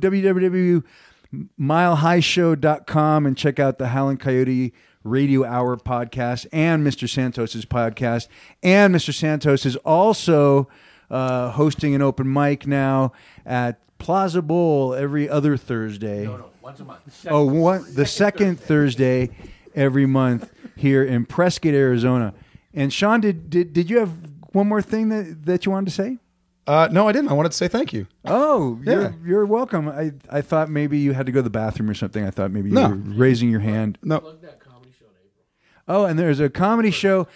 www.milehighshow.com 1.33 3.27
and 3.27 3.37
check 3.37 3.59
out 3.59 3.79
the 3.79 3.89
Howling 3.89 4.19
Coyote 4.19 4.73
Radio 5.05 5.45
Hour 5.45 5.77
podcast 5.77 6.47
and 6.53 6.87
Mr. 6.87 7.09
Santos's 7.09 7.65
podcast. 7.65 8.29
And 8.63 8.95
Mr. 8.95 9.13
Santos 9.13 9.67
is 9.67 9.77
also 9.77 10.69
uh, 11.11 11.51
hosting 11.51 11.95
an 11.95 12.03
open 12.03 12.33
mic 12.33 12.67
now 12.67 13.13
at 13.45 13.81
Plaza 13.99 14.43
Bowl 14.43 14.95
every 14.95 15.29
other 15.29 15.57
Thursday. 15.57 16.25
No, 16.25 16.37
no, 16.37 16.51
once 16.61 16.81
a 16.81 16.85
month. 16.85 17.27
Oh, 17.29 17.45
one, 17.45 17.85
the 17.95 18.07
second 18.07 18.61
Thursday 18.61 19.31
every 19.75 20.07
month 20.07 20.51
here 20.77 21.05
in 21.05 21.25
Prescott, 21.25 21.75
Arizona. 21.75 22.35
And 22.75 22.93
Sean, 22.93 23.21
did, 23.21 23.51
did 23.51 23.73
did 23.73 23.91
you 23.91 23.99
have 23.99 24.13
one 24.53 24.69
more 24.69 24.83
thing 24.83 25.09
that, 25.11 25.45
that 25.45 25.67
you 25.67 25.73
wanted 25.73 25.87
to 25.87 25.93
say? 25.93 26.19
Uh, 26.67 26.89
no, 26.93 27.09
I 27.09 27.13
didn't. 27.13 27.29
I 27.31 27.33
wanted 27.33 27.51
to 27.51 27.57
say 27.57 27.67
thank 27.69 27.93
you. 27.93 28.07
Oh, 28.25 28.79
Yeah. 28.85 28.93
you're, 28.93 29.15
you're 29.27 29.47
welcome. 29.47 29.89
I, 29.89 30.13
I 30.31 30.41
thought 30.43 30.71
maybe 30.71 30.99
you 30.99 31.13
had 31.13 31.27
to 31.27 31.33
go 31.33 31.41
to 31.41 31.43
the 31.43 31.51
bathroom 31.51 31.91
or 31.91 31.95
something. 31.95 32.25
I 32.25 32.31
thought 32.31 32.53
maybe 32.53 32.69
you 32.69 32.75
No. 32.77 32.91
were 32.91 32.95
raising 32.95 33.51
your 33.51 33.61
hand. 33.61 33.99
No, 34.03 34.21
Plug 34.21 34.41
that 34.43 34.61
comedy 34.61 34.93
show 34.99 35.07
in 35.07 35.11
April. 35.27 36.03
Oh, 36.03 36.05
and 36.05 36.19
there's 36.19 36.39
a 36.39 36.49
comedy 36.49 36.93
show 36.93 37.27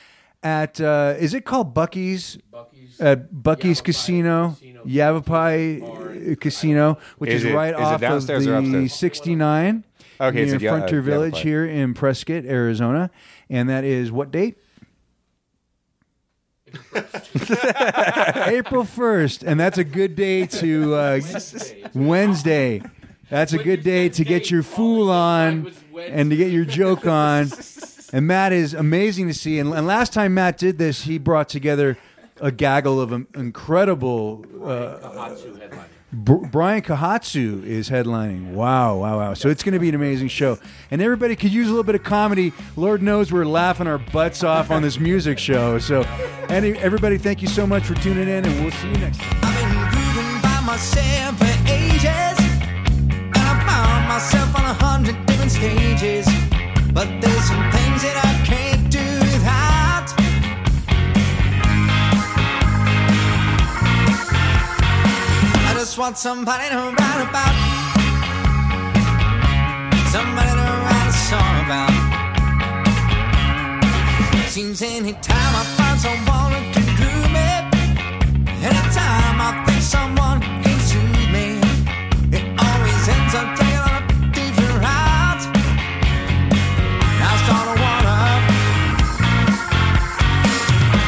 at 0.44 0.80
uh, 0.80 1.14
is 1.18 1.34
it 1.34 1.44
called 1.44 1.74
Bucky's? 1.74 2.38
Bucky's. 2.52 3.00
At 3.00 3.42
Bucky's 3.42 3.78
Yavapai 3.78 3.84
Casino, 3.84 4.50
Casino. 4.50 4.82
Yavapai 4.86 5.80
uh, 5.82 6.34
Casino, 6.40 6.98
which 7.18 7.30
is, 7.30 7.44
Is 7.44 7.50
it- 7.50 7.54
right 7.54 7.74
is 7.74 7.80
it 7.80 7.82
off 7.82 7.94
of 7.96 8.00
downstairs 8.00 8.46
or 8.46 8.50
the 8.52 8.58
upstairs? 8.58 8.94
69 8.94 9.84
Okay, 10.18 10.44
near 10.44 10.48
so 10.48 10.56
yeah, 10.64 10.70
Frontier 10.70 11.00
uh, 11.00 11.02
Village 11.02 11.32
Yavapai. 11.34 11.48
here 11.48 11.66
in 11.66 11.92
Prescott, 11.94 12.44
Arizona, 12.46 13.10
and 13.50 13.68
that 13.68 13.82
is 13.84 14.10
what 14.12 14.30
date? 14.30 14.56
April 18.46 18.84
1st, 18.84 19.42
and 19.46 19.58
that's 19.58 19.78
a 19.78 19.84
good 19.84 20.16
day 20.16 20.46
to 20.46 20.94
uh, 20.94 21.20
Wednesday. 21.94 22.82
That's 23.30 23.52
a 23.52 23.58
good 23.58 23.82
day 23.82 24.08
to 24.10 24.24
get 24.24 24.50
your 24.50 24.62
fool 24.62 25.10
on 25.10 25.72
and 25.98 26.30
to 26.30 26.36
get 26.36 26.52
your 26.52 26.64
joke 26.64 27.06
on. 27.06 27.50
And 28.12 28.26
Matt 28.26 28.52
is 28.52 28.72
amazing 28.72 29.26
to 29.28 29.34
see. 29.34 29.58
And, 29.58 29.72
and 29.74 29.86
last 29.86 30.12
time 30.12 30.34
Matt 30.34 30.58
did 30.58 30.78
this, 30.78 31.02
he 31.02 31.18
brought 31.18 31.48
together 31.48 31.98
a 32.40 32.52
gaggle 32.52 33.00
of 33.00 33.12
um, 33.12 33.26
incredible. 33.34 34.44
Uh, 34.62 34.98
Br- 36.12 36.46
Brian 36.46 36.82
Kahatsu 36.82 37.64
is 37.64 37.90
headlining. 37.90 38.52
Wow, 38.52 38.98
wow, 38.98 39.18
wow. 39.18 39.34
So 39.34 39.48
it's 39.48 39.62
going 39.62 39.72
to 39.74 39.78
be 39.78 39.88
an 39.88 39.94
amazing 39.94 40.28
show. 40.28 40.58
And 40.90 41.02
everybody 41.02 41.36
could 41.36 41.52
use 41.52 41.66
a 41.66 41.70
little 41.70 41.84
bit 41.84 41.94
of 41.94 42.04
comedy. 42.04 42.52
Lord 42.76 43.02
knows 43.02 43.32
we're 43.32 43.44
laughing 43.44 43.86
our 43.86 43.98
butts 43.98 44.44
off 44.44 44.70
on 44.70 44.82
this 44.82 44.98
music 45.00 45.38
show. 45.38 45.78
So, 45.78 46.02
any, 46.48 46.72
everybody, 46.78 47.18
thank 47.18 47.42
you 47.42 47.48
so 47.48 47.66
much 47.66 47.84
for 47.84 47.94
tuning 47.94 48.28
in, 48.28 48.44
and 48.44 48.62
we'll 48.62 48.70
see 48.70 48.88
you 48.88 48.98
next 48.98 49.20
time. 49.20 49.96
Want 66.16 66.22
somebody 66.22 66.68
to 66.70 66.76
write 66.76 67.28
about. 67.28 67.54
Somebody 70.08 70.50
to 70.50 70.68
write 70.86 71.08
a 71.08 71.12
song 71.12 71.54
about. 71.64 71.92
Seems 74.48 74.80
anytime 74.80 75.52
I 75.60 75.64
find 75.76 76.00
someone 76.00 76.52
who 76.52 76.60
can 76.72 76.86
groove 76.96 77.30
me, 77.36 77.48
anytime 78.64 79.40
I 79.40 79.50
think 79.66 79.82
someone 79.82 80.40
can 80.40 80.78
soothe 80.88 81.28
me, 81.36 81.46
it 82.32 82.44
always 82.64 83.08
ends 83.14 83.34
up 83.34 83.48
taking 83.58 83.82
on 83.84 83.92
a 84.00 84.04
different 84.32 84.76
route. 84.86 85.44
Now 87.20 87.28
I 87.28 87.38
start 87.44 87.64
to 87.68 87.74
wonder 87.84 88.20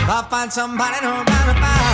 if 0.03 0.09
I 0.11 0.21
find 0.29 0.51
somebody 0.53 0.99
to 1.01 1.11
write 1.29 1.51
about, 1.57 1.88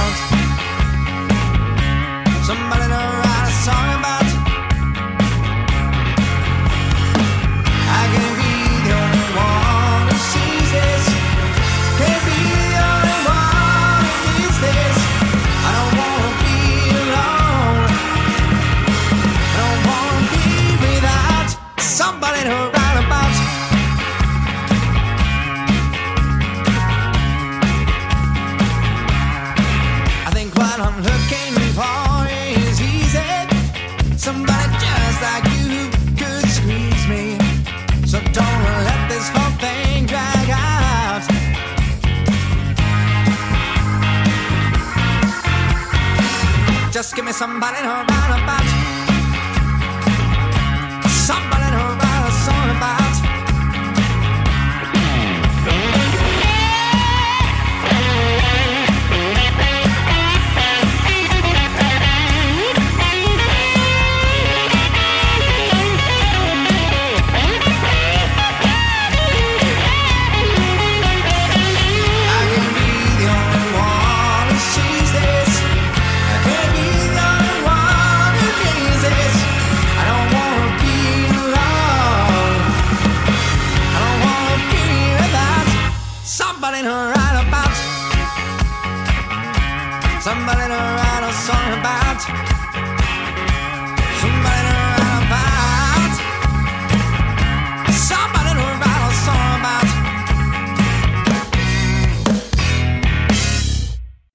Just 47.05 47.16
give 47.16 47.26
me 47.26 47.32
somebody 47.32 47.76
to 47.82 47.86
write 47.86 48.43
about. 48.43 48.73